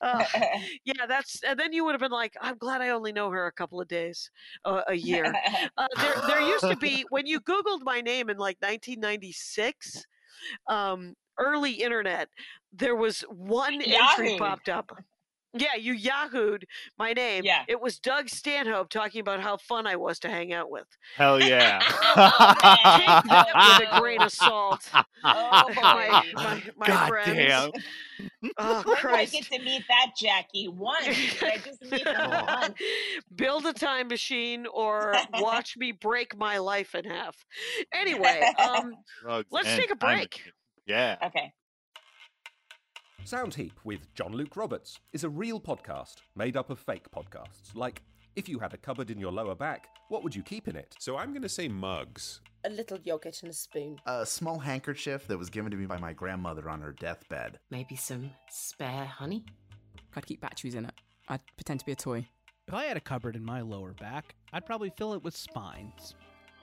Uh, 0.01 0.23
yeah, 0.85 1.05
that's 1.07 1.41
and 1.43 1.59
then 1.59 1.73
you 1.73 1.83
would 1.85 1.93
have 1.93 2.01
been 2.01 2.11
like, 2.11 2.35
I'm 2.41 2.57
glad 2.57 2.81
I 2.81 2.89
only 2.89 3.11
know 3.11 3.29
her 3.29 3.47
a 3.47 3.51
couple 3.51 3.79
of 3.79 3.87
days, 3.87 4.29
uh, 4.65 4.81
a 4.87 4.95
year. 4.95 5.33
Uh, 5.77 5.87
there, 5.97 6.13
there 6.27 6.41
used 6.41 6.67
to 6.67 6.75
be 6.75 7.05
when 7.09 7.25
you 7.25 7.39
Googled 7.39 7.81
my 7.83 8.01
name 8.01 8.29
in 8.29 8.37
like 8.37 8.57
1996, 8.61 10.05
um, 10.67 11.15
early 11.39 11.71
internet. 11.71 12.29
There 12.73 12.95
was 12.95 13.21
one 13.29 13.81
entry 13.81 14.37
popped 14.37 14.69
up. 14.69 14.91
Yeah, 15.53 15.75
you 15.75 15.95
Yahooed 15.95 16.63
my 16.97 17.11
name. 17.13 17.43
Yeah. 17.43 17.63
It 17.67 17.81
was 17.81 17.99
Doug 17.99 18.29
Stanhope 18.29 18.89
talking 18.89 19.19
about 19.19 19.41
how 19.41 19.57
fun 19.57 19.85
I 19.85 19.97
was 19.97 20.17
to 20.19 20.29
hang 20.29 20.53
out 20.53 20.71
with. 20.71 20.87
Hell 21.17 21.43
yeah. 21.43 21.79
Take 22.15 22.15
that 22.15 23.79
with 23.81 23.89
a 23.91 23.99
grain 23.99 24.21
of 24.21 24.31
salt, 24.31 24.89
oh, 24.93 25.03
my 25.23 25.73
boy. 25.73 26.31
my, 26.35 26.63
my 26.77 26.87
God 26.87 27.07
friends. 27.09 27.35
damn. 27.35 27.71
Oh 28.57 28.83
When 28.85 28.95
did 28.95 29.05
I 29.07 29.25
get 29.25 29.43
to 29.45 29.59
meet 29.59 29.83
that 29.89 30.11
Jackie? 30.17 30.67
Once. 30.69 31.07
I 31.41 31.57
just 31.63 31.81
meet 31.91 32.07
her 32.07 32.45
once? 32.47 32.75
Build 33.35 33.65
a 33.65 33.73
time 33.73 34.07
machine 34.07 34.67
or 34.67 35.15
watch 35.33 35.75
me 35.77 35.91
break 35.91 36.37
my 36.37 36.59
life 36.59 36.95
in 36.95 37.03
half. 37.05 37.35
Anyway, 37.93 38.41
um, 38.57 38.93
Drugs 39.21 39.47
Let's 39.51 39.75
take 39.75 39.91
a 39.91 39.95
break. 39.95 40.31
machine. 40.31 40.53
Yeah. 40.85 41.17
Okay. 41.25 41.53
Sound 43.23 43.53
Heap 43.53 43.79
with 43.83 44.13
John 44.13 44.33
Luke 44.33 44.57
Roberts 44.57 44.99
is 45.13 45.23
a 45.23 45.29
real 45.29 45.59
podcast 45.59 46.15
made 46.35 46.57
up 46.57 46.69
of 46.69 46.79
fake 46.79 47.05
podcasts. 47.15 47.73
Like, 47.75 48.01
if 48.35 48.49
you 48.49 48.59
had 48.59 48.73
a 48.73 48.77
cupboard 48.77 49.09
in 49.09 49.19
your 49.19 49.31
lower 49.31 49.55
back, 49.55 49.87
what 50.09 50.23
would 50.23 50.35
you 50.35 50.43
keep 50.43 50.67
in 50.67 50.75
it? 50.75 50.95
So 50.99 51.17
I'm 51.17 51.31
going 51.31 51.41
to 51.43 51.49
say 51.49 51.67
mugs. 51.67 52.41
A 52.65 52.69
little 52.69 52.99
yogurt 53.03 53.41
and 53.43 53.51
a 53.51 53.53
spoon. 53.53 53.99
A 54.05 54.25
small 54.25 54.59
handkerchief 54.59 55.27
that 55.27 55.37
was 55.37 55.49
given 55.49 55.71
to 55.71 55.77
me 55.77 55.85
by 55.85 55.97
my 55.97 56.13
grandmother 56.13 56.69
on 56.69 56.81
her 56.81 56.91
deathbed. 56.91 57.59
Maybe 57.69 57.95
some 57.95 58.31
spare 58.49 59.05
honey. 59.05 59.45
I'd 60.15 60.25
keep 60.25 60.41
batteries 60.41 60.75
in 60.75 60.85
it. 60.85 60.93
I'd 61.29 61.41
pretend 61.55 61.79
to 61.81 61.85
be 61.85 61.93
a 61.93 61.95
toy. 61.95 62.27
If 62.67 62.73
I 62.73 62.85
had 62.85 62.97
a 62.97 63.01
cupboard 63.01 63.35
in 63.35 63.45
my 63.45 63.61
lower 63.61 63.93
back, 63.93 64.35
I'd 64.51 64.65
probably 64.65 64.91
fill 64.97 65.13
it 65.13 65.23
with 65.23 65.35
spines. 65.35 66.15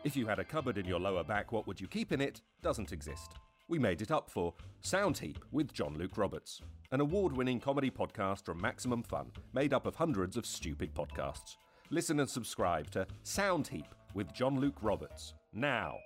If 0.05 0.17
you 0.17 0.27
had 0.27 0.39
a 0.39 0.45
cupboard 0.45 0.79
in 0.79 0.87
your 0.87 1.01
lower 1.01 1.25
back, 1.25 1.51
what 1.53 1.67
would 1.67 1.81
you 1.81 1.89
keep 1.89 2.13
in 2.13 2.21
it? 2.21 2.43
Doesn't 2.63 2.93
exist. 2.93 3.33
We 3.69 3.79
made 3.79 4.01
it 4.01 4.11
up 4.11 4.31
for 4.31 4.55
Sound 4.81 5.19
Heap 5.19 5.45
with 5.53 5.75
John 5.75 5.95
Luke 5.99 6.17
Roberts, 6.17 6.63
an 6.91 7.03
award 7.03 7.37
winning 7.37 7.61
comedy 7.61 7.91
podcast 7.91 8.47
from 8.47 8.61
Maximum 8.63 9.03
Fun, 9.03 9.31
made 9.53 9.75
up 9.75 9.85
of 9.85 9.95
hundreds 9.95 10.39
of 10.39 10.47
stupid 10.47 10.95
podcasts. 10.95 11.57
Listen 11.91 12.19
and 12.21 12.31
subscribe 12.31 12.91
to 12.93 13.07
Sound 13.25 13.69
Heap 13.69 13.85
with 14.15 14.33
John 14.33 14.59
Luke 14.59 14.79
Roberts 14.81 15.35
now. 15.53 15.97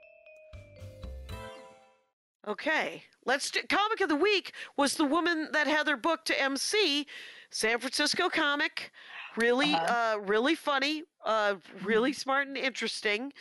okay, 2.49 3.05
let's 3.25 3.53
do 3.53 3.61
comic 3.69 4.01
of 4.01 4.09
the 4.09 4.17
week 4.17 4.53
was 4.77 4.97
the 4.97 5.05
woman 5.05 5.49
that 5.53 5.69
had 5.69 5.87
her 5.87 5.97
book 5.97 6.25
to 6.25 6.41
MC, 6.43 7.07
San 7.51 7.79
Francisco 7.79 8.29
comic. 8.29 8.91
Really, 9.37 9.73
Uh-huh. 9.73 9.89
uh, 9.89 10.19
really 10.21 10.55
funny, 10.55 11.05
uh, 11.25 11.57
really 11.83 12.13
smart 12.13 12.49
and 12.49 12.57
interesting, 12.57 13.33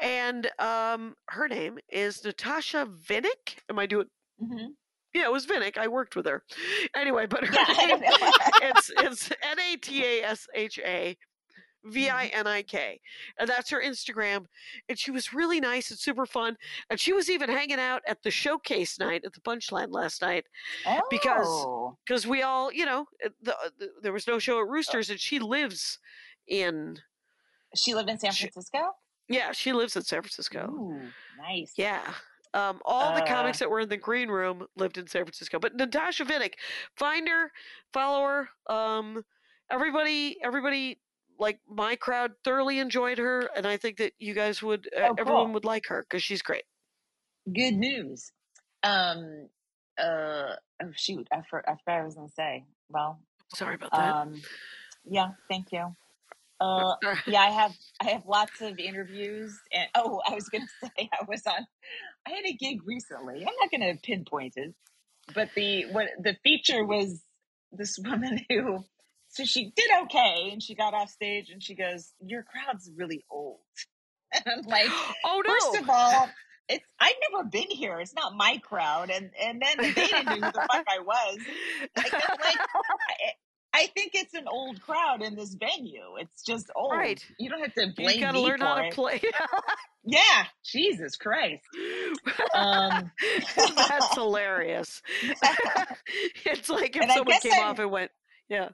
and 0.00 0.50
um, 0.60 1.16
her 1.28 1.48
name 1.48 1.78
is 1.88 2.22
Natasha 2.24 2.86
Vinik. 2.86 3.58
Am 3.68 3.78
I 3.78 3.86
doing? 3.86 4.08
Mhm. 4.38 4.76
Yeah, 5.14 5.24
it 5.24 5.32
was 5.32 5.46
Vinik. 5.46 5.76
I 5.78 5.88
worked 5.88 6.16
with 6.16 6.26
her. 6.26 6.44
Anyway, 6.94 7.26
but 7.26 7.44
her 7.44 7.58
Yeah, 7.80 7.86
name, 7.86 8.04
it's 8.60 8.90
it's 8.90 9.30
N 9.42 9.58
A 9.58 9.76
T 9.76 10.04
A 10.04 10.22
S 10.24 10.46
H 10.54 10.78
A 10.78 11.16
V 11.84 12.08
I 12.10 12.26
N 12.26 12.46
I 12.46 12.62
K, 12.62 13.00
and 13.38 13.48
that's 13.48 13.70
her 13.70 13.80
Instagram. 13.82 14.46
And 14.88 14.98
she 14.98 15.10
was 15.10 15.32
really 15.32 15.60
nice 15.60 15.90
and 15.90 15.98
super 15.98 16.26
fun. 16.26 16.56
And 16.90 16.98
she 16.98 17.12
was 17.12 17.30
even 17.30 17.48
hanging 17.48 17.78
out 17.78 18.02
at 18.06 18.22
the 18.22 18.30
showcase 18.30 18.98
night 18.98 19.22
at 19.24 19.32
the 19.32 19.40
Punchline 19.40 19.92
last 19.92 20.20
night 20.22 20.44
because- 21.10 21.46
Oh. 21.48 21.96
because 22.04 22.26
we 22.26 22.42
all, 22.42 22.72
you 22.72 22.84
know, 22.84 23.06
uh, 23.24 23.28
the, 23.42 23.56
the, 23.78 23.88
there 24.02 24.12
was 24.12 24.26
no 24.26 24.38
show 24.38 24.58
at 24.60 24.66
Roosters, 24.68 25.08
and 25.10 25.20
she 25.20 25.38
lives 25.38 25.98
in 26.46 26.98
she 27.76 27.94
lived 27.94 28.08
in 28.10 28.18
San 28.18 28.32
Francisco. 28.32 28.92
yeah, 29.28 29.52
she 29.52 29.72
lives 29.72 29.94
in 29.94 30.02
San 30.02 30.22
Francisco. 30.22 30.68
Ooh, 30.70 31.08
nice. 31.38 31.72
Yeah. 31.76 32.14
Um, 32.54 32.80
all 32.86 33.14
the 33.14 33.22
Uh. 33.22 33.26
comics 33.26 33.58
that 33.58 33.68
were 33.70 33.80
in 33.80 33.88
the 33.90 33.96
green 33.98 34.28
room 34.30 34.66
lived 34.74 34.96
in 34.98 35.06
San 35.06 35.22
Francisco. 35.24 35.58
But 35.58 35.76
Natasha 35.76 36.24
Vinik, 36.24 36.54
find 36.96 37.28
her, 37.28 37.52
follow 37.92 38.24
her. 38.26 38.48
Um, 38.74 39.22
everybody, 39.70 40.38
everybody, 40.42 40.98
like 41.38 41.60
my 41.68 41.96
crowd, 41.96 42.32
thoroughly 42.44 42.78
enjoyed 42.78 43.18
her, 43.18 43.48
and 43.56 43.66
I 43.66 43.76
think 43.76 43.98
that 43.98 44.12
you 44.18 44.34
guys 44.34 44.62
would, 44.62 44.88
uh, 44.96 45.08
Oh, 45.10 45.14
everyone 45.18 45.52
would 45.52 45.64
like 45.64 45.86
her 45.86 46.02
because 46.08 46.22
she's 46.22 46.42
great. 46.42 46.64
Good 47.52 47.74
news. 47.74 48.32
Um. 48.82 49.48
Uh. 49.98 50.54
Oh 50.82 50.90
shoot. 50.94 51.26
I, 51.32 51.42
for, 51.48 51.68
I 51.68 51.72
forgot 51.72 51.80
what 51.84 51.94
I 51.94 52.04
was 52.04 52.14
gonna 52.14 52.28
say. 52.28 52.64
Well. 52.88 53.20
Sorry 53.54 53.74
about 53.76 53.90
that. 53.92 54.14
Um. 54.14 54.42
Yeah. 55.04 55.30
Thank 55.48 55.72
you. 55.72 55.94
Uh. 56.60 56.96
Yeah. 57.28 57.40
I 57.40 57.50
have. 57.50 57.72
I 58.00 58.06
have 58.06 58.26
lots 58.26 58.60
of 58.60 58.80
interviews. 58.80 59.56
And 59.72 59.88
oh, 59.94 60.20
I 60.28 60.34
was 60.34 60.48
gonna 60.48 60.66
say 60.82 61.08
I 61.12 61.24
was 61.28 61.46
on. 61.46 61.64
I 62.26 62.30
had 62.30 62.44
a 62.44 62.52
gig 62.52 62.80
recently. 62.84 63.36
I'm 63.36 63.54
not 63.60 63.70
gonna 63.70 63.94
pinpoint 64.02 64.54
it, 64.56 64.74
but 65.36 65.50
the 65.54 65.84
what 65.92 66.08
the 66.20 66.36
feature 66.42 66.84
was 66.84 67.22
this 67.70 67.96
woman 68.04 68.40
who. 68.50 68.84
So 69.28 69.44
she 69.44 69.72
did 69.76 69.90
okay, 70.04 70.48
and 70.52 70.62
she 70.62 70.74
got 70.74 70.94
off 70.94 71.10
stage, 71.10 71.50
and 71.50 71.62
she 71.62 71.74
goes, 71.74 72.12
"Your 72.20 72.42
crowd's 72.44 72.90
really 72.96 73.24
old." 73.30 73.60
And 74.34 74.44
I'm 74.46 74.62
like, 74.70 74.90
oh 75.24 75.42
no! 75.46 75.54
First 75.54 75.82
of 75.82 75.88
all, 75.88 76.28
it's 76.68 76.84
I've 77.00 77.14
never 77.32 77.44
been 77.48 77.70
here. 77.70 77.98
It's 77.98 78.12
not 78.14 78.34
my 78.36 78.58
crowd, 78.62 79.08
and 79.08 79.30
and 79.42 79.58
then 79.62 79.76
they 79.78 79.92
didn't 79.92 80.26
know 80.26 80.32
who 80.34 80.40
the 80.40 80.52
fuck 80.70 80.84
I 80.86 80.98
was. 81.02 81.38
Like, 81.96 82.12
like 82.12 82.22
I, 82.58 83.32
I 83.72 83.86
think 83.86 84.10
it's 84.14 84.34
an 84.34 84.44
old 84.46 84.82
crowd 84.82 85.22
in 85.22 85.34
this 85.34 85.54
venue. 85.54 86.16
It's 86.18 86.42
just 86.44 86.66
old. 86.76 86.92
Right. 86.92 87.24
You 87.38 87.48
don't 87.48 87.60
have 87.62 87.72
to 87.74 87.86
blame 87.96 88.16
You 88.16 88.20
got 88.20 88.32
to 88.32 88.38
me 88.38 88.44
learn 88.44 88.58
for 88.58 88.64
how 88.66 88.74
to 88.76 88.86
it. 88.88 88.92
play. 88.94 89.20
Yeah. 90.04 90.44
Jesus 90.64 91.16
Christ. 91.16 91.62
Um, 92.54 93.10
That's 93.56 94.14
hilarious. 94.14 95.02
it's 96.46 96.68
like 96.70 96.96
if 96.96 97.02
And 97.02 97.12
someone 97.12 97.40
came 97.40 97.52
I'm- 97.52 97.70
off 97.70 97.78
and 97.78 97.90
went, 97.90 98.10
yeah. 98.48 98.68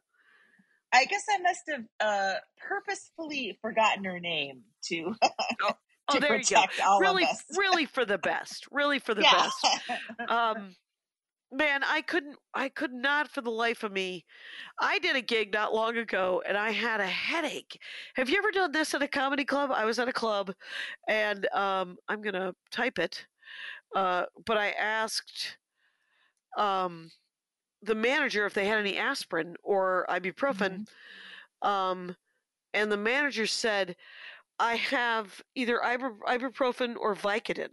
I 0.94 1.04
guess 1.06 1.24
I 1.28 1.38
must 1.42 1.62
have 1.68 1.84
uh, 2.00 2.34
purposefully 2.56 3.58
forgotten 3.60 4.04
her 4.04 4.20
name 4.20 4.62
to 4.86 5.14
Oh, 5.60 5.72
to 6.12 6.20
there 6.20 6.36
you 6.36 6.44
go. 6.44 6.98
Really, 7.00 7.24
of 7.24 7.30
us. 7.30 7.44
really 7.56 7.84
for 7.84 8.04
the 8.04 8.18
best. 8.18 8.66
Really 8.70 8.98
for 9.00 9.14
the 9.14 9.22
yeah. 9.22 9.32
best. 9.32 10.00
Um, 10.28 10.76
man, 11.50 11.82
I 11.84 12.02
couldn't. 12.02 12.36
I 12.54 12.68
could 12.68 12.92
not 12.92 13.28
for 13.28 13.40
the 13.40 13.50
life 13.50 13.82
of 13.82 13.92
me. 13.92 14.24
I 14.80 14.98
did 15.00 15.16
a 15.16 15.22
gig 15.22 15.52
not 15.52 15.74
long 15.74 15.96
ago, 15.96 16.42
and 16.46 16.56
I 16.56 16.70
had 16.70 17.00
a 17.00 17.06
headache. 17.06 17.78
Have 18.14 18.28
you 18.28 18.38
ever 18.38 18.52
done 18.52 18.72
this 18.72 18.94
at 18.94 19.02
a 19.02 19.08
comedy 19.08 19.44
club? 19.44 19.70
I 19.72 19.84
was 19.84 19.98
at 19.98 20.08
a 20.08 20.12
club, 20.12 20.52
and 21.08 21.46
um, 21.54 21.96
I'm 22.08 22.22
gonna 22.22 22.54
type 22.70 22.98
it. 22.98 23.26
Uh, 23.96 24.24
but 24.46 24.56
I 24.56 24.70
asked 24.70 25.58
um, 26.56 27.10
the 27.84 27.94
manager 27.94 28.46
if 28.46 28.54
they 28.54 28.66
had 28.66 28.78
any 28.78 28.96
aspirin 28.98 29.56
or 29.62 30.06
ibuprofen, 30.08 30.86
um, 31.62 32.16
and 32.72 32.90
the 32.90 32.96
manager 32.96 33.46
said, 33.46 33.96
"I 34.58 34.76
have 34.76 35.42
either 35.54 35.78
ibuprofen 35.78 36.96
or 36.96 37.14
Vicodin." 37.14 37.70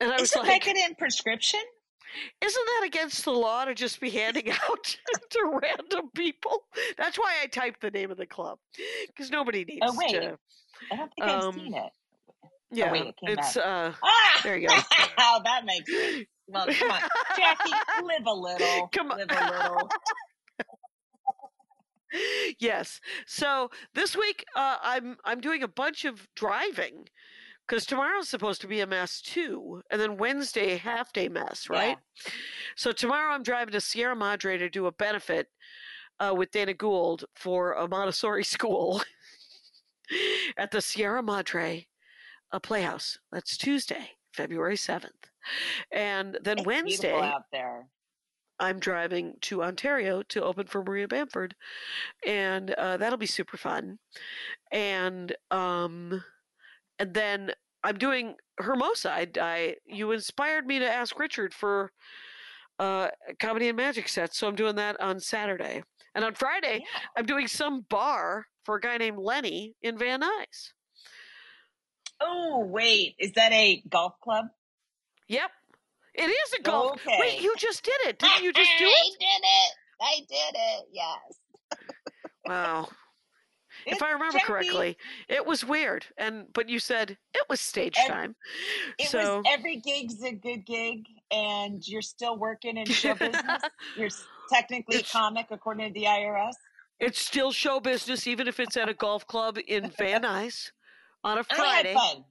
And 0.00 0.12
I 0.12 0.20
was 0.20 0.32
Isn't 0.32 0.42
like, 0.46 0.62
Vicodin 0.64 0.98
prescription? 0.98 1.60
isn't 2.40 2.66
that 2.66 2.82
against 2.86 3.24
the 3.24 3.30
law 3.32 3.64
to 3.64 3.74
just 3.74 4.00
be 4.00 4.10
handing 4.10 4.50
out 4.68 4.96
to 5.30 5.60
random 5.62 6.10
people? 6.14 6.64
That's 6.98 7.18
why 7.18 7.36
I 7.42 7.46
typed 7.46 7.80
the 7.80 7.90
name 7.90 8.10
of 8.10 8.16
the 8.18 8.26
club 8.26 8.58
because 9.06 9.30
nobody 9.30 9.64
needs 9.64 9.86
Oh 9.86 9.94
wait, 9.96 10.12
to. 10.12 10.38
I 10.90 10.96
don't 10.96 11.12
think 11.14 11.28
I've 11.28 11.42
um, 11.44 11.54
seen 11.54 11.74
it. 11.74 11.92
Yeah, 12.70 12.92
wait, 12.92 13.14
it 13.22 13.26
it's 13.28 13.56
back. 13.56 13.56
uh. 13.56 13.92
Ah, 14.02 14.40
there 14.42 14.56
you 14.58 14.68
go. 14.68 14.74
oh, 15.18 15.40
that 15.44 15.64
makes 15.64 15.90
sense. 15.90 16.26
Well, 16.48 16.66
come 16.66 16.90
on, 16.90 17.00
Jackie, 17.36 17.70
live 18.02 18.26
a 18.26 18.32
little. 18.32 18.88
Come 18.92 19.10
on. 19.10 19.18
live 19.18 19.28
a 19.30 19.50
little. 19.50 19.90
yes. 22.58 23.00
So 23.26 23.70
this 23.94 24.16
week 24.16 24.44
uh, 24.56 24.76
I'm 24.82 25.16
I'm 25.24 25.40
doing 25.40 25.62
a 25.62 25.68
bunch 25.68 26.04
of 26.04 26.28
driving 26.34 27.06
because 27.66 27.86
tomorrow's 27.86 28.28
supposed 28.28 28.60
to 28.62 28.66
be 28.66 28.80
a 28.80 28.86
mess 28.86 29.20
too, 29.20 29.82
and 29.90 30.00
then 30.00 30.16
Wednesday 30.18 30.76
half 30.76 31.12
day 31.12 31.28
mess, 31.28 31.68
right? 31.70 31.96
So 32.76 32.92
tomorrow 32.92 33.32
I'm 33.32 33.42
driving 33.42 33.72
to 33.72 33.80
Sierra 33.80 34.16
Madre 34.16 34.58
to 34.58 34.68
do 34.68 34.86
a 34.86 34.92
benefit 34.92 35.48
uh, 36.20 36.34
with 36.36 36.50
Dana 36.50 36.74
Gould 36.74 37.24
for 37.34 37.72
a 37.72 37.88
Montessori 37.88 38.44
school 38.56 39.02
at 40.56 40.70
the 40.70 40.80
Sierra 40.80 41.22
Madre 41.22 41.86
uh, 42.52 42.58
Playhouse. 42.58 43.18
That's 43.30 43.56
Tuesday, 43.56 44.10
February 44.32 44.76
seventh, 44.76 45.30
and 45.92 46.38
then 46.42 46.58
It's 46.58 46.66
Wednesday. 46.66 47.12
out 47.20 47.44
there. 47.52 47.86
I'm 48.60 48.78
driving 48.78 49.34
to 49.42 49.62
Ontario 49.64 50.22
to 50.28 50.42
open 50.44 50.66
for 50.66 50.82
Maria 50.84 51.08
Bamford, 51.08 51.54
and 52.24 52.70
uh, 52.72 52.96
that'll 52.96 53.18
be 53.18 53.26
super 53.26 53.56
fun. 53.56 53.98
And 54.70 55.34
um, 55.50 56.22
and 56.98 57.12
then 57.12 57.50
I'm 57.82 57.98
doing 57.98 58.36
Hermosa. 58.60 59.10
I, 59.10 59.26
I 59.40 59.74
you 59.86 60.12
inspired 60.12 60.66
me 60.66 60.78
to 60.78 60.88
ask 60.88 61.18
Richard 61.18 61.54
for 61.54 61.90
uh, 62.78 63.08
comedy 63.40 63.68
and 63.68 63.76
magic 63.76 64.06
sets, 64.08 64.38
so 64.38 64.46
I'm 64.46 64.54
doing 64.54 64.76
that 64.76 65.00
on 65.00 65.18
Saturday. 65.18 65.82
And 66.14 66.24
on 66.24 66.34
Friday, 66.34 66.80
Yeah. 66.80 67.00
I'm 67.16 67.26
doing 67.26 67.48
some 67.48 67.84
bar 67.88 68.44
for 68.64 68.76
a 68.76 68.80
guy 68.80 68.96
named 68.98 69.18
Lenny 69.18 69.74
in 69.82 69.98
Van 69.98 70.20
Nuys. 70.20 70.72
Oh 72.20 72.64
wait, 72.64 73.16
is 73.18 73.32
that 73.32 73.50
a 73.52 73.82
golf 73.88 74.12
club? 74.22 74.46
Yep, 75.32 75.50
it 76.14 76.22
is 76.28 76.52
a 76.58 76.62
golf. 76.62 77.00
Okay. 77.06 77.16
Wait, 77.20 77.40
you 77.42 77.54
just 77.56 77.82
did 77.84 78.00
it, 78.06 78.18
didn't 78.18 78.42
you? 78.44 78.52
Just 78.52 78.70
do 78.78 78.84
it? 78.88 78.90
I 78.90 79.10
did 79.18 79.42
it. 79.42 79.72
I 80.00 80.14
did 80.28 80.58
it. 80.58 80.88
Yes. 80.92 81.80
Wow. 82.44 82.88
if 83.86 83.94
It's 83.94 84.02
I 84.02 84.10
remember 84.10 84.38
Jackie. 84.38 84.46
correctly, 84.46 84.96
it 85.28 85.46
was 85.46 85.64
weird, 85.64 86.04
and 86.18 86.46
but 86.52 86.68
you 86.68 86.78
said 86.78 87.16
it 87.34 87.46
was 87.48 87.60
stage 87.60 87.96
time. 88.06 88.36
It 88.98 89.08
so 89.08 89.38
was 89.38 89.46
every 89.50 89.76
gig's 89.76 90.22
a 90.22 90.32
good 90.32 90.66
gig, 90.66 91.06
and 91.30 91.86
you're 91.88 92.02
still 92.02 92.36
working 92.36 92.76
in 92.76 92.84
show 92.86 93.14
business. 93.18 93.62
You're 93.96 94.10
technically 94.52 94.98
a 94.98 95.02
comic 95.02 95.46
according 95.50 95.94
to 95.94 95.98
the 95.98 96.06
IRS. 96.06 96.52
it's 97.00 97.20
still 97.20 97.52
show 97.52 97.80
business, 97.80 98.26
even 98.26 98.46
if 98.48 98.60
it's 98.60 98.76
at 98.76 98.88
a 98.88 98.94
golf 98.94 99.26
club 99.26 99.56
in 99.66 99.90
Van 99.96 100.22
Nuys 100.24 100.72
on 101.24 101.38
a 101.38 101.44
Friday. 101.44 101.94
I 101.94 101.98
had 101.98 102.14
fun. 102.16 102.24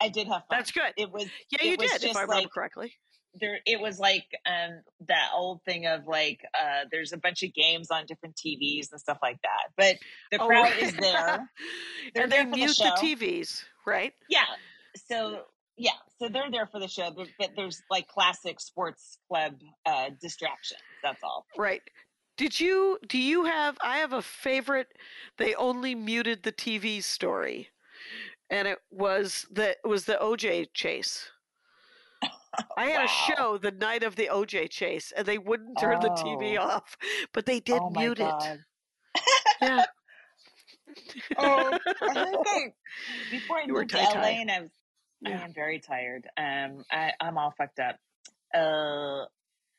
I 0.00 0.08
did 0.08 0.26
have 0.28 0.42
fun. 0.48 0.58
That's 0.58 0.70
good. 0.70 0.92
It 0.96 1.10
was 1.10 1.26
Yeah, 1.50 1.64
you 1.64 1.76
was 1.78 1.90
did, 1.92 2.04
if 2.04 2.16
I 2.16 2.22
remember 2.22 2.42
like- 2.42 2.50
correctly. 2.50 2.92
there. 3.40 3.58
It 3.66 3.80
was 3.80 3.98
like 3.98 4.26
um 4.46 4.80
that 5.08 5.30
old 5.34 5.62
thing 5.64 5.86
of 5.86 6.06
like 6.06 6.40
uh 6.54 6.84
there's 6.90 7.12
a 7.12 7.16
bunch 7.18 7.42
of 7.42 7.52
games 7.54 7.90
on 7.90 8.06
different 8.06 8.36
TVs 8.36 8.90
and 8.92 9.00
stuff 9.00 9.18
like 9.22 9.40
that. 9.42 9.68
But 9.76 9.96
the 10.30 10.40
Oh, 10.42 10.46
crowd 10.46 10.62
right. 10.62 10.78
is 10.82 10.92
there. 10.94 11.50
They're 12.14 12.24
and 12.24 12.32
there 12.32 12.44
they 12.44 12.50
for 12.50 12.56
the 12.56 12.56
mute 12.56 12.76
the. 12.78 13.16
TVs, 13.16 13.64
right? 13.86 14.12
Yeah. 14.28 14.44
So 15.08 15.42
yeah, 15.76 15.92
so 16.18 16.28
they're 16.28 16.50
there 16.50 16.66
for 16.66 16.80
the 16.80 16.88
show, 16.88 17.12
but, 17.12 17.28
but 17.38 17.50
there's 17.54 17.80
like 17.88 18.08
classic 18.08 18.58
sports 18.60 19.18
club 19.28 19.54
uh 19.86 20.10
distractions. 20.20 20.80
That's 21.02 21.22
all. 21.22 21.44
Right. 21.56 21.82
Did 22.36 22.58
you 22.60 22.98
do 23.06 23.18
you 23.18 23.44
have 23.44 23.76
I 23.82 23.98
have 23.98 24.12
a 24.12 24.22
favorite 24.22 24.88
they 25.38 25.54
only 25.54 25.94
muted 25.94 26.42
the 26.44 26.52
TV 26.52 27.02
story. 27.02 27.68
And 28.50 28.66
it 28.68 28.78
was 28.90 29.46
the 29.50 29.70
it 29.70 29.86
was 29.86 30.04
the 30.06 30.18
OJ 30.20 30.68
chase. 30.72 31.30
I 32.76 32.86
had 32.86 32.98
Wow. 32.98 33.04
a 33.04 33.08
show 33.08 33.58
the 33.58 33.70
night 33.70 34.02
of 34.02 34.16
the 34.16 34.28
OJ 34.32 34.70
chase 34.70 35.12
and 35.16 35.26
they 35.26 35.38
wouldn't 35.38 35.78
turn 35.78 36.00
the 36.00 36.08
TV 36.10 36.56
Oh. 36.58 36.62
off, 36.62 36.96
but 37.32 37.46
they 37.46 37.60
did 37.60 37.80
oh 37.80 37.90
mute 37.90 38.18
it. 38.20 38.60
Yeah. 39.60 39.84
Oh, 41.36 41.78
I 42.02 42.14
think 42.24 42.46
I, 42.48 42.72
before 43.30 43.58
I 43.58 43.64
You 43.66 43.72
moved 43.74 43.90
to. 43.90 43.98
LA, 43.98 44.40
and 44.40 44.50
I 44.50 44.60
was, 44.62 44.70
I 45.24 45.30
am 45.30 45.52
very 45.54 45.78
tired. 45.80 46.26
Um, 46.36 46.84
I, 46.90 47.12
I'm 47.20 47.38
all 47.38 47.52
fucked 47.56 47.78
up. 47.78 47.96
Uh, 48.54 49.26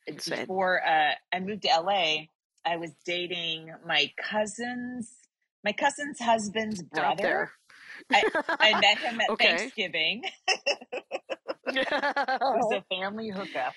Insane. 0.06 0.40
before 0.40 0.80
uh, 0.86 1.12
I 1.32 1.40
moved 1.40 1.62
to 1.62 1.68
LA, 1.68 2.26
I 2.64 2.76
was 2.76 2.92
dating 3.04 3.72
my 3.86 4.10
cousin's, 4.16 5.12
my 5.64 5.72
cousin's 5.72 6.20
husband's 6.20 6.82
brother. 6.82 7.50
There. 8.08 8.22
I 8.48 8.74
met 8.74 8.98
him 8.98 9.20
at 9.20 9.30
Okay. 9.30 9.56
Thanksgiving. 9.56 10.22
It 11.72 11.86
was 12.40 12.72
a 12.82 12.94
family 12.94 13.28
hookup, 13.30 13.74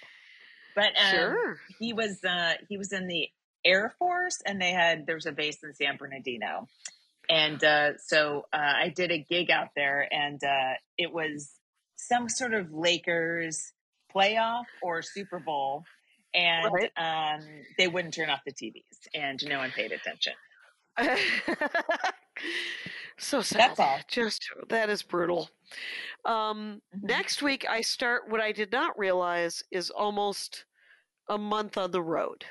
but 0.76 0.86
um, 1.00 1.12
sure. 1.12 1.58
he 1.80 1.94
was 1.94 2.24
uh 2.24 2.54
he 2.68 2.78
was 2.78 2.92
in 2.92 3.08
the 3.08 3.28
air 3.64 3.94
force 4.00 4.42
and 4.46 4.60
they 4.62 4.72
had 4.72 5.06
there 5.06 5.16
was 5.16 5.26
a 5.28 5.32
base 5.32 5.58
in 5.64 5.74
san 5.74 5.96
bernardino 5.98 6.68
and 7.30 7.64
uh 7.64 7.92
so 7.98 8.46
uh 8.52 8.58
i 8.58 8.90
did 8.90 9.12
a 9.12 9.20
gig 9.20 9.50
out 9.52 9.70
there 9.76 10.06
and 10.12 10.44
uh 10.44 10.74
it 10.98 11.14
was 11.14 11.52
some 11.96 12.28
sort 12.28 12.54
of 12.54 12.74
lakers 12.74 13.72
playoff 14.14 14.66
or 14.82 15.02
super 15.02 15.40
bowl 15.40 15.86
and 16.34 16.74
Right. 16.74 16.92
um 16.98 17.40
they 17.78 17.88
wouldn't 17.88 18.14
turn 18.16 18.30
off 18.30 18.42
the 18.46 18.52
tvs 18.52 19.08
and 19.14 19.40
no 19.48 19.60
one 19.60 19.72
paid 19.72 19.92
attention 19.94 20.34
so 23.18 23.42
sad. 23.42 23.60
That's 23.60 23.80
all. 23.80 24.00
Just 24.08 24.50
that 24.70 24.90
is 24.90 25.04
brutal. 25.04 25.50
Um, 26.26 26.82
Mhm. 26.94 27.04
Next 27.08 27.42
week, 27.42 27.66
I 27.70 27.82
start 27.82 28.30
what 28.30 28.42
I 28.42 28.52
did 28.52 28.72
not 28.72 28.98
realize 28.98 29.64
is 29.72 29.90
almost 29.90 30.66
a 31.30 31.38
month 31.38 31.78
on 31.78 31.92
the 31.92 32.02
road. 32.04 32.46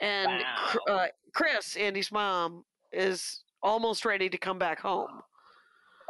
And 0.00 0.42
Wow. 0.42 0.78
uh, 0.88 1.08
Chris, 1.34 1.76
Andy's 1.76 2.12
mom, 2.12 2.64
is 2.92 3.44
almost 3.62 4.04
ready 4.04 4.28
to 4.28 4.38
come 4.38 4.58
back 4.58 4.80
home. 4.80 5.22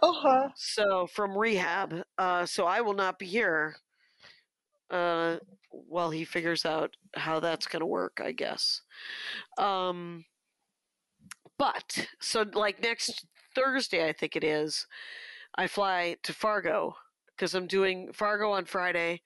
uh-huh 0.02 0.48
So 0.56 1.06
from 1.06 1.36
rehab, 1.38 2.02
uh, 2.18 2.46
so 2.46 2.66
I 2.66 2.80
will 2.80 2.94
not 2.94 3.18
be 3.18 3.26
here 3.26 3.76
uh, 4.90 5.38
while 5.70 6.10
he 6.10 6.24
figures 6.24 6.64
out 6.64 6.96
how 7.14 7.40
that's 7.40 7.66
going 7.66 7.80
to 7.80 7.86
work. 7.86 8.20
I 8.22 8.32
guess. 8.32 8.82
Um, 9.58 10.24
but 11.58 12.08
so 12.20 12.44
like 12.54 12.82
next 12.82 13.26
Thursday, 13.54 14.08
I 14.08 14.12
think 14.12 14.36
it 14.36 14.44
is, 14.44 14.86
I 15.56 15.66
fly 15.66 16.16
to 16.22 16.32
Fargo 16.32 16.96
because 17.28 17.54
I'm 17.54 17.66
doing 17.66 18.12
Fargo 18.12 18.50
on 18.52 18.64
Friday, 18.64 19.22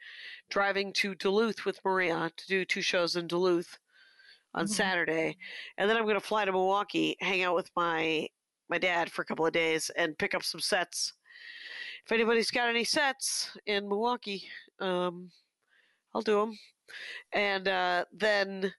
driving 0.49 0.93
to 0.95 1.14
Duluth 1.14 1.64
with 1.64 1.81
Maria 1.85 2.31
to 2.37 2.47
do 2.47 2.64
two 2.64 2.83
shows 2.83 3.16
in 3.16 3.26
Duluth 3.28 3.78
on 4.55 4.66
Mhm. 4.66 4.70
Saturday, 4.70 5.37
and 5.78 5.89
then 5.89 5.97
I'm 5.97 6.05
going 6.05 6.14
to 6.14 6.20
fly 6.20 6.45
to 6.45 6.53
Milwaukee, 6.53 7.16
hang 7.20 7.43
out 7.43 7.55
with 7.55 7.70
my 7.76 8.28
my 8.68 8.78
dad 8.78 9.11
for 9.11 9.22
a 9.22 9.24
couple 9.24 9.45
of 9.47 9.53
days, 9.53 9.91
and 9.91 10.16
pick 10.18 10.35
up 10.35 10.45
some 10.45 10.61
sets. 10.61 11.12
If 12.05 12.12
anybody's 12.12 12.51
got 12.53 12.68
any 12.68 12.85
sets 12.85 13.57
in 13.66 13.89
Milwaukee, 13.89 14.49
um, 14.81 15.31
I'll 16.14 16.22
do 16.22 16.39
them. 16.41 16.59
And 17.33 17.68
uh, 17.68 18.05
then 18.12 18.74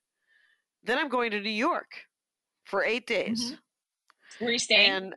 then 0.84 0.97
I'm 0.97 1.10
going 1.10 1.32
to 1.32 1.39
New 1.41 1.49
York 1.49 2.06
for 2.72 2.84
eight 2.86 3.06
days. 3.06 3.52
Mhm. 3.52 3.60
Where 4.40 4.50
are 4.50 4.54
you 4.54 4.60
staying? 4.60 4.92
And 4.92 5.16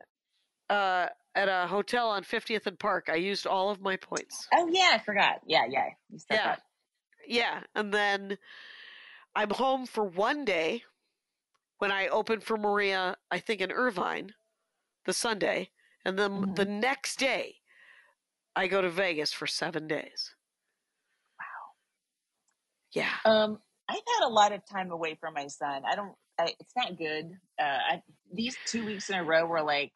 uh, 0.69 1.07
at 1.37 1.49
a 1.49 1.69
hotel 1.69 2.11
on 2.11 2.25
50th 2.25 2.67
and 2.67 2.79
Park, 2.79 3.09
I 3.09 3.15
used 3.15 3.47
all 3.47 3.71
of 3.71 3.81
my 3.81 3.97
points. 3.97 4.49
oh 4.53 4.69
yeah, 4.73 4.91
I 4.93 4.99
forgot. 4.99 5.41
Yeah, 5.47 5.65
yeah. 5.71 5.87
You 6.11 6.19
said 6.19 6.35
Yeah. 6.35 6.45
that. 6.47 6.63
Yeah. 7.27 7.63
And 7.77 7.95
then 7.95 8.39
I'm 9.37 9.51
home 9.51 9.87
for 9.87 10.05
one 10.05 10.45
day 10.45 10.83
when 11.79 11.93
I 11.93 12.09
open 12.09 12.41
for 12.41 12.57
Maria, 12.59 13.17
I 13.31 13.39
think 13.39 13.61
in 13.61 13.71
Irvine, 13.73 14.35
the 15.07 15.13
Sunday. 15.13 15.71
And 16.05 16.19
then 16.19 16.43
Mhm. 16.43 16.57
the 16.57 16.65
next 16.67 17.19
day, 17.19 17.61
I 18.57 18.67
go 18.67 18.83
to 18.83 18.91
Vegas 18.91 19.33
for 19.33 19.47
seven 19.47 19.87
days. 19.87 20.35
Wow. 21.39 21.75
Yeah. 22.93 23.17
Um, 23.25 23.63
I've 23.89 23.97
had 23.97 24.25
a 24.27 24.29
lot 24.29 24.53
of 24.53 24.65
time 24.67 24.91
away 24.91 25.15
from 25.15 25.35
my 25.35 25.47
son. 25.47 25.85
I 25.85 25.95
don't. 25.95 26.17
I, 26.39 26.55
it's 26.59 26.75
not 26.77 26.97
good. 26.99 27.31
Uh, 27.61 27.79
I, 27.93 28.03
these 28.33 28.57
two 28.67 28.85
weeks 28.85 29.11
in 29.11 29.17
a 29.17 29.25
row 29.25 29.47
were 29.47 29.63
like 29.63 29.93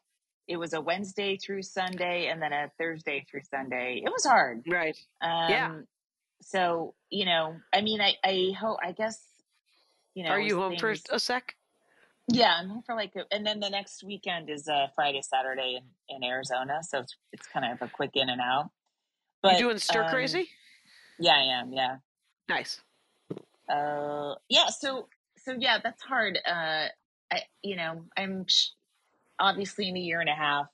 it 0.47 0.57
was 0.57 0.73
a 0.73 0.81
Wednesday 0.81 1.37
through 1.37 1.63
Sunday 1.63 2.29
and 2.29 2.41
then 2.41 2.53
a 2.53 2.71
Thursday 2.79 3.27
through 3.31 3.43
Sunday. 3.51 4.03
It 4.05 4.11
was 4.11 4.25
hard. 4.25 4.63
Right. 4.69 4.97
Um, 5.21 5.51
Yeah. 5.51 5.73
So 6.41 6.95
you 7.11 7.25
know, 7.25 7.57
I 7.73 7.81
mean, 7.81 8.01
I 8.01 8.15
I 8.25 8.53
hope. 8.59 8.79
I 8.83 8.93
guess 8.93 9.21
you 10.15 10.25
know. 10.25 10.31
Are 10.31 10.41
you 10.41 10.57
home 10.57 10.77
for 10.77 10.95
a 11.11 11.19
sec? 11.19 11.55
Yeah, 12.31 12.55
I'm 12.61 12.69
home 12.69 12.83
for 12.85 12.95
like, 12.95 13.13
a, 13.17 13.25
and 13.35 13.47
then 13.47 13.59
the 13.59 13.71
next 13.71 14.05
weekend 14.05 14.51
is 14.51 14.69
uh, 14.69 14.89
Friday, 14.95 15.23
Saturday 15.23 15.81
in, 15.81 16.17
in 16.17 16.23
Arizona, 16.23 16.81
so 16.83 16.99
it's 16.99 17.17
it's 17.33 17.47
kind 17.47 17.73
of 17.73 17.81
a 17.81 17.91
quick 17.91 18.11
in 18.15 18.29
and 18.29 18.41
out. 18.41 18.71
But 19.43 19.55
you 19.55 19.67
doing 19.67 19.79
stir 19.79 20.05
um, 20.05 20.11
crazy? 20.11 20.49
Yeah, 21.19 21.33
I 21.33 21.61
am. 21.61 21.73
Yeah. 21.73 21.97
Nice. 22.49 22.81
Uh, 23.69 24.35
yeah. 24.49 24.67
So 24.69 25.09
so 25.49 25.57
yeah, 25.59 25.79
that's 25.83 26.03
hard. 26.03 26.39
Uh, 26.47 26.89
I 27.33 27.43
you 27.63 27.77
know 27.77 28.05
I'm 28.17 28.45
sh- 28.47 28.73
obviously 29.39 29.89
in 29.89 29.97
a 29.97 30.01
year 30.01 30.21
and 30.21 30.29
a 30.29 30.35
half 30.35 30.67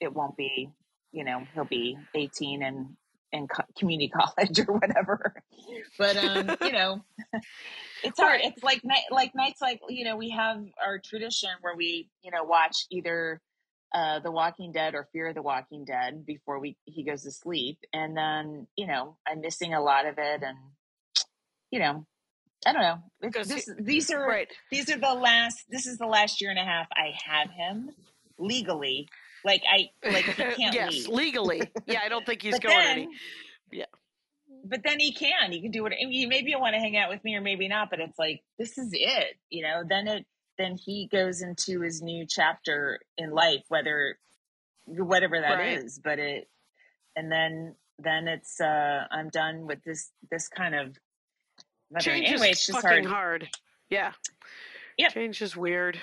it 0.00 0.14
won't 0.14 0.36
be. 0.36 0.70
You 1.10 1.24
know 1.24 1.42
he'll 1.54 1.64
be 1.64 1.98
18 2.14 2.62
and 2.62 2.96
in 3.32 3.48
co- 3.48 3.64
community 3.76 4.08
college 4.14 4.60
or 4.60 4.74
whatever. 4.74 5.34
But 5.98 6.16
um, 6.16 6.56
you 6.62 6.72
know, 6.72 7.02
it's 8.04 8.20
hard. 8.20 8.42
It's 8.44 8.62
like 8.62 8.84
night, 8.84 9.04
like 9.10 9.34
nights 9.34 9.60
like 9.60 9.80
you 9.88 10.04
know 10.04 10.16
we 10.16 10.30
have 10.30 10.62
our 10.84 11.00
tradition 11.00 11.50
where 11.60 11.74
we 11.74 12.08
you 12.22 12.30
know 12.30 12.44
watch 12.44 12.86
either 12.90 13.40
uh, 13.92 14.20
The 14.20 14.30
Walking 14.30 14.70
Dead 14.70 14.94
or 14.94 15.08
Fear 15.12 15.28
of 15.30 15.34
the 15.34 15.42
Walking 15.42 15.84
Dead 15.84 16.24
before 16.24 16.60
we 16.60 16.76
he 16.84 17.02
goes 17.02 17.22
to 17.22 17.32
sleep, 17.32 17.78
and 17.92 18.16
then 18.16 18.68
you 18.76 18.86
know 18.86 19.16
I'm 19.26 19.40
missing 19.40 19.74
a 19.74 19.82
lot 19.82 20.06
of 20.06 20.14
it, 20.18 20.42
and 20.44 20.58
you 21.72 21.80
know 21.80 22.06
I 22.66 22.72
don't 22.72 22.82
know. 22.82 23.42
This, 23.42 23.68
these 23.80 24.10
are 24.10 24.26
Right. 24.26 24.48
these 24.70 24.90
are 24.90 24.98
the 24.98 25.14
last. 25.14 25.64
This 25.68 25.86
is 25.86 25.98
the 25.98 26.06
last 26.06 26.40
year 26.40 26.50
and 26.50 26.58
a 26.58 26.64
half 26.64 26.86
I 26.92 27.12
have 27.26 27.50
him 27.50 27.90
legally. 28.38 29.08
Like 29.44 29.62
I 29.68 29.88
like 30.08 30.28
if 30.28 30.36
he 30.36 30.42
can't 30.62 30.74
yes, 30.74 30.92
leave. 30.92 31.08
legally. 31.08 31.62
Yeah, 31.86 32.00
I 32.04 32.08
don't 32.08 32.24
think 32.24 32.42
he's 32.46 32.58
going 32.60 32.76
then, 32.78 32.90
any. 32.98 33.08
Yeah. 33.72 33.86
But 34.64 34.82
then 34.84 35.00
he 35.00 35.12
can. 35.12 35.50
He 35.50 35.60
can 35.60 35.72
do 35.72 35.82
what. 35.82 35.92
I 35.92 36.06
mean, 36.06 36.28
maybe 36.28 36.50
he'll 36.50 36.60
want 36.60 36.74
to 36.74 36.80
hang 36.80 36.96
out 36.96 37.10
with 37.10 37.24
me, 37.24 37.34
or 37.34 37.40
maybe 37.40 37.66
not. 37.66 37.90
But 37.90 37.98
it's 38.00 38.18
like 38.18 38.42
this 38.58 38.78
is 38.78 38.90
it. 38.92 39.36
You 39.50 39.62
know. 39.64 39.82
Then 39.88 40.06
it. 40.06 40.26
Then 40.58 40.76
he 40.76 41.08
goes 41.10 41.42
into 41.42 41.80
his 41.80 42.00
new 42.02 42.26
chapter 42.28 43.00
in 43.18 43.30
life, 43.30 43.62
whether 43.68 44.18
whatever 44.86 45.40
that 45.40 45.60
is. 45.66 46.00
Right. 46.04 46.16
But 46.16 46.18
it. 46.20 46.48
And 47.16 47.32
then 47.32 47.74
then 47.98 48.28
it's. 48.28 48.60
uh 48.60 49.06
I'm 49.10 49.30
done 49.30 49.66
with 49.66 49.82
this. 49.84 50.10
This 50.30 50.48
kind 50.48 50.76
of. 50.76 50.96
Change 52.00 52.28
Anyway, 52.28 52.50
is 52.50 52.64
fucking 52.66 53.04
hard. 53.04 53.06
hard. 53.06 53.48
Yeah. 53.90 54.12
Yep. 54.98 55.12
Change 55.12 55.42
is 55.42 55.56
weird. 55.56 55.98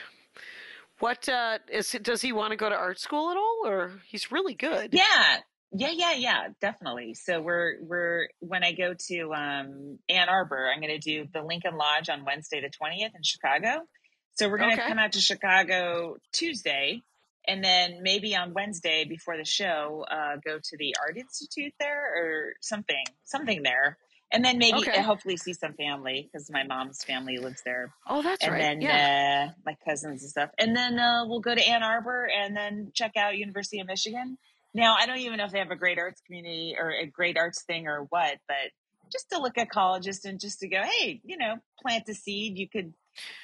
What 0.99 1.29
uh 1.29 1.59
is 1.71 1.91
does 2.01 2.21
he 2.21 2.31
want 2.33 2.51
to 2.51 2.57
go 2.57 2.69
to 2.69 2.75
art 2.75 2.99
school 2.99 3.31
at 3.31 3.37
all 3.37 3.61
or 3.65 4.01
he's 4.05 4.31
really 4.31 4.53
good? 4.53 4.93
Yeah. 4.93 5.37
Yeah, 5.71 5.91
yeah, 5.91 6.13
yeah, 6.13 6.47
definitely. 6.61 7.13
So 7.13 7.41
we're 7.41 7.75
we're 7.81 8.27
when 8.39 8.63
I 8.63 8.71
go 8.73 8.95
to 9.07 9.33
um 9.33 9.99
Ann 10.09 10.27
Arbor, 10.27 10.67
I'm 10.73 10.81
going 10.81 10.91
to 10.91 10.97
do 10.99 11.27
the 11.31 11.43
Lincoln 11.43 11.77
Lodge 11.77 12.09
on 12.09 12.25
Wednesday 12.25 12.59
the 12.59 12.69
20th 12.69 13.15
in 13.15 13.21
Chicago. 13.23 13.83
So 14.31 14.49
we're 14.49 14.57
going 14.57 14.71
to 14.75 14.81
Okay. 14.81 14.87
come 14.89 14.97
out 14.97 15.11
to 15.11 15.19
Chicago 15.21 16.17
Tuesday 16.33 17.03
and 17.47 17.63
then 17.63 17.99
maybe 18.01 18.35
on 18.35 18.53
Wednesday 18.53 19.05
before 19.07 19.37
the 19.37 19.45
show 19.45 20.05
uh 20.09 20.37
go 20.43 20.57
to 20.57 20.77
the 20.77 20.95
Art 20.99 21.17
Institute 21.17 21.73
there 21.79 22.03
or 22.17 22.53
something, 22.61 23.03
something 23.25 23.61
there. 23.63 23.97
And 24.31 24.45
then 24.45 24.57
maybe 24.57 24.77
Okay. 24.79 25.01
hopefully 25.01 25.37
see 25.37 25.53
some 25.53 25.73
family 25.73 26.29
cuz 26.31 26.49
my 26.51 26.63
mom's 26.63 27.03
family 27.03 27.37
lives 27.37 27.61
there 27.65 27.93
Oh, 28.07 28.21
that's 28.21 28.43
and 28.43 28.53
right. 28.53 28.61
And 28.63 28.81
then 28.81 28.89
yeah. 28.89 29.49
uh, 29.49 29.53
my 29.65 29.75
cousins 29.87 30.21
and 30.21 30.29
stuff. 30.29 30.49
And 30.57 30.75
then 30.75 30.99
uh, 30.99 31.25
we'll 31.27 31.39
go 31.39 31.55
to 31.55 31.67
Ann 31.67 31.83
Arbor 31.83 32.29
and 32.29 32.55
then 32.55 32.91
check 32.93 33.17
out 33.17 33.37
University 33.37 33.79
of 33.79 33.87
Michigan. 33.87 34.37
Now 34.73 34.95
I 34.95 35.05
don't 35.05 35.17
even 35.19 35.37
know 35.37 35.45
if 35.45 35.51
they 35.51 35.59
have 35.59 35.71
a 35.71 35.75
great 35.75 35.97
arts 35.97 36.21
community 36.21 36.75
or 36.77 36.91
a 36.91 37.05
great 37.05 37.37
arts 37.37 37.63
thing 37.63 37.87
or 37.87 38.05
what, 38.09 38.37
but 38.47 38.71
just 39.11 39.29
to 39.31 39.39
look 39.39 39.57
at 39.57 39.69
colleges 39.69 40.23
and 40.25 40.39
just 40.39 40.59
to 40.59 40.67
go, 40.67 40.81
hey, 40.83 41.19
you 41.23 41.37
know, 41.37 41.55
plant 41.81 42.07
a 42.09 42.13
seed. 42.13 42.57
You 42.57 42.69
could, 42.69 42.93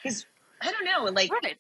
because 0.04 0.26
I 0.62 0.72
don't 0.72 0.86
know, 0.86 1.12
like 1.12 1.32
right. 1.32 1.58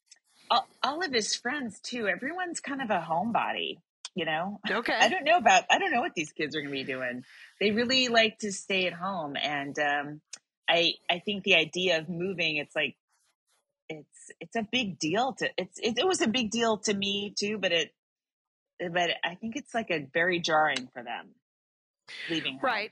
all, 0.49 0.67
all 0.83 1.03
of 1.03 1.11
his 1.11 1.35
friends 1.35 1.79
too. 1.79 2.07
Everyone's 2.07 2.59
kind 2.59 2.81
of 2.81 2.89
a 2.89 3.05
homebody, 3.07 3.77
you 4.15 4.25
know. 4.25 4.59
Okay. 4.71 4.95
I 4.99 5.09
don't 5.09 5.23
know 5.25 5.37
about 5.37 5.63
I 5.69 5.77
don't 5.77 5.91
know 5.91 6.01
what 6.01 6.15
these 6.15 6.31
kids 6.31 6.55
are 6.55 6.61
going 6.61 6.71
to 6.73 6.77
be 6.77 6.83
doing. 6.83 7.23
They 7.59 7.71
really 7.71 8.07
like 8.07 8.39
to 8.39 8.51
stay 8.51 8.87
at 8.87 8.93
home, 8.93 9.35
and 9.35 9.77
um, 9.79 10.21
I 10.67 10.93
I 11.09 11.19
think 11.19 11.43
the 11.43 11.55
idea 11.55 11.99
of 11.99 12.09
moving, 12.09 12.57
it's 12.57 12.75
like 12.75 12.95
it's 13.89 14.31
it's 14.39 14.55
a 14.55 14.67
big 14.71 14.97
deal 14.97 15.33
to 15.33 15.49
it's 15.57 15.77
it, 15.79 15.97
it 15.99 16.07
was 16.07 16.21
a 16.21 16.27
big 16.27 16.49
deal 16.49 16.77
to 16.79 16.93
me 16.93 17.33
too, 17.37 17.57
but 17.59 17.71
it 17.71 17.93
but 18.91 19.11
I 19.23 19.35
think 19.35 19.55
it's 19.55 19.73
like 19.73 19.91
a 19.91 20.05
very 20.13 20.39
jarring 20.39 20.89
for 20.93 21.03
them 21.03 21.29
leaving 22.29 22.53
home. 22.53 22.61
Right. 22.63 22.91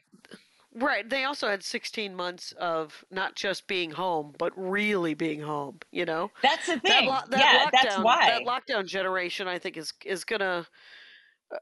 Right. 0.75 1.07
They 1.07 1.23
also 1.23 1.49
had 1.49 1.61
16 1.63 2.15
months 2.15 2.51
of 2.53 3.03
not 3.11 3.35
just 3.35 3.67
being 3.67 3.91
home, 3.91 4.33
but 4.39 4.53
really 4.55 5.13
being 5.13 5.41
home, 5.41 5.79
you 5.91 6.05
know? 6.05 6.31
That's 6.41 6.65
the 6.65 6.73
That, 6.75 6.81
thing. 6.81 7.07
lo- 7.09 7.19
that 7.29 7.39
yeah, 7.39 7.65
lockdown, 7.65 7.69
that's 7.83 7.97
why. 7.99 8.27
that 8.27 8.41
lockdown 8.43 8.87
generation 8.87 9.47
I 9.47 9.59
think 9.59 9.77
is 9.77 9.93
is 10.05 10.23
going 10.23 10.39
to 10.39 10.65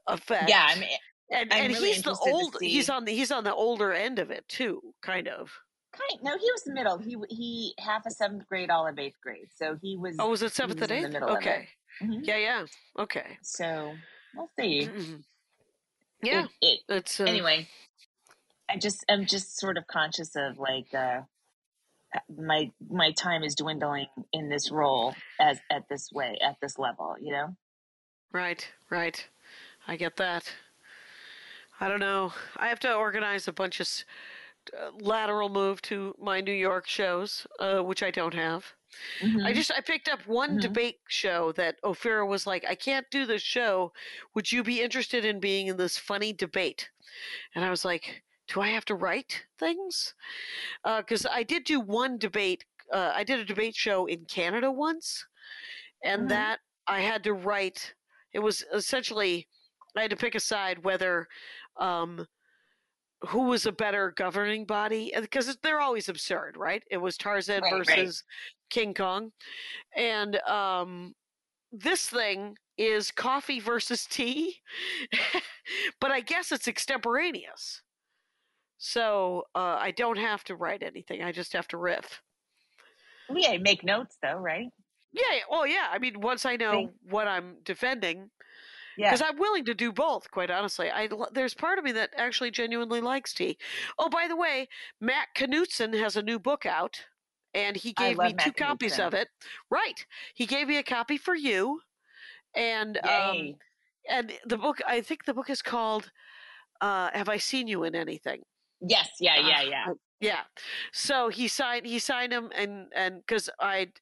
affect. 0.06 0.48
yeah, 0.48 0.66
I 0.68 0.78
mean, 0.78 0.88
and 1.30 1.52
I'm 1.52 1.60
and 1.64 1.72
really 1.72 1.88
he's 1.92 2.02
the 2.02 2.16
old 2.20 2.56
he's 2.60 2.90
on 2.90 3.04
the 3.04 3.12
he's 3.12 3.30
on 3.32 3.44
the 3.44 3.54
older 3.54 3.92
end 3.92 4.18
of 4.18 4.30
it 4.30 4.46
too, 4.48 4.94
kind 5.02 5.28
of. 5.28 5.50
kind 5.92 6.22
no, 6.22 6.36
he 6.38 6.50
was 6.52 6.62
the 6.64 6.72
middle. 6.72 6.98
He 6.98 7.16
he 7.30 7.74
half 7.78 8.04
a 8.06 8.10
seventh 8.10 8.46
grade, 8.48 8.70
all 8.70 8.86
of 8.86 8.98
eighth 8.98 9.20
grade. 9.22 9.48
So 9.54 9.76
he 9.80 9.96
was. 9.96 10.16
Oh, 10.18 10.30
was 10.30 10.42
it 10.42 10.52
7th 10.52 10.80
was 10.80 10.82
and 10.82 10.90
in 10.90 11.02
the 11.02 11.08
8th? 11.08 11.12
middle 11.12 11.28
of 11.28 11.34
it. 11.34 11.38
Okay. 11.38 11.68
Mhm. 12.02 12.20
Yeah, 12.26 12.36
yeah. 12.36 12.66
Okay. 12.98 13.38
So 13.42 13.94
we'll 14.34 14.50
see. 14.58 14.88
Mhm. 14.92 15.22
Yeah. 16.22 16.44
It, 16.44 16.50
it, 16.60 16.80
It's 16.88 17.20
uh, 17.20 17.24
anyway 17.24 17.68
i 18.68 18.76
just 18.76 19.04
i'm 19.08 19.26
just 19.26 19.58
sort 19.58 19.76
of 19.76 19.86
conscious 19.88 20.36
of 20.36 20.56
like 20.56 20.94
uh 20.94 21.20
my 22.38 22.70
my 22.88 23.10
time 23.12 23.42
is 23.42 23.56
dwindling 23.56 24.06
in 24.32 24.48
this 24.48 24.70
role 24.70 25.14
as 25.40 25.58
at 25.70 25.88
this 25.88 26.10
way 26.12 26.38
at 26.40 26.56
this 26.62 26.78
level 26.78 27.16
you 27.20 27.32
know 27.32 27.56
Right, 28.32 28.66
right. 28.88 29.28
I 29.86 29.94
get 29.96 30.16
that. 30.16 30.56
I 31.80 31.88
don't 31.88 32.00
know. 32.00 32.32
I 32.56 32.68
have 32.68 32.80
to 32.80 32.94
organize 32.94 33.48
a 33.48 33.52
bunch 33.52 33.80
of 33.80 33.88
uh, 34.76 34.92
lateral 34.92 35.48
move 35.48 35.82
to 35.82 36.14
my 36.18 36.40
New 36.40 36.52
York 36.52 36.86
shows, 36.88 37.46
uh, 37.60 37.82
which 37.82 38.02
I 38.02 38.10
don't 38.10 38.34
have. 38.34 38.74
I 39.44 39.52
Mhm. 39.52 39.54
just 39.54 39.72
I 39.72 39.80
picked 39.80 40.08
up 40.08 40.26
one 40.26 40.58
Mhm. 40.58 40.58
debate 40.58 41.00
show 41.08 41.52
that 41.52 41.80
Ophira 41.82 42.26
was 42.28 42.46
like, 42.46 42.64
I 42.66 42.74
can't 42.76 43.10
do 43.10 43.26
this 43.26 43.42
show. 43.42 43.92
Would 44.34 44.52
you 44.52 44.62
be 44.64 44.82
interested 44.82 45.24
in 45.24 45.40
being 45.40 45.68
in 45.68 45.76
this 45.78 45.98
funny 45.98 46.32
debate? 46.32 46.90
And 47.54 47.64
I 47.64 47.70
was 47.70 47.84
like, 47.84 48.24
Do 48.48 48.60
I 48.62 48.68
have 48.68 48.84
to 48.86 48.94
write 48.96 49.46
things? 49.58 50.14
Because 50.84 51.26
I 51.26 51.42
did 51.44 51.64
do 51.64 51.80
one 51.80 52.18
debate. 52.18 52.66
Uh, 52.92 53.12
I 53.14 53.24
did 53.24 53.40
a 53.40 53.44
debate 53.44 53.76
show 53.76 54.06
in 54.06 54.26
Canada 54.26 54.70
once, 54.72 55.26
and 56.02 56.28
Mhm. 56.28 56.28
that 56.28 56.60
I 56.86 57.00
had 57.00 57.24
to 57.24 57.32
write. 57.32 57.94
It 58.32 58.40
was 58.40 58.62
essentially 58.72 59.48
I 59.96 60.02
had 60.02 60.10
to 60.10 60.16
pick 60.16 60.34
a 60.34 60.40
side 60.40 60.84
whether. 60.84 61.28
Um, 61.76 62.26
who 63.28 63.42
was 63.42 63.66
a 63.66 63.72
better 63.72 64.12
governing 64.16 64.64
body 64.64 65.12
because 65.20 65.56
they're 65.62 65.80
always 65.80 66.08
absurd 66.08 66.56
right? 66.56 66.82
It 66.90 66.96
was 66.96 67.16
tarzan 67.16 67.62
Right, 67.62 67.72
right. 67.72 67.86
versus 67.86 68.24
king 68.68 68.94
kong. 68.94 69.30
And 69.96 70.36
um 70.40 71.14
this 71.70 72.06
thing 72.08 72.56
is 72.76 73.12
coffee 73.12 73.60
versus 73.60 74.06
tea 74.06 74.56
but 76.00 76.10
i 76.10 76.20
guess 76.20 76.50
it's 76.50 76.66
extemporaneous. 76.66 77.82
So 78.78 79.44
uh, 79.54 79.76
i 79.78 79.92
don't 79.92 80.18
have 80.18 80.42
to 80.44 80.56
write 80.56 80.82
anything 80.82 81.22
i 81.22 81.30
just 81.30 81.52
have 81.52 81.68
to 81.68 81.76
riff. 81.76 82.20
Yeah 83.32 83.56
make 83.58 83.84
notes 83.84 84.18
though 84.20 84.38
right? 84.38 84.66
Yeah 85.12 85.22
yeah, 85.32 85.40
well 85.48 85.64
yeah 85.66 85.86
i 85.92 85.98
mean 86.00 86.20
once 86.20 86.44
i 86.44 86.56
know 86.56 86.90
what 87.08 87.28
i'm 87.28 87.58
defending 87.62 88.30
yeah 88.96 89.10
because 89.10 89.22
I'm 89.22 89.38
willing 89.38 89.64
to 89.66 89.74
do 89.74 89.92
both. 89.92 90.30
Quite 90.30 90.50
honestly, 90.50 90.90
I 90.90 91.08
there's 91.32 91.54
part 91.54 91.78
of 91.78 91.84
me 91.84 91.92
that 91.92 92.10
actually 92.16 92.50
genuinely 92.50 93.00
likes 93.00 93.32
tea. 93.34 93.58
Oh, 93.98 94.08
by 94.08 94.28
the 94.28 94.36
way, 94.36 94.68
Matt 95.00 95.28
Knudsen 95.36 95.92
has 95.94 96.16
a 96.16 96.22
new 96.22 96.38
book 96.38 96.66
out, 96.66 97.06
and 97.54 97.76
he 97.76 97.92
gave 97.92 98.20
me 98.20 98.32
two 98.34 98.52
Matt 98.52 98.56
copies 98.56 98.98
of 98.98 99.14
it. 99.14 99.28
Right, 99.70 100.06
he 100.34 100.46
gave 100.46 100.68
me 100.68 100.78
a 100.78 100.82
copy 100.82 101.18
for 101.18 101.34
you, 101.34 101.80
and 102.54 102.98
um, 103.06 103.56
and 104.08 104.32
the 104.44 104.58
book. 104.58 104.78
I 104.86 105.00
think 105.00 105.24
the 105.24 105.34
book 105.34 105.50
is 105.50 105.62
called 105.62 106.10
uh, 106.80 107.10
"Have 107.12 107.28
I 107.28 107.38
Seen 107.38 107.68
You 107.68 107.84
in 107.84 107.94
Anything?" 107.94 108.42
yes, 108.80 109.10
yeah, 109.20 109.36
yeah, 109.36 109.60
Uh, 109.60 109.70
yeah. 109.70 109.90
uh, 109.90 109.94
yeah. 110.20 110.44
So 110.92 111.28
he 111.28 111.48
signed 111.48 111.86
he 111.86 111.98
signed 111.98 112.32
him 112.32 112.50
and 112.54 112.92
and 112.94 113.20
because 113.20 113.50
I 113.60 113.92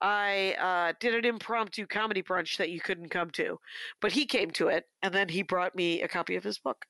I 0.00 0.54
uh, 0.58 0.92
did 0.98 1.14
an 1.14 1.24
impromptu 1.24 1.86
comedy 1.86 2.22
brunch 2.22 2.56
that 2.56 2.70
you 2.70 2.80
couldn't 2.80 3.10
come 3.10 3.30
to, 3.32 3.58
but 4.00 4.12
he 4.12 4.26
came 4.26 4.50
to 4.52 4.68
it 4.68 4.86
and 5.02 5.12
then 5.14 5.28
he 5.28 5.42
brought 5.42 5.74
me 5.74 6.02
a 6.02 6.08
copy 6.08 6.36
of 6.36 6.44
his 6.44 6.58
book. 6.58 6.86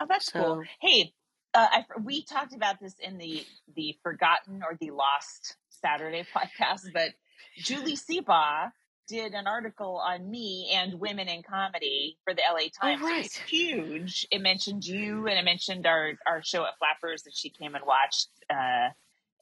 Oh, 0.00 0.06
that's 0.08 0.30
cool. 0.30 0.62
Hey, 0.80 1.12
uh, 1.54 1.66
I, 1.70 1.84
we 2.02 2.22
talked 2.24 2.54
about 2.54 2.80
this 2.80 2.94
in 3.00 3.18
the 3.18 3.44
the 3.74 3.96
forgotten 4.02 4.62
or 4.62 4.76
the 4.80 4.90
lost 4.90 5.56
Saturday 5.70 6.24
podcast, 6.36 6.92
but 6.92 7.10
Julie 7.58 7.96
Seabaugh 7.96 8.70
did 9.08 9.34
an 9.34 9.46
article 9.46 9.96
on 10.04 10.28
me 10.28 10.70
and 10.74 10.98
women 11.00 11.28
in 11.28 11.42
comedy 11.42 12.18
for 12.24 12.34
the 12.34 12.42
LA 12.50 12.68
Times. 12.80 13.00
It 13.00 13.04
was 13.04 13.10
right. 13.10 13.32
huge. 13.48 14.26
It 14.30 14.42
mentioned 14.42 14.84
you 14.84 15.26
and 15.28 15.38
it 15.38 15.44
mentioned 15.44 15.86
our 15.86 16.12
our 16.26 16.42
show 16.42 16.64
at 16.64 16.72
Flappers 16.78 17.22
that 17.22 17.34
she 17.34 17.50
came 17.50 17.74
and 17.74 17.84
watched, 17.86 18.28
uh, 18.50 18.90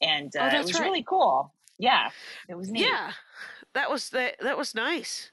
and 0.01 0.33
Oh, 0.37 0.41
uh, 0.41 0.51
it 0.55 0.59
was 0.59 0.75
right. 0.75 0.85
really 0.85 1.03
cool. 1.03 1.53
Yeah, 1.79 2.11
it 2.49 2.55
was 2.57 2.71
neat. 2.71 2.87
yeah, 2.87 3.13
that 3.75 3.91
was 3.91 4.11
that 4.11 4.37
that 4.41 4.57
was 4.57 4.75
nice 4.75 5.31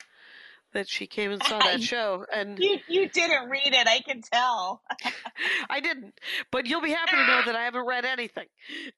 that 0.73 0.87
she 0.87 1.05
came 1.05 1.31
and 1.31 1.43
saw 1.43 1.59
that 1.59 1.83
show 1.83 2.25
and 2.33 2.57
You 2.57 2.79
you 2.87 3.09
didn't 3.09 3.49
read 3.49 3.73
it, 3.73 3.87
I 3.87 3.99
can 3.99 4.21
tell. 4.21 4.81
I 5.69 5.81
didn't, 5.81 6.17
but 6.49 6.65
you'll 6.65 6.81
be 6.81 6.91
happy 7.01 7.11
to 7.17 7.27
know 7.27 7.41
that 7.45 7.55
I 7.57 7.63
haven't 7.65 7.85
read 7.85 8.05
anything. 8.05 8.47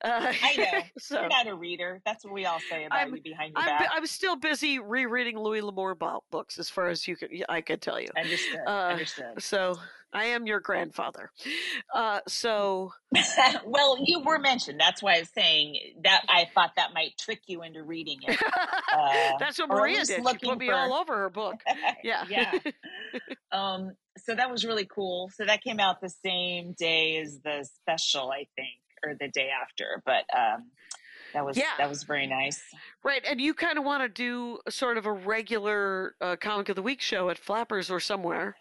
Uh, 0.04 0.32
I 0.44 0.56
know. 0.56 0.82
so 1.00 1.20
You're 1.22 1.30
not 1.30 1.48
a 1.48 1.56
reader. 1.56 2.00
That's 2.06 2.24
what 2.24 2.34
we 2.34 2.46
all 2.46 2.60
say 2.70 2.86
about 2.86 3.00
I'm- 3.00 3.16
you 3.16 3.22
behind 3.24 3.54
your 3.54 3.60
I'm 3.60 3.66
back. 3.80 3.90
I'm 3.92 4.06
still 4.06 4.36
busy 4.36 4.78
rereading 4.80 5.38
Louis 5.40 5.62
L'Amour 5.62 5.96
bo- 5.96 6.24
books 6.32 6.60
as 6.60 6.70
far 6.70 6.90
as 6.90 7.08
you 7.08 7.16
can. 7.16 7.30
I 7.50 7.62
could 7.62 7.82
tell 7.82 8.00
you. 8.00 8.10
Understood. 8.16 8.60
Uh, 8.68 8.70
Understood. 8.70 9.42
So 9.42 9.80
I 10.14 10.26
am 10.26 10.46
your 10.48 10.60
grandfather. 10.60 11.32
Uh, 11.94 12.20
so 12.28 12.94
well, 13.66 13.98
you 14.04 14.22
were 14.22 14.40
mentioned. 14.40 14.80
That's 14.80 15.02
why 15.02 15.16
I 15.16 15.20
was 15.20 15.30
saying 15.36 15.78
that 16.04 16.24
I 16.30 16.46
thought 16.54 16.72
that 16.76 16.94
might 16.94 17.18
trick 17.18 17.42
you 17.48 17.64
into 17.64 17.84
reading 17.84 18.20
it. 18.28 18.40
Uh, 18.94 19.32
that's 19.40 19.58
what 19.60 19.70
Maria 19.70 20.06
did. 20.06 20.18
She 20.18 20.22
looking 20.22 20.50
put 20.52 20.60
me 20.60 20.68
for- 20.68 20.76
all 20.76 20.94
over 20.94 21.16
her 21.18 21.30
book. 21.30 21.62
Yeah. 22.04 22.26
yeah. 22.30 22.52
Um, 23.52 23.92
so 24.18 24.34
that 24.36 24.50
was 24.52 24.66
really 24.66 24.86
cool. 24.86 25.30
So 25.36 25.46
that 25.46 25.62
came 25.64 25.80
out 25.80 26.02
the 26.02 26.10
same 26.26 26.74
day 26.74 27.18
as 27.18 27.40
the 27.44 27.68
special, 27.76 28.32
I 28.32 28.48
think, 28.56 28.80
or 29.06 29.14
the 29.20 29.28
day 29.28 29.50
after. 29.62 30.02
But 30.06 30.26
um, 30.36 30.72
that 31.34 31.46
was 31.46 31.56
Yeah. 31.58 31.70
that 31.78 31.88
was 31.90 32.04
very 32.04 32.26
nice. 32.28 32.60
Right, 33.04 33.24
and 33.30 33.40
you 33.40 33.54
kind 33.54 33.78
of 33.78 33.84
want 33.84 34.02
to 34.04 34.10
do 34.10 34.58
sort 34.70 34.98
of 34.98 35.06
a 35.06 35.12
regular 35.12 36.16
uh, 36.22 36.36
comic 36.36 36.70
of 36.70 36.76
the 36.76 36.82
week 36.82 37.02
show 37.02 37.30
at 37.30 37.38
Flappers 37.38 37.92
or 37.92 38.00
somewhere. 38.00 38.56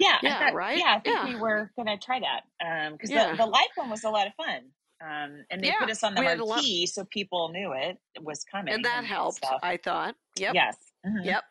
Yeah, 0.00 0.14
I 0.14 0.18
Yeah, 0.22 0.38
thought- 0.38 0.54
right? 0.54 0.78
Yeah, 0.78 0.94
I 0.96 1.00
think 1.00 1.16
Yeah. 1.16 1.28
we 1.28 1.36
were 1.36 1.70
gonna 1.76 1.98
try 1.98 2.20
that 2.20 2.92
because 2.92 3.10
Yeah. 3.10 3.32
the, 3.32 3.36
the 3.36 3.46
live 3.46 3.68
one 3.76 3.90
was 3.90 4.02
a 4.02 4.10
lot 4.10 4.26
of 4.26 4.34
fun. 4.34 4.72
Um, 5.02 5.44
and 5.50 5.62
they 5.62 5.68
Yeah, 5.68 5.78
put 5.78 5.90
us 5.90 6.02
on 6.02 6.14
the 6.14 6.20
we 6.20 6.26
had 6.26 6.40
a 6.40 6.44
lot- 6.44 6.56
marquee 6.56 6.86
so 6.86 7.04
people 7.04 7.50
knew 7.50 7.72
it 7.72 7.98
was 8.20 8.44
coming, 8.44 8.74
And 8.74 8.84
that 8.84 9.04
helped, 9.04 9.36
stuff. 9.38 9.60
I 9.62 9.76
thought. 9.76 10.14
Yep. 10.36 10.54
Yes. 10.54 10.76
Mhm. 11.06 11.24
Yep. 11.24 11.44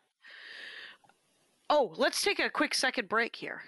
Oh, 1.69 1.93
let's 1.97 2.21
take 2.23 2.39
a 2.39 2.49
quick 2.49 2.73
second 2.73 3.07
break 3.07 3.35
here. 3.35 3.63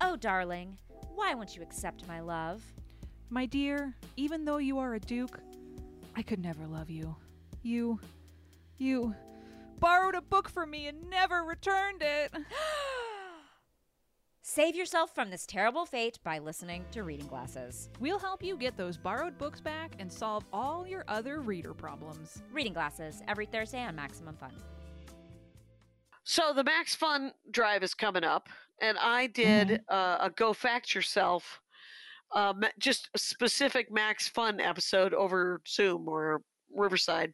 Oh, 0.00 0.16
darling, 0.16 0.78
why 1.14 1.34
won't 1.34 1.56
you 1.56 1.62
accept 1.62 2.06
my 2.06 2.20
love? 2.20 2.62
My 3.30 3.46
dear, 3.46 3.94
even 4.16 4.44
though 4.44 4.58
you 4.58 4.78
are 4.78 4.94
a 4.94 5.00
duke, 5.00 5.38
I 6.14 6.22
could 6.22 6.38
never 6.42 6.66
love 6.66 6.90
you. 6.90 7.16
You. 7.62 7.98
You 8.78 9.14
borrowed 9.80 10.14
a 10.14 10.20
book 10.20 10.48
from 10.48 10.70
me 10.70 10.86
and 10.88 11.08
never 11.10 11.42
returned 11.44 12.02
it. 12.02 12.32
Save 14.42 14.76
yourself 14.76 15.12
from 15.12 15.28
this 15.30 15.44
terrible 15.44 15.84
fate 15.86 16.18
by 16.22 16.38
listening 16.38 16.84
to 16.92 17.02
Reading 17.02 17.26
Glasses. 17.26 17.88
We'll 17.98 18.18
help 18.20 18.44
you 18.44 18.56
get 18.56 18.76
those 18.76 18.96
borrowed 18.96 19.36
books 19.38 19.60
back 19.60 19.96
and 19.98 20.10
solve 20.12 20.44
all 20.52 20.86
your 20.86 21.04
other 21.08 21.40
reader 21.40 21.74
problems. 21.74 22.42
Reading 22.52 22.72
Glasses 22.72 23.22
every 23.26 23.46
Thursday 23.46 23.82
on 23.82 23.96
Maximum 23.96 24.36
Fun. 24.36 24.52
So 26.22 26.52
the 26.54 26.62
Max 26.64 26.94
Fun 26.94 27.32
Drive 27.50 27.82
is 27.82 27.92
coming 27.94 28.24
up, 28.24 28.48
and 28.80 28.96
I 28.98 29.26
did 29.28 29.68
Mm-hmm. 29.68 29.94
uh, 29.94 30.26
a 30.26 30.30
Go 30.30 30.52
Fact 30.52 30.94
Yourself, 30.94 31.60
um, 32.34 32.62
just 32.78 33.08
a 33.14 33.18
specific 33.18 33.90
Max 33.92 34.28
Fun 34.28 34.60
episode 34.60 35.12
over 35.12 35.60
Zoom 35.66 36.08
or 36.08 36.42
Riverside, 36.74 37.32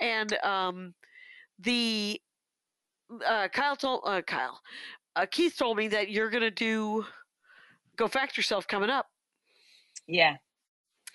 and 0.00 0.32
um, 0.42 0.94
the 1.58 2.20
uh, 3.24 3.48
Kyle 3.48 3.76
told 3.76 4.02
uh, 4.04 4.22
Kyle, 4.22 4.60
uh, 5.14 5.26
Keith 5.30 5.56
told 5.56 5.76
me 5.76 5.88
that 5.88 6.10
you're 6.10 6.30
gonna 6.30 6.50
do 6.50 7.04
Go 7.96 8.08
Fact 8.08 8.36
Yourself 8.36 8.66
coming 8.66 8.90
up, 8.90 9.06
Yeah. 10.06 10.36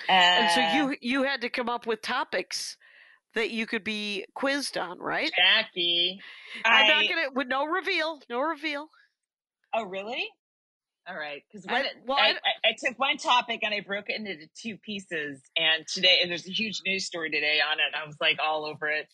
and 0.10 0.50
so 0.52 0.62
Uh, 0.62 0.74
you 0.74 0.98
you 1.02 1.24
had 1.24 1.42
to 1.42 1.50
come 1.50 1.70
up 1.70 1.86
with 1.86 2.02
topics 2.02 2.78
that 3.34 3.52
you 3.52 3.66
could 3.66 3.84
be 3.84 4.26
quizzed 4.34 4.78
on, 4.78 5.00
right? 5.00 5.32
Jackie. 5.38 6.20
I'm 6.66 6.86
I- 6.86 6.88
not 6.88 7.10
gonna 7.10 7.32
with 7.34 7.48
no 7.48 7.66
reveal, 7.66 8.22
no 8.30 8.40
reveal. 8.42 8.90
Oh, 9.74 9.84
really? 9.84 10.28
All 11.08 11.16
right. 11.16 11.44
Because 11.52 11.66
I- 11.68 11.80
I, 11.82 11.84
well, 12.06 12.18
I, 12.18 12.30
I- 12.30 12.32
I, 12.32 12.70
I 12.70 12.76
took 12.84 12.98
one 13.00 13.18
topic 13.18 13.62
and 13.64 13.74
I 13.74 13.82
broke 13.82 14.06
it 14.10 14.16
into 14.20 14.48
two 14.56 14.78
pieces. 14.78 15.42
And 15.58 15.86
today, 15.88 16.20
and 16.22 16.30
there's 16.32 16.48
a 16.48 16.52
huge 16.52 16.82
news 16.86 17.06
story 17.06 17.30
today 17.32 17.60
on 17.60 17.78
it. 17.80 17.96
I 18.02 18.06
was 18.06 18.16
like 18.22 18.38
all 18.44 18.66
over 18.66 18.88
it, 18.88 19.08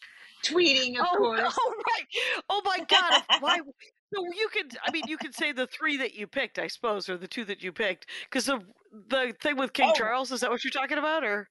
tweeting, 0.46 1.00
of 1.00 1.06
oh, 1.12 1.18
course. 1.18 1.58
oh, 1.60 1.74
right. 1.88 2.06
Oh 2.50 2.62
my 2.66 2.80
God. 2.88 3.24
Uh, 3.30 3.38
why? 3.40 3.60
So 4.16 4.24
you 4.24 4.48
could, 4.54 4.72
I 4.88 4.92
mean, 4.92 5.04
you 5.08 5.18
could 5.18 5.36
say 5.36 5.52
the 5.52 5.68
three 5.68 5.98
that 5.98 6.14
you 6.16 6.28
picked, 6.28 6.60
I 6.60 6.68
suppose, 6.68 7.10
or 7.10 7.18
the 7.18 7.28
two 7.28 7.44
that 7.44 7.62
you 7.62 7.74
picked, 7.74 8.06
because 8.24 8.46
the 8.46 8.62
the 9.10 9.34
thing 9.42 9.58
with 9.58 9.74
King 9.74 9.90
Oh. 9.90 9.98
Charles 9.98 10.32
is 10.32 10.40
that 10.40 10.50
what 10.50 10.64
you're 10.64 10.72
talking 10.72 10.98
about, 10.98 11.26
or 11.26 11.50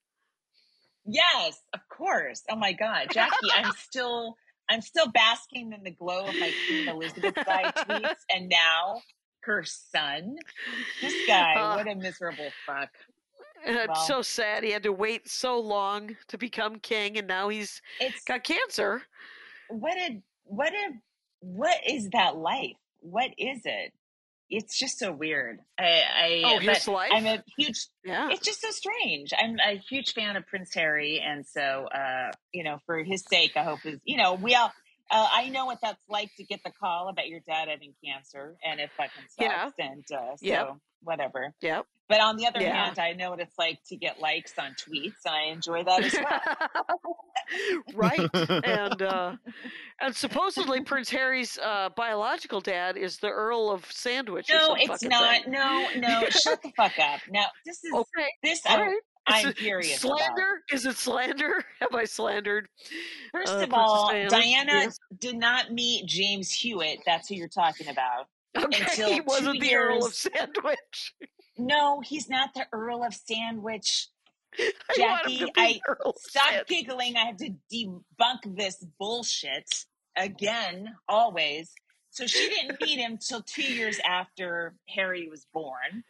Yes, 1.04 1.58
of 1.74 1.80
course. 1.90 2.42
Oh 2.50 2.56
my 2.56 2.72
God, 2.72 3.08
Jackie, 3.12 3.34
I'm 3.54 3.72
still, 3.78 4.36
I'm 4.70 4.80
still 4.80 5.06
basking 5.08 5.74
in 5.74 5.82
the 5.84 5.90
glow 5.90 6.20
of 6.26 6.34
my 6.34 6.50
Queen 6.66 6.88
Elizabeth 6.88 7.34
guy 7.44 7.64
tweets, 7.76 8.16
and 8.34 8.48
now 8.48 9.02
her 9.46 9.64
son. 9.64 10.36
This 11.00 11.14
guy, 11.26 11.54
Uh, 11.54 11.76
what 11.76 11.88
a 11.88 11.94
miserable 11.94 12.50
fuck. 12.66 12.90
and 13.64 13.78
I'm 13.78 13.88
Well. 13.88 13.96
so 13.96 14.22
sad 14.22 14.62
he 14.62 14.70
had 14.70 14.82
to 14.84 14.92
wait 14.92 15.28
so 15.28 15.58
long 15.58 16.16
to 16.28 16.38
become 16.38 16.78
king, 16.78 17.16
and 17.18 17.26
now 17.26 17.48
he's 17.48 17.80
It's 18.00 18.22
got 18.24 18.44
cancer. 18.44 19.02
what 19.68 19.96
a 19.96 20.20
what 20.44 20.72
a 20.72 20.92
what 21.40 21.80
is 21.86 22.10
that 22.10 22.36
life? 22.36 22.76
What 23.00 23.30
is 23.38 23.62
it? 23.64 23.92
It's 24.48 24.78
just 24.78 24.98
so 25.00 25.10
weird. 25.10 25.58
I, 25.78 25.84
I 26.14 26.42
Oh, 26.44 26.58
his 26.60 26.86
life? 26.86 27.10
I'm 27.12 27.26
a 27.26 27.42
huge. 27.58 27.86
Yeah. 28.04 28.30
It's 28.30 28.44
just 28.46 28.60
so 28.60 28.70
strange. 28.70 29.32
I'm 29.36 29.58
a 29.58 29.76
huge 29.76 30.12
fan 30.14 30.36
of 30.36 30.46
Prince 30.46 30.72
Harry, 30.74 31.20
and 31.20 31.44
so 31.46 31.88
uh, 31.92 32.30
you 32.52 32.62
know, 32.62 32.78
for 32.86 33.02
his 33.02 33.24
sake, 33.28 33.56
I 33.56 33.64
hope 33.64 33.84
is 33.84 33.98
you 34.04 34.16
know 34.16 34.34
we 34.34 34.54
all. 34.54 34.72
Uh, 35.10 35.28
I 35.32 35.48
know 35.50 35.66
what 35.66 35.78
that's 35.82 36.00
like 36.08 36.30
to 36.36 36.44
get 36.44 36.60
the 36.64 36.72
call 36.80 37.08
about 37.08 37.28
your 37.28 37.40
dad 37.46 37.68
having 37.68 37.94
cancer, 38.04 38.56
and 38.64 38.80
it 38.80 38.90
fucking 38.96 39.10
sucks. 39.38 39.38
Yeah. 39.40 39.70
And 39.78 40.04
uh, 40.12 40.36
so 40.36 40.46
Yep. 40.46 40.68
whatever. 41.02 41.54
Yep. 41.60 41.86
But 42.08 42.20
on 42.20 42.36
the 42.36 42.46
other 42.46 42.60
Yeah. 42.60 42.84
hand, 42.86 42.98
I 43.00 43.12
know 43.12 43.30
what 43.30 43.40
it's 43.40 43.58
like 43.58 43.78
to 43.88 43.96
get 43.96 44.20
likes 44.20 44.52
on 44.58 44.74
tweets, 44.74 45.14
and 45.24 45.34
I 45.34 45.42
enjoy 45.52 45.82
that 45.84 46.04
as 46.04 46.14
well. 46.14 46.86
right. 47.94 48.30
and 48.64 49.02
uh, 49.02 49.36
and 50.00 50.14
supposedly 50.14 50.80
Prince 50.82 51.10
Harry's 51.10 51.58
uh, 51.58 51.88
biological 51.96 52.60
dad 52.60 52.96
is 52.96 53.18
the 53.18 53.28
Earl 53.30 53.70
of 53.70 53.90
Sandwich. 53.90 54.48
No, 54.50 54.76
it's 54.78 55.02
not. 55.02 55.42
thing. 55.44 55.52
No, 55.52 55.88
no. 55.96 56.22
Shut 56.30 56.62
the 56.62 56.72
fuck 56.76 56.98
up. 56.98 57.20
Now 57.30 57.46
this 57.64 57.78
is 57.84 57.92
Okay. 57.92 58.28
this. 58.42 58.60
All 58.66 58.76
I, 58.76 58.80
right. 58.82 59.00
I'm 59.26 59.48
it 59.48 59.56
curious. 59.56 60.02
about. 60.04 60.18
Slander? 60.18 60.62
Is 60.72 60.86
it 60.86 60.96
slander? 60.96 61.64
Have 61.80 61.94
I 61.94 62.04
slandered? 62.04 62.68
First 63.32 63.52
uh, 63.52 63.58
of 63.64 63.72
all, 63.72 64.10
Diana? 64.10 64.30
Diana 64.30 64.72
Yes. 64.72 64.98
did 65.18 65.36
not 65.36 65.72
meet 65.72 66.06
James 66.06 66.50
Hewitt. 66.52 67.00
That's 67.06 67.28
who 67.28 67.34
you're 67.34 67.48
talking 67.48 67.88
about. 67.88 68.26
Okay, 68.56 68.80
until 68.82 69.10
he 69.12 69.20
wasn't 69.20 69.56
two 69.56 69.60
the 69.68 69.74
Earl 69.74 69.96
of 69.96 70.02
years- 70.02 70.28
Sandwich. 70.32 71.14
No, 71.58 72.00
he's 72.00 72.28
not 72.28 72.54
the 72.54 72.66
Earl 72.72 73.02
of 73.04 73.14
Sandwich. 73.14 74.08
I 74.58 74.70
Jackie, 74.96 75.44
be 75.44 75.52
I 75.56 75.80
stop 75.84 76.14
Sandwich. 76.18 76.66
giggling. 76.68 77.16
I 77.16 77.24
have 77.26 77.36
to 77.38 77.50
debunk 77.72 78.56
this 78.56 78.84
bullshit 78.98 79.84
again, 80.16 80.94
always. 81.08 81.72
So 82.10 82.26
she 82.26 82.48
didn't 82.48 82.80
meet 82.80 82.98
him 82.98 83.18
till 83.18 83.42
two 83.42 83.62
years 83.62 84.00
after 84.08 84.74
Harry 84.88 85.28
was 85.28 85.46
born. 85.52 86.04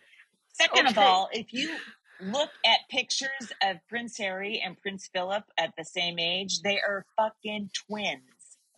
Second 0.52 0.86
of 0.88 0.96
all, 0.98 1.28
if 1.32 1.52
you 1.52 1.76
look 2.20 2.50
at 2.64 2.80
pictures 2.90 3.52
of 3.62 3.76
Prince 3.88 4.18
Harry 4.18 4.62
and 4.64 4.76
Prince 4.80 5.08
Philip 5.12 5.44
at 5.58 5.72
the 5.76 5.84
same 5.84 6.18
age, 6.18 6.60
they 6.62 6.78
are 6.80 7.04
fucking 7.16 7.70
twins. 7.88 8.20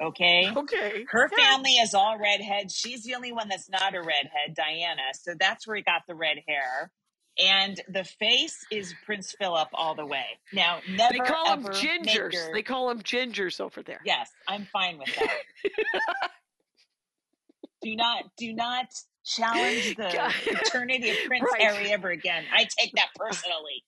Okay. 0.01 0.53
Okay. 0.55 1.05
Her 1.11 1.28
Yeah. 1.36 1.47
family 1.47 1.72
is 1.72 1.95
all 1.95 2.18
redheads. 2.18 2.74
She's 2.76 3.03
the 3.05 3.14
only 3.14 3.32
one 3.32 3.49
that's 3.49 3.68
not 3.68 3.95
a 3.95 4.01
redhead, 4.01 4.55
Diana. 4.55 5.12
So 5.14 5.34
that's 5.39 5.66
where 5.66 5.76
he 5.76 5.82
got 5.82 6.03
the 6.07 6.14
red 6.14 6.39
hair. 6.47 6.91
And 7.39 7.80
the 7.89 8.05
face 8.05 8.64
is 8.70 8.95
Prince 9.07 9.34
Philip 9.39 9.68
all 9.72 9.95
the 9.95 10.07
way. 10.07 10.26
Now, 10.53 10.80
never 10.89 11.12
They 11.12 11.18
call 11.20 11.57
make 11.57 11.66
gingers. 11.66 12.53
They 12.53 12.62
call 12.62 12.91
him 12.91 13.01
gingers 13.03 13.61
over 13.61 13.82
there. 13.82 14.01
Yes, 14.05 14.30
I'm 14.49 14.66
fine 14.66 14.99
with 14.99 15.14
that. 15.16 15.39
do 17.82 17.95
not 17.95 18.24
do 18.36 18.53
not 18.55 18.86
challenge 19.29 19.97
the 19.97 20.11
God. 20.12 20.35
eternity 20.47 21.11
of 21.11 21.16
Prince 21.26 21.45
Right. 21.53 21.62
Harry 21.62 21.93
ever 21.93 22.11
again. 22.11 22.45
I 22.53 22.66
take 22.79 22.93
that 22.95 23.09
uh, 23.20 23.24
personally. 23.24 23.85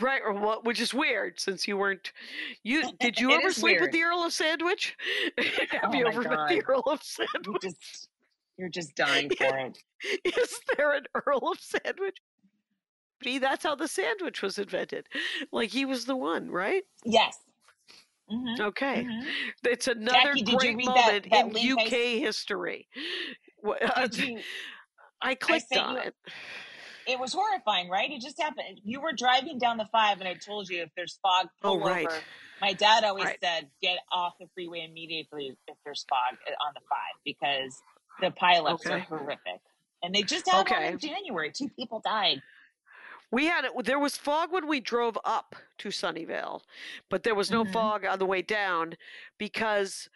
Right, 0.00 0.20
or 0.24 0.32
what? 0.32 0.64
Which 0.64 0.80
is 0.80 0.94
weird, 0.94 1.40
since 1.40 1.66
you 1.66 1.76
weren't. 1.76 2.12
You 2.62 2.92
did 3.00 3.18
you 3.18 3.32
ever 3.38 3.52
sleep 3.52 3.80
with 3.80 3.90
the 3.90 4.02
Earl 4.02 4.22
of 4.24 4.32
Sandwich? 4.32 4.96
Have 5.38 5.92
Oh 5.92 5.92
you 5.94 6.06
ever 6.06 6.22
met 6.22 6.48
the 6.48 6.62
Earl 6.68 6.82
of 6.86 7.02
Sandwich? 7.02 7.62
just 7.62 8.08
you're 8.58 8.68
just 8.68 8.94
dying 8.94 9.28
for 9.36 9.56
it. 9.58 9.78
Is 10.24 10.60
there 10.76 10.92
an 10.94 11.04
Earl 11.26 11.50
of 11.50 11.58
Sandwich? 11.60 12.16
See, 13.24 13.38
that's 13.38 13.64
how 13.64 13.74
the 13.74 13.88
sandwich 13.88 14.42
was 14.42 14.58
invented. 14.58 15.06
Like 15.50 15.70
he 15.70 15.84
was 15.84 16.04
the 16.04 16.16
one, 16.16 16.50
right? 16.50 16.84
Yes. 17.04 17.36
Mhm, 18.30 18.60
Okay, 18.60 19.04
mhm. 19.04 19.26
it's 19.64 19.88
another 19.88 20.34
Jackie, 20.34 20.42
great 20.56 20.76
read 20.76 20.86
that- 20.88 20.94
moment 21.06 21.30
that 21.30 21.46
in 21.46 21.52
link 21.52 21.80
I 21.80 21.84
UK 21.84 21.90
history. 22.20 22.88
Uh, 23.64 24.08
you? 24.12 24.40
I 25.22 25.34
clicked 25.34 25.68
sent 25.68 25.80
on 25.82 25.94
you- 25.94 26.00
it. 26.02 26.14
It 27.08 27.20
was 27.20 27.32
horrifying, 27.32 27.88
right? 27.88 28.10
It 28.10 28.20
just 28.20 28.40
happened. 28.40 28.80
You 28.82 29.00
were 29.00 29.12
driving 29.12 29.58
down 29.60 29.76
the 29.76 29.86
five, 29.92 30.18
and 30.18 30.28
I 30.28 30.34
told 30.34 30.68
you 30.68 30.82
if 30.82 30.90
there's 30.96 31.18
fog, 31.22 31.46
Oh, 31.62 31.78
right. 31.78 32.04
over. 32.06 32.20
My 32.60 32.72
dad 32.72 33.04
always 33.04 33.26
Right. 33.26 33.38
said, 33.40 33.70
"Get 33.80 33.98
off 34.10 34.34
the 34.40 34.48
freeway 34.54 34.80
immediately 34.84 35.56
if 35.68 35.76
there's 35.84 36.04
fog 36.08 36.36
uh, 36.48 36.50
on 36.66 36.74
the 36.74 36.80
five 36.88 37.14
because 37.24 37.80
the 38.20 38.30
pileups 38.32 38.86
are 38.90 38.98
horrific." 38.98 39.60
And 40.02 40.12
they 40.14 40.22
just 40.22 40.48
had 40.48 40.68
one 40.68 40.82
in 40.82 40.98
January. 40.98 41.52
Two 41.52 41.68
people 41.68 42.00
died. 42.00 42.42
We 43.36 43.46
had 43.46 43.64
it. 43.66 43.72
There 43.84 43.98
was 43.98 44.16
fog 44.16 44.50
when 44.52 44.66
we 44.66 44.80
drove 44.80 45.18
up 45.24 45.54
to 45.78 45.88
Sunnyvale, 45.90 46.62
but 47.10 47.22
there 47.22 47.34
was 47.34 47.50
no 47.50 47.64
Mhm. 47.64 47.70
fog 47.72 48.04
on 48.06 48.18
the 48.18 48.26
way 48.26 48.42
down 48.42 48.94
because 49.38 50.08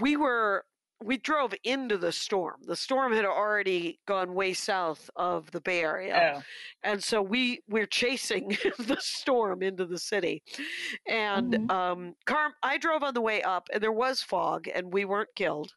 we 0.00 0.16
were 0.16 0.66
we 1.00 1.18
drove 1.18 1.54
into 1.62 1.96
the 1.98 2.12
storm. 2.12 2.62
The 2.62 2.74
storm 2.76 3.12
had 3.12 3.26
already 3.26 4.00
gone 4.06 4.34
way 4.34 4.54
south 4.54 5.10
of 5.14 5.50
the 5.52 5.60
Bay 5.60 5.82
Area, 5.82 6.24
Oh, 6.24 6.42
and 6.82 7.04
so 7.04 7.22
we 7.22 7.62
we're 7.68 7.86
chasing 7.86 8.48
the 8.78 8.98
storm 9.00 9.62
into 9.62 9.86
the 9.86 9.98
city. 9.98 10.42
And 11.06 11.58
Mhm. 11.58 11.70
um, 11.70 12.16
Carm, 12.26 12.54
I 12.62 12.78
drove 12.78 13.02
on 13.02 13.14
the 13.14 13.20
way 13.30 13.42
up, 13.42 13.68
and 13.72 13.82
there 13.82 13.92
was 13.92 14.22
fog, 14.22 14.68
and 14.68 14.92
we 14.92 15.04
weren't 15.04 15.34
killed. 15.36 15.74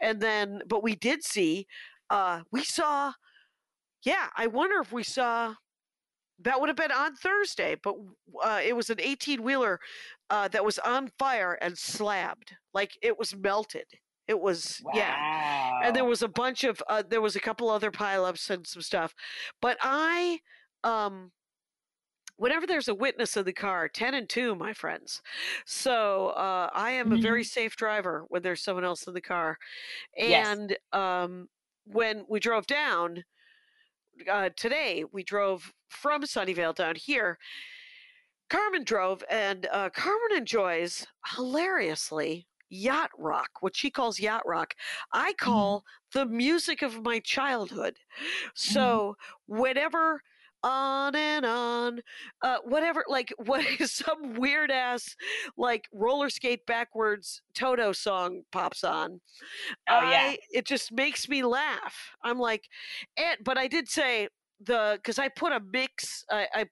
And 0.00 0.20
then, 0.20 0.62
but 0.66 0.82
we 0.82 0.96
did 0.96 1.24
see, 1.24 1.66
uh, 2.10 2.42
we 2.52 2.64
saw. 2.64 3.14
Yeah, 4.02 4.30
I 4.36 4.46
wonder 4.48 4.80
if 4.80 4.92
we 4.92 5.02
saw 5.04 5.56
that 6.40 6.60
would 6.60 6.68
have 6.68 6.76
been 6.76 6.92
on 6.92 7.14
Thursday, 7.16 7.76
but 7.82 7.94
uh, 8.42 8.60
it 8.64 8.76
was 8.76 8.90
an 8.90 9.00
18 9.00 9.42
wheeler 9.42 9.80
uh, 10.30 10.48
that 10.48 10.64
was 10.64 10.78
on 10.78 11.10
fire 11.18 11.58
and 11.60 11.76
slabbed. 11.76 12.54
Like 12.72 12.96
it 13.02 13.18
was 13.18 13.34
melted. 13.36 13.86
It 14.28 14.38
was, 14.38 14.80
wow. 14.84 14.92
yeah. 14.94 15.80
And 15.82 15.96
there 15.96 16.04
was 16.04 16.22
a 16.22 16.28
bunch 16.28 16.62
of, 16.64 16.82
uh, 16.88 17.02
there 17.08 17.22
was 17.22 17.34
a 17.34 17.40
couple 17.40 17.70
other 17.70 17.90
pileups 17.90 18.50
and 18.50 18.66
some 18.66 18.82
stuff. 18.82 19.14
But 19.62 19.78
I, 19.80 20.40
um, 20.84 21.32
whenever 22.36 22.66
there's 22.66 22.88
a 22.88 22.94
witness 22.94 23.36
in 23.36 23.46
the 23.46 23.54
car, 23.54 23.88
10 23.88 24.14
and 24.14 24.28
2, 24.28 24.54
my 24.54 24.74
friends. 24.74 25.22
So 25.64 26.28
uh, 26.28 26.68
I 26.74 26.90
am 26.90 27.12
a 27.12 27.16
very 27.16 27.42
safe 27.42 27.74
driver 27.74 28.26
when 28.28 28.42
there's 28.42 28.62
someone 28.62 28.84
else 28.84 29.06
in 29.06 29.14
the 29.14 29.20
car. 29.20 29.56
Yes. 30.16 30.46
And 30.46 30.76
um, 30.92 31.48
when 31.84 32.26
we 32.28 32.38
drove 32.38 32.66
down, 32.66 33.24
uh, 34.30 34.50
today 34.56 35.04
we 35.12 35.22
drove 35.22 35.72
from 35.88 36.22
Sunnyvale 36.22 36.74
down 36.74 36.94
here. 36.96 37.38
Carmen 38.50 38.84
drove, 38.84 39.22
and 39.30 39.66
uh, 39.70 39.90
Carmen 39.90 40.36
enjoys 40.36 41.06
hilariously 41.36 42.46
yacht 42.70 43.10
rock, 43.18 43.50
what 43.60 43.76
she 43.76 43.90
calls 43.90 44.20
yacht 44.20 44.42
rock. 44.46 44.74
I 45.12 45.34
call 45.34 45.84
the 46.12 46.26
music 46.26 46.82
of 46.82 47.02
my 47.02 47.18
childhood. 47.18 47.96
So 48.54 49.16
whenever 49.46 50.22
on 50.62 51.14
and 51.14 51.46
on, 51.46 52.00
uh, 52.42 52.58
whatever, 52.64 53.04
like 53.08 53.32
what 53.44 53.64
some 53.84 54.34
weird 54.34 54.70
ass 54.70 55.16
like 55.56 55.86
roller 55.92 56.30
skate 56.30 56.66
backwards 56.66 57.42
Toto 57.54 57.92
song 57.92 58.42
pops 58.52 58.84
on. 58.84 59.20
Oh, 59.88 60.10
yeah. 60.10 60.32
I, 60.32 60.38
it 60.52 60.66
just 60.66 60.92
makes 60.92 61.28
me 61.28 61.42
laugh. 61.42 61.94
I'm 62.22 62.38
like, 62.38 62.64
and 63.16 63.38
but 63.44 63.58
I 63.58 63.68
did 63.68 63.88
say 63.88 64.28
the 64.64 64.94
because 64.96 65.18
I 65.18 65.28
put 65.28 65.52
a 65.52 65.60
mix. 65.60 66.24
I, 66.30 66.46
I 66.54 66.64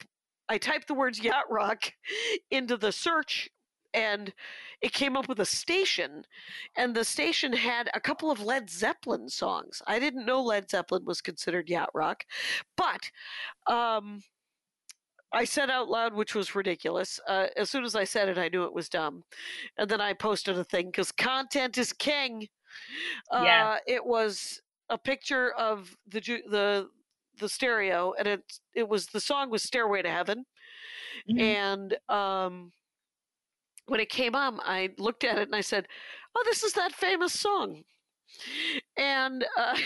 I 0.49 0.59
typed 0.59 0.89
the 0.89 0.95
words 0.95 1.19
yacht 1.19 1.45
rock 1.51 1.93
into 2.51 2.77
the 2.77 2.93
search 2.93 3.49
and 3.97 4.33
it 4.83 4.93
came 4.93 5.17
up 5.17 5.29
with 5.29 5.41
a 5.41 5.47
station 5.47 6.25
and 6.77 6.95
the 6.95 7.05
station 7.05 7.53
had 7.55 7.91
a 7.95 8.01
couple 8.01 8.31
of 8.31 8.41
Led 8.41 8.71
Zeppelin 8.71 9.29
songs. 9.31 9.83
I 9.89 9.99
didn't 9.99 10.27
know 10.27 10.43
Led 10.43 10.71
Zeppelin 10.71 11.05
was 11.07 11.21
considered 11.23 11.69
yacht 11.71 11.91
rock, 11.95 12.25
but 12.77 13.11
um 13.67 14.23
I 15.33 15.45
said 15.45 15.71
out 15.71 15.89
loud, 15.89 16.15
which 16.15 16.35
was 16.35 16.55
ridiculous. 16.55 17.21
Uh, 17.29 17.49
as 17.57 17.69
soon 17.71 17.85
as 17.85 17.97
I 17.97 18.05
said 18.05 18.29
it, 18.29 18.39
I 18.39 18.49
knew 18.49 18.65
it 18.65 18.73
was 18.73 18.89
dumb. 18.89 19.25
And 19.77 19.91
then 19.91 20.01
I 20.01 20.15
posted 20.15 20.57
a 20.59 20.65
thing 20.65 20.87
because 20.87 21.13
content 21.13 21.79
is 21.79 21.93
king. 21.93 22.49
Uh, 23.31 23.43
Yeah. 23.45 23.79
It 23.87 24.05
was 24.07 24.63
a 24.91 24.99
picture 24.99 25.53
of 25.53 25.97
the 26.07 26.21
ju- 26.21 26.43
the 26.49 26.91
the 27.39 27.49
stereo, 27.49 28.15
and 28.19 28.29
it 28.29 28.61
it 28.75 28.89
was 28.89 29.07
the 29.09 29.21
song 29.21 29.51
was 29.51 29.63
"Stairway 29.63 30.03
to 30.03 30.11
Heaven," 30.11 30.47
Mhm. 31.29 31.41
and 31.41 31.99
um, 32.09 32.73
when 33.87 34.01
it 34.01 34.09
came 34.09 34.35
on, 34.35 34.61
I 34.63 34.91
looked 34.99 35.25
at 35.25 35.39
it 35.39 35.49
and 35.49 35.55
I 35.55 35.61
said, 35.61 35.87
"Oh, 36.37 36.43
this 36.45 36.63
is 36.63 36.73
that 36.75 36.93
famous 36.93 37.33
song." 37.33 37.83
And 38.97 39.45
uh, 39.57 39.77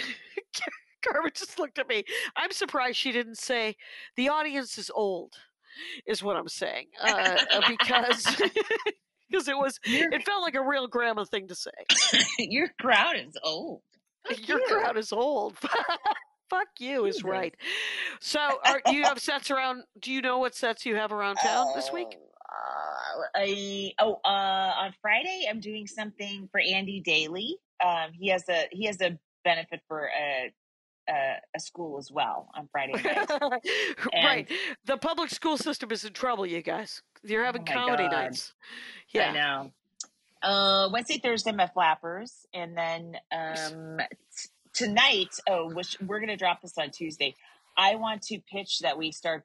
Carmen 1.03 1.30
just 1.34 1.59
looked 1.59 1.78
at 1.78 1.88
me. 1.88 2.05
I'm 2.36 2.51
surprised 2.53 2.96
she 2.96 3.12
didn't 3.12 3.38
say, 3.38 3.76
"The 4.16 4.28
audience 4.28 4.78
is 4.78 4.90
old," 4.94 5.34
is 6.07 6.22
what 6.22 6.36
I'm 6.36 6.48
saying, 6.48 6.86
uh, 7.03 7.38
uh, 7.51 7.61
because 7.68 8.24
because 9.30 9.48
it 9.48 9.57
was 9.57 9.78
Your, 9.84 10.12
it 10.12 10.24
felt 10.24 10.42
like 10.42 10.55
a 10.55 10.62
real 10.62 10.86
grandma 10.88 11.24
thing 11.24 11.48
to 11.48 11.55
say. 11.55 11.70
your 12.38 12.68
crowd 12.80 13.16
is 13.16 13.36
old. 13.44 13.82
Fuck 14.28 14.48
Your 14.48 14.59
you. 14.61 14.66
crowd 14.66 14.96
is 14.98 15.12
old. 15.12 15.57
Fuck 16.51 16.66
you 16.80 17.05
is 17.05 17.22
right. 17.22 17.55
So, 18.20 18.40
are, 18.64 18.82
do 18.84 18.92
you 18.96 19.05
have 19.05 19.20
sets 19.20 19.53
around? 19.53 19.84
Do 20.01 20.12
you 20.12 20.20
know 20.20 20.38
what 20.38 20.57
sets 20.57 20.84
you 20.84 20.96
have 20.96 21.12
around 21.12 21.36
town 21.36 21.68
this 21.76 21.92
week? 21.92 22.09
Uh, 22.51 23.22
I, 23.36 23.92
oh, 24.01 24.20
uh, 24.24 24.28
on 24.28 24.94
Friday, 25.01 25.46
I'm 25.48 25.61
doing 25.61 25.86
something 25.86 26.48
for 26.51 26.61
Andy 26.61 27.01
Daly. 27.01 27.57
Um, 27.84 28.11
he 28.12 28.28
has 28.28 28.48
a 28.48 28.66
he 28.72 28.86
has 28.86 29.01
a 29.01 29.18
benefit 29.44 29.80
for 29.88 30.09
a 30.09 30.53
a, 31.09 31.36
a 31.57 31.61
school 31.61 31.98
as 31.98 32.11
well 32.11 32.48
on 32.55 32.68
Friday 32.72 32.94
night. 32.94 33.30
right. 34.14 34.51
The 34.84 34.96
public 34.96 35.30
school 35.30 35.57
system 35.59 35.90
is 35.92 36.05
in 36.05 36.12
trouble, 36.12 36.46
you 36.46 36.62
guys. 36.62 37.03
You're 37.22 37.44
having 37.44 37.62
Oh 37.62 37.72
comedy 37.72 38.05
God. 38.05 38.12
nights. 38.12 38.55
I 39.14 39.18
Yeah. 39.18 39.32
know. 39.32 39.72
Uh, 40.42 40.88
Wednesday, 40.92 41.18
Thursday, 41.18 41.53
my 41.53 41.66
flappers, 41.66 42.46
and 42.55 42.76
then 42.76 43.16
um, 43.30 43.98
t- 44.36 44.48
tonight. 44.72 45.34
Oh, 45.48 45.68
which 45.72 45.96
we're 46.01 46.20
gonna 46.20 46.36
drop 46.36 46.62
this 46.62 46.78
on 46.78 46.90
Tuesday. 46.90 47.34
I 47.76 47.96
want 47.96 48.22
to 48.22 48.38
pitch 48.51 48.80
that 48.80 48.96
we 48.98 49.12
start 49.12 49.44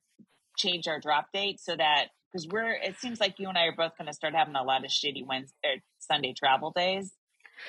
change 0.57 0.87
our 0.87 0.99
drop 0.99 1.31
date 1.33 1.59
so 1.59 1.75
that 1.75 2.07
because 2.35 2.47
we're. 2.51 2.71
It 2.71 2.97
seems 2.99 3.19
like 3.19 3.39
you 3.39 3.47
and 3.47 3.57
I 3.57 3.65
are 3.65 3.75
both 3.75 3.97
gonna 3.97 4.13
start 4.13 4.33
having 4.35 4.55
a 4.55 4.63
lot 4.63 4.83
of 4.83 4.91
shitty 4.91 5.25
Wednesday, 5.25 5.55
or 5.63 5.75
Sunday 5.99 6.33
travel 6.33 6.71
days, 6.71 7.13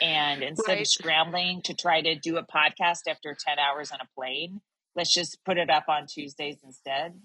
and 0.02 0.42
instead 0.42 0.72
Right. 0.72 0.80
of 0.80 0.86
scrambling 0.88 1.62
to 1.62 1.74
try 1.74 2.00
to 2.02 2.16
do 2.16 2.36
a 2.36 2.44
podcast 2.44 3.06
after 3.08 3.34
ten 3.38 3.58
hours 3.58 3.92
on 3.92 4.00
a 4.00 4.08
plane, 4.14 4.60
let's 4.96 5.14
just 5.14 5.44
put 5.44 5.56
it 5.58 5.70
up 5.70 5.88
on 5.88 6.06
Tuesdays 6.06 6.58
instead. 6.64 7.20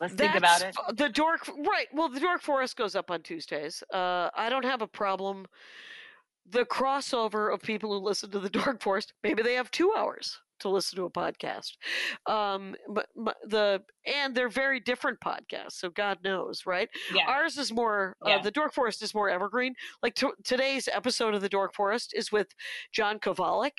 Let's 0.00 0.14
think 0.14 0.34
about 0.34 0.62
it. 0.62 0.76
The 0.96 1.08
Dork, 1.08 1.48
right? 1.48 1.88
Well, 1.92 2.08
the 2.08 2.20
Dork 2.20 2.42
Forest 2.42 2.76
goes 2.76 2.94
up 2.94 3.10
on 3.10 3.22
Tuesdays. 3.22 3.82
Uh, 3.92 4.30
I 4.34 4.48
don't 4.48 4.64
have 4.64 4.80
a 4.82 4.86
problem. 4.86 5.46
The 6.48 6.64
crossover 6.64 7.52
of 7.52 7.60
people 7.60 7.92
who 7.92 8.04
listen 8.04 8.30
to 8.30 8.38
the 8.38 8.48
Dork 8.50 8.80
Forest, 8.82 9.12
maybe 9.24 9.42
they 9.42 9.54
have 9.54 9.70
two 9.70 9.92
hours 9.96 10.38
to 10.60 10.68
listen 10.68 10.96
to 10.96 11.04
a 11.04 11.10
podcast. 11.10 11.72
Um, 12.26 12.74
but, 12.88 13.06
but 13.16 13.36
the 13.48 13.82
and 14.06 14.34
they're 14.34 14.48
very 14.48 14.80
different 14.80 15.18
podcasts, 15.20 15.72
so 15.72 15.90
God 15.90 16.18
knows, 16.24 16.62
right? 16.66 16.88
Yeah. 17.14 17.26
Ours 17.28 17.58
is 17.58 17.70
more. 17.72 18.16
Uh, 18.24 18.38
the 18.38 18.50
Dork 18.50 18.72
Forest 18.72 19.02
is 19.02 19.14
more 19.14 19.28
evergreen. 19.28 19.74
Like 20.02 20.14
to 20.16 20.32
today's 20.42 20.88
episode 20.90 21.34
of 21.34 21.42
the 21.42 21.48
Dork 21.50 21.74
Forest 21.74 22.12
is 22.16 22.32
with 22.32 22.48
John 22.92 23.18
Kovalic, 23.18 23.72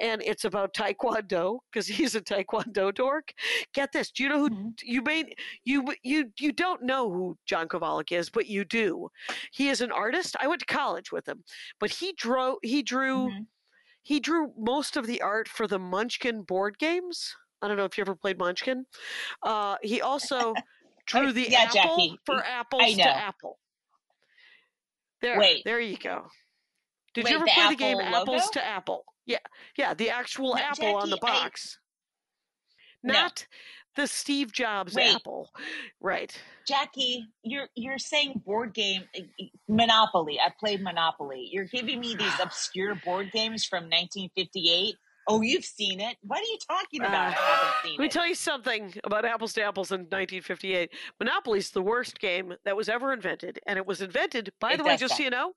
and 0.00 0.22
it's 0.22 0.44
about 0.46 0.72
Taekwondo 0.74 1.58
because 1.70 1.86
he's 1.98 2.14
a 2.14 2.20
Taekwondo 2.20 2.94
dork. 2.94 3.32
Get 3.74 3.92
this? 3.92 4.10
Do 4.10 4.22
you 4.22 4.28
know 4.30 4.38
who 4.38 4.48
Mhm. 4.50 4.72
you 4.82 5.02
may 5.02 5.34
you 5.64 5.84
you 6.02 6.32
you 6.38 6.52
don't 6.52 6.82
know 6.82 7.10
who 7.12 7.36
John 7.46 7.68
Kovalic 7.68 8.10
is, 8.10 8.30
but 8.30 8.46
you 8.46 8.64
do. 8.64 9.08
He 9.52 9.68
is 9.68 9.80
an 9.82 9.92
artist. 9.92 10.34
I 10.40 10.46
went 10.48 10.60
to 10.60 10.66
college 10.66 11.12
with 11.12 11.28
him, 11.28 11.44
but 11.78 11.90
he 11.90 12.12
drew 12.14 12.58
he 12.62 12.82
drew 12.82 13.28
Mhm. 13.28 13.46
He 14.08 14.20
drew 14.20 14.54
most 14.56 14.96
of 14.96 15.06
the 15.06 15.20
art 15.20 15.48
for 15.48 15.66
the 15.66 15.78
Munchkin 15.78 16.40
board 16.40 16.78
games. 16.78 17.36
I 17.60 17.68
don't 17.68 17.76
know 17.76 17.84
if 17.84 17.98
you 17.98 18.02
ever 18.02 18.14
played 18.14 18.38
Munchkin. 18.38 18.86
Uh, 19.42 19.76
he 19.82 20.00
also 20.00 20.54
drew 21.06 21.30
the 21.30 21.46
yeah, 21.50 21.64
apple 21.64 21.74
Jackie, 21.74 22.18
for 22.24 22.42
apples 22.42 22.94
to 22.96 23.02
apple. 23.06 23.58
There, 25.20 25.38
Wait. 25.38 25.62
there 25.66 25.78
you 25.78 25.98
go. 25.98 26.22
Did 27.12 27.24
Wait, 27.24 27.30
you 27.32 27.36
ever 27.36 27.44
the 27.44 27.52
play 27.52 27.68
the 27.68 27.74
game 27.76 28.00
Apple 28.00 28.20
Apples 28.22 28.48
to 28.52 28.64
Apple? 28.64 29.04
Yeah, 29.26 29.38
yeah, 29.76 29.92
the 29.92 30.08
actual 30.08 30.54
No, 30.54 30.62
apple 30.62 30.96
on 30.96 31.10
the 31.10 31.16
Jackie, 31.16 31.30
I- 31.30 31.42
box, 31.42 31.78
No. 33.02 33.12
not 33.12 33.46
the 33.98 34.06
Steve 34.06 34.52
Jobs 34.52 34.94
Wait. 34.94 35.14
apple. 35.14 35.50
Right. 36.00 36.34
Jackie, 36.66 37.26
you're 37.42 37.68
you're 37.74 37.98
saying 37.98 38.42
board 38.46 38.72
game 38.74 39.02
uh, 39.16 39.22
Monopoly. 39.68 40.38
I 40.40 40.50
played 40.58 40.82
Monopoly. 40.82 41.48
You're 41.52 41.64
giving 41.66 42.00
me 42.00 42.14
these 42.14 42.32
obscure 42.42 42.94
board 43.04 43.30
games 43.32 43.64
from 43.64 43.84
1958. 43.84 44.94
Oh, 45.30 45.42
you've 45.42 45.64
seen 45.66 46.00
it. 46.00 46.16
What 46.22 46.38
are 46.38 46.42
you 46.44 46.56
talking 46.66 47.00
about? 47.02 47.12
I 47.12 47.28
Uh, 47.28 47.32
haven't 47.32 47.74
seen 47.82 47.92
Let 47.92 47.98
me 47.98 48.06
it. 48.06 48.12
tell 48.12 48.26
you 48.26 48.34
something 48.34 48.94
about 49.04 49.26
Apples 49.26 49.52
to 49.54 49.62
Apples 49.62 49.90
in 49.92 50.00
1958. 50.00 50.90
Monopoly's 51.20 51.70
the 51.70 51.82
worst 51.82 52.18
game 52.18 52.54
that 52.64 52.74
was 52.74 52.88
ever 52.88 53.12
invented, 53.12 53.58
and 53.66 53.76
it 53.76 53.84
was 53.86 54.00
invented, 54.00 54.50
by 54.58 54.72
It 54.72 54.78
the 54.78 54.84
way, 54.84 54.96
just 54.96 55.18
so 55.18 55.22
you 55.22 55.28
know, 55.28 55.52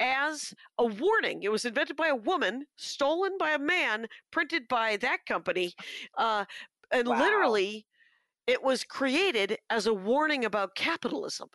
as 0.00 0.52
a 0.78 0.86
warning. 0.86 1.44
It 1.44 1.52
was 1.52 1.64
invented 1.64 1.94
by 1.96 2.08
a 2.08 2.16
woman, 2.16 2.66
stolen 2.76 3.38
by 3.38 3.50
a 3.52 3.58
man, 3.58 4.08
printed 4.32 4.66
by 4.66 4.96
that 4.96 5.24
company, 5.26 5.74
uh, 6.18 6.44
and 6.94 7.06
Wow. 7.06 7.18
literally, 7.18 7.86
it 8.46 8.62
was 8.62 8.84
created 8.84 9.58
as 9.70 9.86
a 9.86 9.94
warning 9.94 10.44
about 10.44 10.74
capitalism 10.76 11.50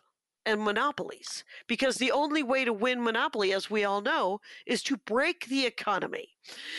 and 0.46 0.62
monopolies 0.64 1.44
because 1.68 1.96
the 1.98 2.12
only 2.12 2.42
way 2.42 2.64
to 2.64 2.72
win 2.72 3.02
monopoly 3.04 3.52
as 3.52 3.70
we 3.70 3.84
all 3.84 4.00
know 4.02 4.40
is 4.66 4.82
to 4.84 4.96
break 4.96 5.46
the 5.46 5.66
economy 5.66 6.30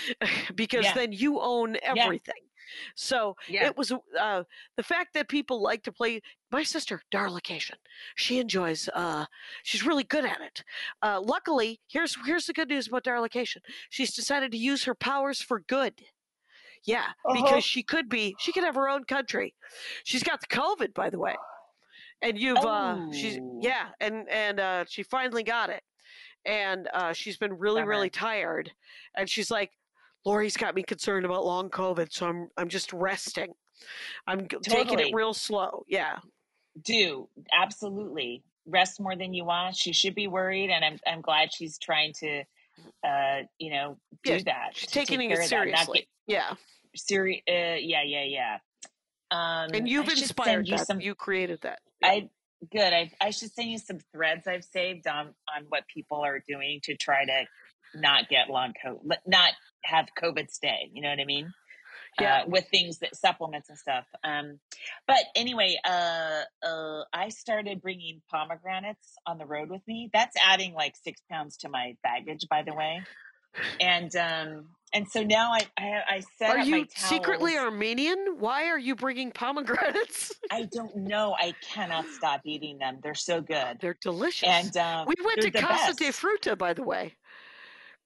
because 0.55 0.91
Yeah. 0.91 0.93
then 0.93 1.11
you 1.11 1.39
own 1.39 1.77
everything 1.83 2.49
so 2.95 3.35
Yeah. 3.47 3.69
it 3.69 3.75
was 3.75 3.91
uh, 4.17 4.43
the 4.77 4.83
fact 4.83 5.13
that 5.13 5.29
people 5.29 5.61
like 5.61 5.83
to 5.83 5.91
play 5.91 6.21
my 6.51 6.63
sister 6.63 7.01
darlication 7.11 7.75
she 8.15 8.39
enjoys 8.39 8.89
uh, 8.89 9.25
she's 9.63 9.85
really 9.85 10.03
good 10.03 10.25
at 10.25 10.41
it 10.41 10.63
uh, 11.03 11.21
luckily 11.23 11.81
here's 11.87 12.15
here's 12.25 12.45
the 12.47 12.53
good 12.53 12.69
news 12.69 12.87
about 12.87 13.03
darlication 13.03 13.59
she's 13.89 14.15
decided 14.15 14.51
to 14.51 14.57
use 14.57 14.83
her 14.85 14.95
powers 14.95 15.41
for 15.41 15.59
good 15.59 16.05
yeah 16.85 17.05
Uh-huh. 17.25 17.33
because 17.43 17.63
she 17.63 17.83
could 17.83 18.09
be 18.09 18.35
she 18.39 18.51
could 18.51 18.63
have 18.63 18.75
her 18.75 18.89
own 18.89 19.03
country. 19.03 19.53
She's 20.03 20.23
got 20.23 20.41
the 20.41 20.47
covid 20.47 20.93
by 20.93 21.09
the 21.09 21.19
way. 21.19 21.35
And 22.21 22.37
you've 22.39 22.57
uh 22.59 23.11
she's 23.11 23.37
Oh. 23.41 23.59
yeah 23.61 23.89
and 23.99 24.27
and 24.29 24.59
uh 24.59 24.85
she 24.87 25.03
finally 25.03 25.43
got 25.43 25.69
it. 25.69 25.83
And 26.45 26.87
uh 26.93 27.13
she's 27.13 27.37
been 27.37 27.57
really 27.57 27.83
really 27.83 28.09
tired. 28.09 28.71
And 29.15 29.29
she's 29.29 29.51
like 29.51 29.71
laurie's 30.25 30.57
got 30.57 30.75
me 30.75 30.83
concerned 30.83 31.25
about 31.25 31.43
long 31.45 31.69
covid 31.69 32.11
so 32.13 32.27
i'm 32.27 32.49
i'm 32.57 32.69
just 32.69 32.91
resting. 32.93 33.53
I'm 34.27 34.47
g- 34.47 34.57
taking 34.61 34.99
it 34.99 35.13
real 35.13 35.33
slow. 35.33 35.83
Yeah. 35.87 36.19
Do 36.83 37.27
absolutely. 37.51 38.43
Rest 38.67 38.99
more 38.99 39.15
than 39.15 39.33
you 39.33 39.43
want. 39.43 39.75
She 39.75 39.91
should 39.91 40.13
be 40.13 40.27
worried, 40.27 40.69
and 40.69 40.85
I'm 40.85 40.99
I'm 41.07 41.21
glad 41.21 41.51
she's 41.51 41.79
trying 41.79 42.13
to, 42.19 42.43
uh, 43.03 43.41
you 43.59 43.71
know, 43.71 43.97
do 44.23 44.33
Yeah, 44.33 44.39
that. 44.45 44.75
taking 44.75 45.19
take 45.19 45.31
it 45.31 45.37
that, 45.39 45.47
seriously 45.47 45.99
get- 45.99 46.07
yeah 46.27 46.53
Seri- 46.95 47.43
uh, 47.47 47.75
yeah, 47.79 48.03
yeah, 48.03 48.23
yeah. 48.23 48.57
Um, 49.31 49.69
and 49.73 49.87
you've 49.87 50.09
I 50.09 50.11
inspired 50.13 50.67
you 50.67 50.77
that 50.77 50.87
some. 50.87 50.99
you 50.99 51.15
created 51.15 51.61
that 51.61 51.79
I 52.03 52.29
good. 52.69 52.93
I 52.93 53.11
I 53.21 53.29
should 53.31 53.51
send 53.53 53.71
you 53.71 53.77
some 53.77 53.99
threads 54.13 54.45
I've 54.45 54.65
saved 54.65 55.07
on 55.07 55.27
on 55.55 55.65
what 55.69 55.83
people 55.93 56.19
are 56.19 56.43
doing 56.47 56.81
to 56.83 56.95
try 56.97 57.23
to 57.25 57.45
not 57.95 58.27
get 58.29 58.49
long 58.49 58.73
COVID, 58.85 59.17
not 59.25 59.53
have 59.83 60.09
COVID 60.21 60.49
stay. 60.51 60.89
You 60.93 61.01
know 61.01 61.09
what 61.09 61.19
I 61.19 61.25
mean? 61.25 61.53
Yeah. 62.19 62.41
Uh, 62.41 62.43
with 62.47 62.67
things 62.69 62.99
that 62.99 63.15
supplements 63.15 63.69
and 63.69 63.77
stuff. 63.77 64.05
Um, 64.23 64.59
but 65.07 65.19
anyway, 65.35 65.77
uh, 65.85 66.41
uh, 66.61 67.03
I 67.13 67.29
started 67.29 67.81
bringing 67.81 68.21
pomegranates 68.29 69.15
on 69.25 69.37
the 69.37 69.45
road 69.45 69.69
with 69.69 69.81
me. 69.87 70.09
That's 70.13 70.35
adding 70.45 70.73
like 70.73 70.95
six 71.01 71.21
pounds 71.31 71.57
to 71.57 71.69
my 71.69 71.95
baggage, 72.03 72.47
by 72.49 72.63
the 72.63 72.73
way. 72.73 73.01
And 73.79 74.15
um, 74.15 74.65
and 74.93 75.07
so 75.09 75.23
now 75.23 75.51
I 75.53 75.67
I, 75.77 75.91
I 76.15 76.21
set 76.37 76.49
are 76.49 76.59
up 76.59 76.67
my 76.67 76.79
you 76.79 76.85
secretly 76.95 77.57
armenian 77.57 78.35
why 78.39 78.67
are 78.67 78.77
you 78.79 78.95
bringing 78.95 79.31
pomegranates 79.31 80.33
I 80.51 80.67
don't 80.71 80.95
know. 80.95 81.33
I 81.39 81.53
cannot 81.73 82.05
stop 82.07 82.41
eating 82.45 82.77
them. 82.77 82.99
They're 83.01 83.15
so 83.15 83.41
good. 83.41 83.77
they're 83.79 83.97
delicious 84.01 84.49
And 84.49 84.75
um, 84.77 85.07
we 85.07 85.15
went 85.23 85.41
to 85.41 85.51
casa 85.51 85.95
best. 85.95 85.99
de 85.99 86.05
fruta 86.11 86.57
by 86.57 86.73
the 86.73 86.83
way 86.83 87.15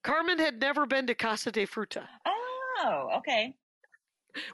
carmen 0.04 0.38
had 0.38 0.60
never 0.60 0.86
been 0.86 1.06
to 1.08 1.14
casa 1.14 1.50
de 1.50 1.66
fruta 1.66 2.04
Oh, 2.78 3.08
okay. 3.18 3.54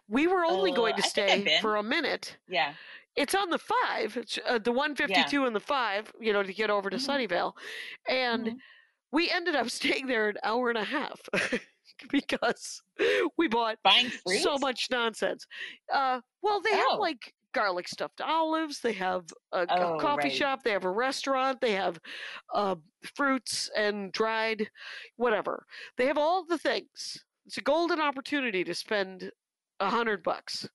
We 0.09 0.27
were 0.27 0.45
only 0.45 0.71
Uh, 0.71 0.73
going 0.73 0.97
to 0.97 1.03
I 1.03 1.11
think 1.11 1.29
I've 1.29 1.43
stay 1.43 1.51
for 1.59 1.77
a 1.77 1.83
minute 1.83 2.39
Yeah. 2.47 2.77
it's 3.17 3.35
on 3.35 3.51
the 3.51 3.59
five 3.59 4.17
it's 4.17 4.39
uh, 4.47 4.59
the 4.59 4.73
152 4.73 5.45
and 5.47 5.55
the 5.57 5.61
five 5.61 6.13
you 6.21 6.33
know 6.33 6.43
to 6.43 6.53
get 6.55 6.71
over 6.71 6.91
to 6.91 6.97
Mhm. 6.97 6.99
sunnyvale 6.99 7.53
and 8.09 8.55
Mhm. 8.55 8.63
we 9.13 9.31
ended 9.31 9.57
up 9.57 9.71
staying 9.71 10.07
there 10.07 10.29
an 10.31 10.37
hour 10.45 10.69
and 10.71 10.79
a 10.79 10.85
half 10.85 11.21
because 12.11 12.83
we 13.39 13.49
bought 13.49 13.79
so 14.27 14.59
much 14.59 14.89
nonsense 14.91 15.47
uh 15.93 16.21
well 16.43 16.61
they 16.61 16.77
have 16.77 16.93
Oh. 16.93 16.99
like 16.99 17.35
garlic 17.53 17.87
stuffed 17.89 18.21
olives 18.21 18.81
they 18.81 18.93
have 18.95 19.27
a, 19.53 19.69
a 19.81 19.89
Oh, 19.89 19.99
coffee 19.99 20.31
right. 20.31 20.31
shop 20.31 20.63
they 20.63 20.71
have 20.73 20.85
a 20.85 20.91
restaurant 20.91 21.61
they 21.61 21.73
have 21.73 21.99
uh, 22.55 22.77
fruits 23.15 23.71
and 23.77 24.13
dried 24.13 24.71
whatever 25.17 25.67
they 25.97 26.07
have 26.07 26.19
all 26.19 26.45
the 26.45 26.59
things 26.59 27.25
it's 27.45 27.59
a 27.59 27.63
golden 27.63 28.01
opportunity 28.01 28.65
to 28.65 28.75
spend 28.75 29.31
a 29.87 29.91
hundred 29.91 30.23
bucks 30.23 30.67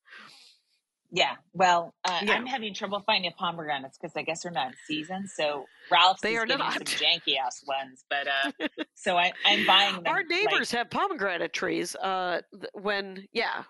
Yeah. 1.11 1.35
Well, 1.53 1.93
uh, 2.03 2.19
Yeah. 2.23 2.33
I'm 2.33 2.45
having 2.45 2.73
trouble 2.73 3.01
finding 3.05 3.31
pomegranates 3.31 3.97
because 3.97 4.13
I 4.17 4.23
guess 4.23 4.43
they're 4.43 4.51
not 4.51 4.67
in 4.67 4.73
season. 4.87 5.27
So 5.27 5.65
Ralph's 5.89 6.21
They 6.21 6.33
is 6.35 6.39
are 6.41 6.45
getting 6.45 6.65
not. 6.65 6.73
some 6.73 6.81
janky 6.85 7.37
ass 7.43 7.63
ones, 7.65 8.03
but 8.09 8.27
uh, 8.27 8.67
so 8.95 9.15
I, 9.17 9.31
I'm 9.45 9.65
buying 9.65 9.95
them. 9.95 10.03
Our 10.07 10.17
like- 10.17 10.27
neighbors 10.27 10.71
have 10.71 10.89
pomegranate 10.89 11.53
trees. 11.53 11.95
Uh, 11.95 12.41
when 12.73 13.25
yeah, 13.31 13.63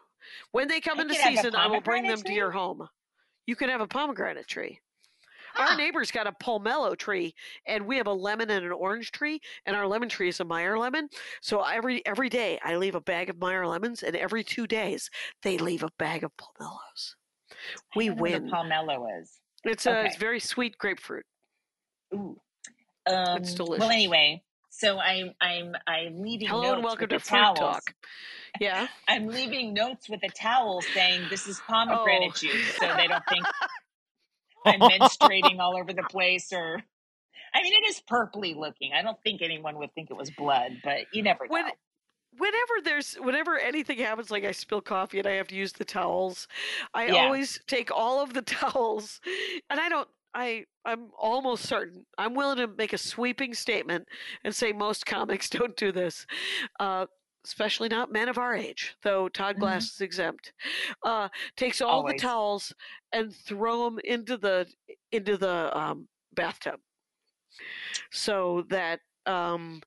when 0.51 0.67
they 0.67 0.81
come 0.81 0.97
I 0.99 1.03
into 1.03 1.13
could 1.13 1.21
have 1.23 1.33
a 1.33 1.37
season, 1.37 1.55
I 1.55 1.67
will 1.67 1.81
bring 1.81 2.03
them 2.03 2.13
pomegranate 2.13 2.25
to 2.25 2.33
your 2.33 2.51
home. 2.51 2.87
You 3.45 3.55
can 3.55 3.69
have 3.69 3.81
a 3.81 3.87
pomegranate 3.87 4.47
tree. 4.47 4.79
Our 5.57 5.67
Huh. 5.67 5.75
neighbor's 5.75 6.11
got 6.11 6.27
a 6.27 6.31
pomelo 6.31 6.95
tree, 6.97 7.33
and 7.65 7.85
we 7.87 7.97
have 7.97 8.07
a 8.07 8.13
lemon 8.13 8.49
and 8.49 8.65
an 8.65 8.71
orange 8.71 9.11
tree, 9.11 9.41
and 9.65 9.75
our 9.75 9.87
lemon 9.87 10.09
tree 10.09 10.29
is 10.29 10.39
a 10.39 10.45
Meyer 10.45 10.77
lemon. 10.77 11.09
So 11.41 11.61
every 11.63 12.05
every 12.05 12.29
day 12.29 12.59
I 12.63 12.75
leave 12.75 12.95
a 12.95 13.01
bag 13.01 13.29
of 13.29 13.37
Meyer 13.39 13.65
lemons, 13.67 14.03
and 14.03 14.15
every 14.15 14.43
two 14.43 14.67
days 14.67 15.09
they 15.43 15.57
leave 15.57 15.83
a 15.83 15.89
bag 15.97 16.23
of 16.23 16.31
pomelos. 16.37 17.15
We 17.95 18.07
don't 18.07 18.17
know 18.17 18.21
what 18.21 18.31
win. 18.31 18.49
pomelo 18.51 19.21
is. 19.21 19.39
It's 19.63 19.85
a 19.85 20.05
it's 20.05 20.17
very 20.17 20.39
sweet 20.39 20.77
grapefruit. 20.77 21.25
Ooh. 22.13 22.39
Um, 23.07 23.37
It's 23.37 23.53
delicious. 23.53 23.79
Well, 23.79 23.89
anyway, 23.89 24.43
so 24.69 24.99
I'm 24.99 25.33
I'm 25.41 25.75
I'm 25.87 26.21
leaving 26.21 26.47
Hello 26.47 26.63
notes 26.63 26.75
and 26.75 26.83
welcome 26.83 27.07
with 27.09 27.23
to 27.23 27.27
Fruit 27.29 27.37
towels. 27.39 27.57
Talk. 27.59 27.83
Yeah. 28.59 28.87
I'm 29.07 29.27
leaving 29.27 29.73
notes 29.73 30.07
with 30.09 30.21
a 30.23 30.29
towel 30.29 30.81
saying 30.93 31.23
this 31.29 31.47
is 31.47 31.59
pomegranate 31.67 32.31
Oh. 32.35 32.37
juice, 32.37 32.75
so 32.79 32.93
they 32.95 33.07
don't 33.07 33.23
think 33.27 33.45
I'm 34.67 34.87
menstruating 34.87 35.59
all 35.61 35.77
over 35.77 35.93
the 35.93 36.03
place 36.03 36.53
or. 36.53 36.83
I 37.53 37.63
mean, 37.63 37.73
it 37.73 37.87
is 37.89 38.01
purpley 38.09 38.55
looking. 38.55 38.93
I 38.93 39.01
don't 39.01 39.21
think 39.23 39.41
anyone 39.41 39.77
would 39.79 39.93
think 39.95 40.11
it 40.11 40.17
was 40.17 40.31
blood, 40.31 40.73
but 40.83 41.07
you 41.13 41.23
never 41.23 41.45
know. 41.45 41.51
when 41.51 41.65
whenever 42.37 42.73
there's 42.83 43.15
whenever 43.15 43.57
anything 43.59 43.99
happens 43.99 44.31
like 44.31 44.43
i 44.45 44.51
spill 44.51 44.81
coffee 44.81 45.19
and 45.19 45.27
i 45.27 45.31
have 45.33 45.47
to 45.47 45.55
use 45.55 45.73
the 45.73 45.85
towels 45.85 46.47
i 46.93 47.07
Yeah. 47.07 47.23
always 47.23 47.59
take 47.67 47.91
all 47.91 48.21
of 48.21 48.33
the 48.33 48.41
towels 48.43 49.21
and 49.69 49.79
i 49.79 49.89
don't 49.89 50.09
i 50.33 50.65
i'm 50.85 51.09
almost 51.17 51.65
certain 51.65 52.05
i'm 52.17 52.35
willing 52.35 52.57
to 52.57 52.67
make 52.67 52.93
a 52.93 52.97
sweeping 52.97 53.53
statement 53.53 54.07
and 54.43 54.55
say 54.55 54.73
most 54.73 55.05
comics 55.05 55.49
don't 55.51 55.77
do 55.77 55.91
this 55.91 56.25
uh 56.79 57.05
especially 57.45 57.89
not 57.89 58.11
men 58.11 58.29
of 58.29 58.37
our 58.37 58.55
age 58.55 58.95
though 59.03 59.29
todd 59.29 59.57
Mhm. 59.57 59.59
glass 59.59 59.93
is 59.93 60.01
exempt 60.01 60.53
uh 61.03 61.29
takes 61.55 61.81
all 61.81 62.03
Always. 62.03 62.13
the 62.21 62.27
towels 62.27 62.73
and 63.13 63.35
throw 63.35 63.85
them 63.85 63.99
into 64.03 64.37
the 64.37 64.71
into 65.11 65.37
the 65.37 65.75
um 65.77 66.07
bathtub 66.33 66.79
so 68.11 68.63
that 68.69 69.01
um 69.25 69.81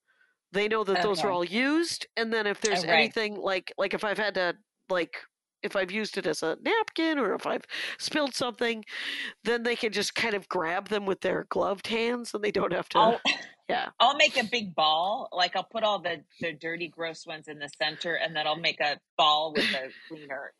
they 0.52 0.68
know 0.68 0.84
that 0.84 1.00
those 1.02 1.24
are 1.24 1.30
all 1.30 1.44
used 1.44 2.06
and 2.16 2.32
then 2.32 2.46
if 2.46 2.60
there's 2.60 2.84
Oh, 2.84 2.88
right. 2.88 3.14
anything 3.14 3.36
like 3.36 3.72
like 3.78 3.94
if 3.94 4.04
i've 4.04 4.18
had 4.18 4.34
to 4.34 4.56
like 4.90 5.22
if 5.62 5.76
i've 5.76 5.90
used 5.90 6.18
it 6.18 6.26
as 6.26 6.42
a 6.42 6.56
napkin 6.62 7.18
or 7.18 7.34
if 7.34 7.46
i've 7.46 7.64
spilled 7.98 8.34
something 8.34 8.84
then 9.44 9.62
they 9.62 9.76
can 9.76 9.92
just 9.92 10.14
kind 10.14 10.34
of 10.34 10.48
grab 10.48 10.88
them 10.88 11.06
with 11.06 11.20
their 11.20 11.44
gloved 11.50 11.86
hands 11.88 12.34
and 12.34 12.44
they 12.44 12.52
don't 12.52 12.72
have 12.72 12.88
to 12.90 13.20
yeah 13.70 13.88
I'll 14.00 14.16
make 14.16 14.36
a 14.36 14.44
big 14.44 14.74
ball. 14.74 15.28
Like 15.32 15.56
I'll 15.56 15.64
put 15.64 15.82
all 15.84 15.98
the 16.00 16.22
the 16.40 16.52
dirty, 16.52 16.88
gross 16.88 17.26
ones 17.26 17.48
in 17.48 17.58
the 17.58 17.68
center, 17.80 18.14
and 18.14 18.34
then 18.34 18.46
I'll 18.46 18.56
make 18.56 18.80
a 18.80 18.98
ball 19.16 19.52
with 19.54 19.70
the 19.70 19.90
cleaner 20.08 20.52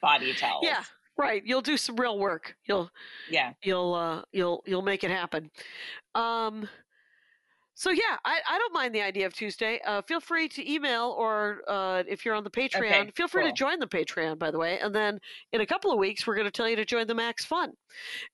body 0.00 0.34
towels. 0.34 0.64
yeah 0.64 0.82
right 1.16 1.42
you'll 1.44 1.60
do 1.60 1.76
some 1.76 1.96
real 1.96 2.16
work 2.16 2.54
you'll 2.64 2.88
yeah. 3.28 3.52
you'll 3.62 3.92
uh 3.92 4.22
you'll 4.32 4.62
you'll 4.66 4.82
make 4.82 5.02
it 5.02 5.10
happen 5.10 5.50
um 6.14 6.68
So 7.78 7.90
yeah, 7.90 8.16
I, 8.24 8.40
I 8.50 8.58
don't 8.58 8.74
mind 8.74 8.92
the 8.92 9.02
idea 9.02 9.24
of 9.24 9.34
Tuesday. 9.34 9.80
Uh, 9.86 10.02
feel 10.02 10.18
free 10.18 10.48
to 10.48 10.68
email 10.68 11.14
or 11.16 11.62
uh, 11.68 12.02
if 12.08 12.24
you're 12.24 12.34
on 12.34 12.42
the 12.42 12.50
Patreon, 12.50 13.14
feel 13.14 13.28
free 13.28 13.42
cool. 13.42 13.52
to 13.52 13.56
join 13.56 13.78
the 13.78 13.86
Patreon. 13.86 14.36
By 14.36 14.50
the 14.50 14.58
way, 14.58 14.80
and 14.80 14.92
then 14.92 15.20
in 15.52 15.60
a 15.60 15.66
couple 15.66 15.92
of 15.92 15.98
weeks, 16.00 16.26
we're 16.26 16.34
going 16.34 16.48
to 16.48 16.50
tell 16.50 16.68
you 16.68 16.74
to 16.74 16.84
join 16.84 17.06
the 17.06 17.14
Max 17.14 17.44
Fun. 17.44 17.74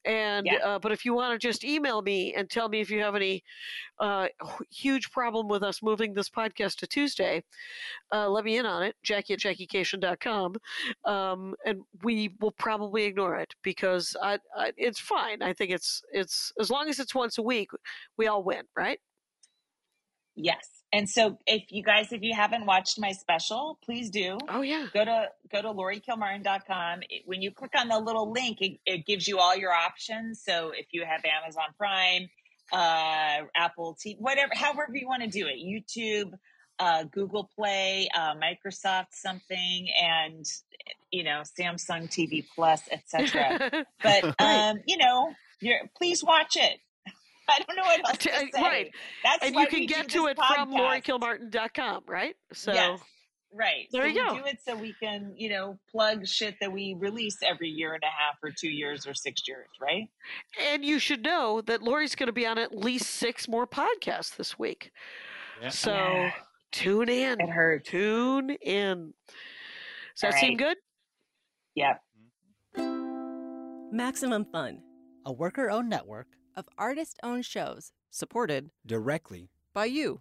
And 0.06 0.46
Yeah. 0.46 0.56
uh, 0.64 0.78
but 0.78 0.92
if 0.92 1.04
you 1.04 1.12
want 1.12 1.38
to 1.38 1.46
just 1.46 1.62
email 1.62 2.00
me 2.00 2.32
and 2.32 2.48
tell 2.48 2.70
me 2.70 2.80
if 2.80 2.88
you 2.88 3.02
have 3.02 3.14
any 3.14 3.44
uh, 4.00 4.28
huge 4.70 5.10
problem 5.10 5.46
with 5.46 5.62
us 5.62 5.82
moving 5.82 6.14
this 6.14 6.30
podcast 6.30 6.76
to 6.76 6.86
Tuesday, 6.86 7.44
uh, 8.14 8.26
let 8.30 8.46
me 8.46 8.56
in 8.56 8.64
on 8.64 8.82
it. 8.82 8.96
Jackie 9.02 9.34
at 9.34 9.40
JackieKashian.com, 9.40 10.56
um, 11.04 11.54
and 11.66 11.82
we 12.02 12.34
will 12.40 12.52
probably 12.52 13.04
ignore 13.04 13.36
it 13.36 13.54
because 13.62 14.16
I, 14.22 14.38
I, 14.56 14.72
it's 14.78 15.00
fine. 15.00 15.42
I 15.42 15.52
think 15.52 15.70
it's 15.70 16.02
it's 16.12 16.50
as 16.58 16.70
long 16.70 16.88
as 16.88 16.98
it's 16.98 17.14
once 17.14 17.36
a 17.36 17.42
week, 17.42 17.68
we 18.16 18.26
all 18.26 18.42
win, 18.42 18.62
right? 18.74 18.98
Yes. 20.36 20.68
And 20.92 21.10
so 21.10 21.38
if 21.46 21.64
you 21.70 21.82
guys, 21.82 22.12
if 22.12 22.22
you 22.22 22.34
haven't 22.34 22.66
watched 22.66 23.00
my 23.00 23.12
special, 23.12 23.78
please 23.84 24.10
do. 24.10 24.38
Oh 24.48 24.62
yeah. 24.62 24.86
Go 24.94 25.04
to 25.04 25.28
go 25.50 25.60
to 25.62 25.68
LaurieKilmartin.com. 25.68 27.00
It- 27.08 27.22
When 27.26 27.42
you 27.42 27.50
click 27.50 27.72
on 27.76 27.88
the 27.88 27.98
little 27.98 28.30
link, 28.30 28.58
it, 28.60 28.78
it 28.86 29.06
gives 29.06 29.26
you 29.26 29.38
all 29.38 29.56
your 29.56 29.72
options. 29.72 30.42
So 30.44 30.70
if 30.74 30.86
you 30.92 31.04
have 31.04 31.22
Amazon 31.24 31.64
Prime, 31.76 32.28
uh, 32.72 33.46
Apple 33.56 33.96
TV, 34.04 34.16
whatever, 34.20 34.52
however 34.54 34.92
you 34.94 35.06
want 35.08 35.22
to 35.22 35.28
do 35.28 35.46
it, 35.46 35.56
YouTube, 35.58 36.32
uh, 36.78 37.04
Google 37.04 37.50
Play, 37.56 38.08
uh, 38.16 38.34
Microsoft 38.34 39.08
something, 39.12 39.88
and 40.00 40.44
you 41.10 41.24
know 41.24 41.42
Samsung 41.58 42.08
TV 42.08 42.44
Plus, 42.54 42.80
etc. 42.90 43.84
But 44.02 44.40
um, 44.40 44.78
you 44.86 44.96
know, 44.98 45.32
you're, 45.60 45.80
please 45.96 46.22
watch 46.22 46.56
it. 46.56 46.78
I 47.48 47.58
don't 47.66 47.76
know 47.76 47.82
what 47.82 48.08
else 48.08 48.18
to 48.18 48.34
uh, 48.34 48.38
say. 48.38 48.48
right. 48.62 48.90
That's 49.22 49.44
and 49.46 49.54
you 49.54 49.66
can 49.66 49.86
get 49.86 50.08
to 50.10 50.22
this 50.22 50.30
it 50.32 50.36
from 50.38 50.72
podcast. 50.72 51.02
LaurieKilmartin.com, 51.04 52.04
right? 52.06 52.34
So 52.52 52.72
Yes. 52.72 53.00
Right. 53.56 53.86
There 53.92 54.02
so 54.02 54.08
you 54.08 54.14
we 54.14 54.28
go. 54.30 54.34
do 54.40 54.44
it 54.46 54.58
so 54.66 54.74
we 54.74 54.94
can, 55.00 55.32
you 55.36 55.48
know, 55.48 55.78
plug 55.88 56.26
shit 56.26 56.56
that 56.60 56.72
we 56.72 56.96
release 56.98 57.36
every 57.40 57.68
year 57.68 57.94
and 57.94 58.02
a 58.02 58.06
half 58.06 58.34
or 58.42 58.50
two 58.50 58.68
years 58.68 59.06
or 59.06 59.14
six 59.14 59.42
years, 59.46 59.68
right? 59.80 60.08
and 60.60 60.84
you 60.84 60.98
should 60.98 61.22
know 61.22 61.60
that 61.60 61.80
Laurie's 61.80 62.16
going 62.16 62.26
to 62.26 62.32
be 62.32 62.46
on 62.46 62.58
at 62.58 62.74
least 62.76 63.06
six 63.10 63.46
more 63.46 63.64
podcasts 63.66 64.34
this 64.36 64.58
week. 64.58 64.90
Yeah. 65.62 65.68
So 65.68 65.92
Yeah. 65.94 66.32
tune 66.72 67.08
in. 67.08 67.40
It 67.40 67.48
hurts. 67.48 67.88
Tune 67.88 68.50
in. 68.50 69.14
Does 69.28 70.20
that 70.22 70.34
All 70.34 70.40
seem 70.40 70.56
good? 70.56 70.76
Yep. 71.76 72.00
Maximum 73.92 74.44
Fun 74.46 74.82
A 75.26 75.32
worker 75.32 75.70
owned 75.70 75.88
network 75.88 76.26
of 76.56 76.68
artist 76.78 77.18
owned 77.22 77.44
shows 77.44 77.92
supported 78.10 78.70
directly 78.86 79.50
by 79.72 79.86
you. 79.86 80.20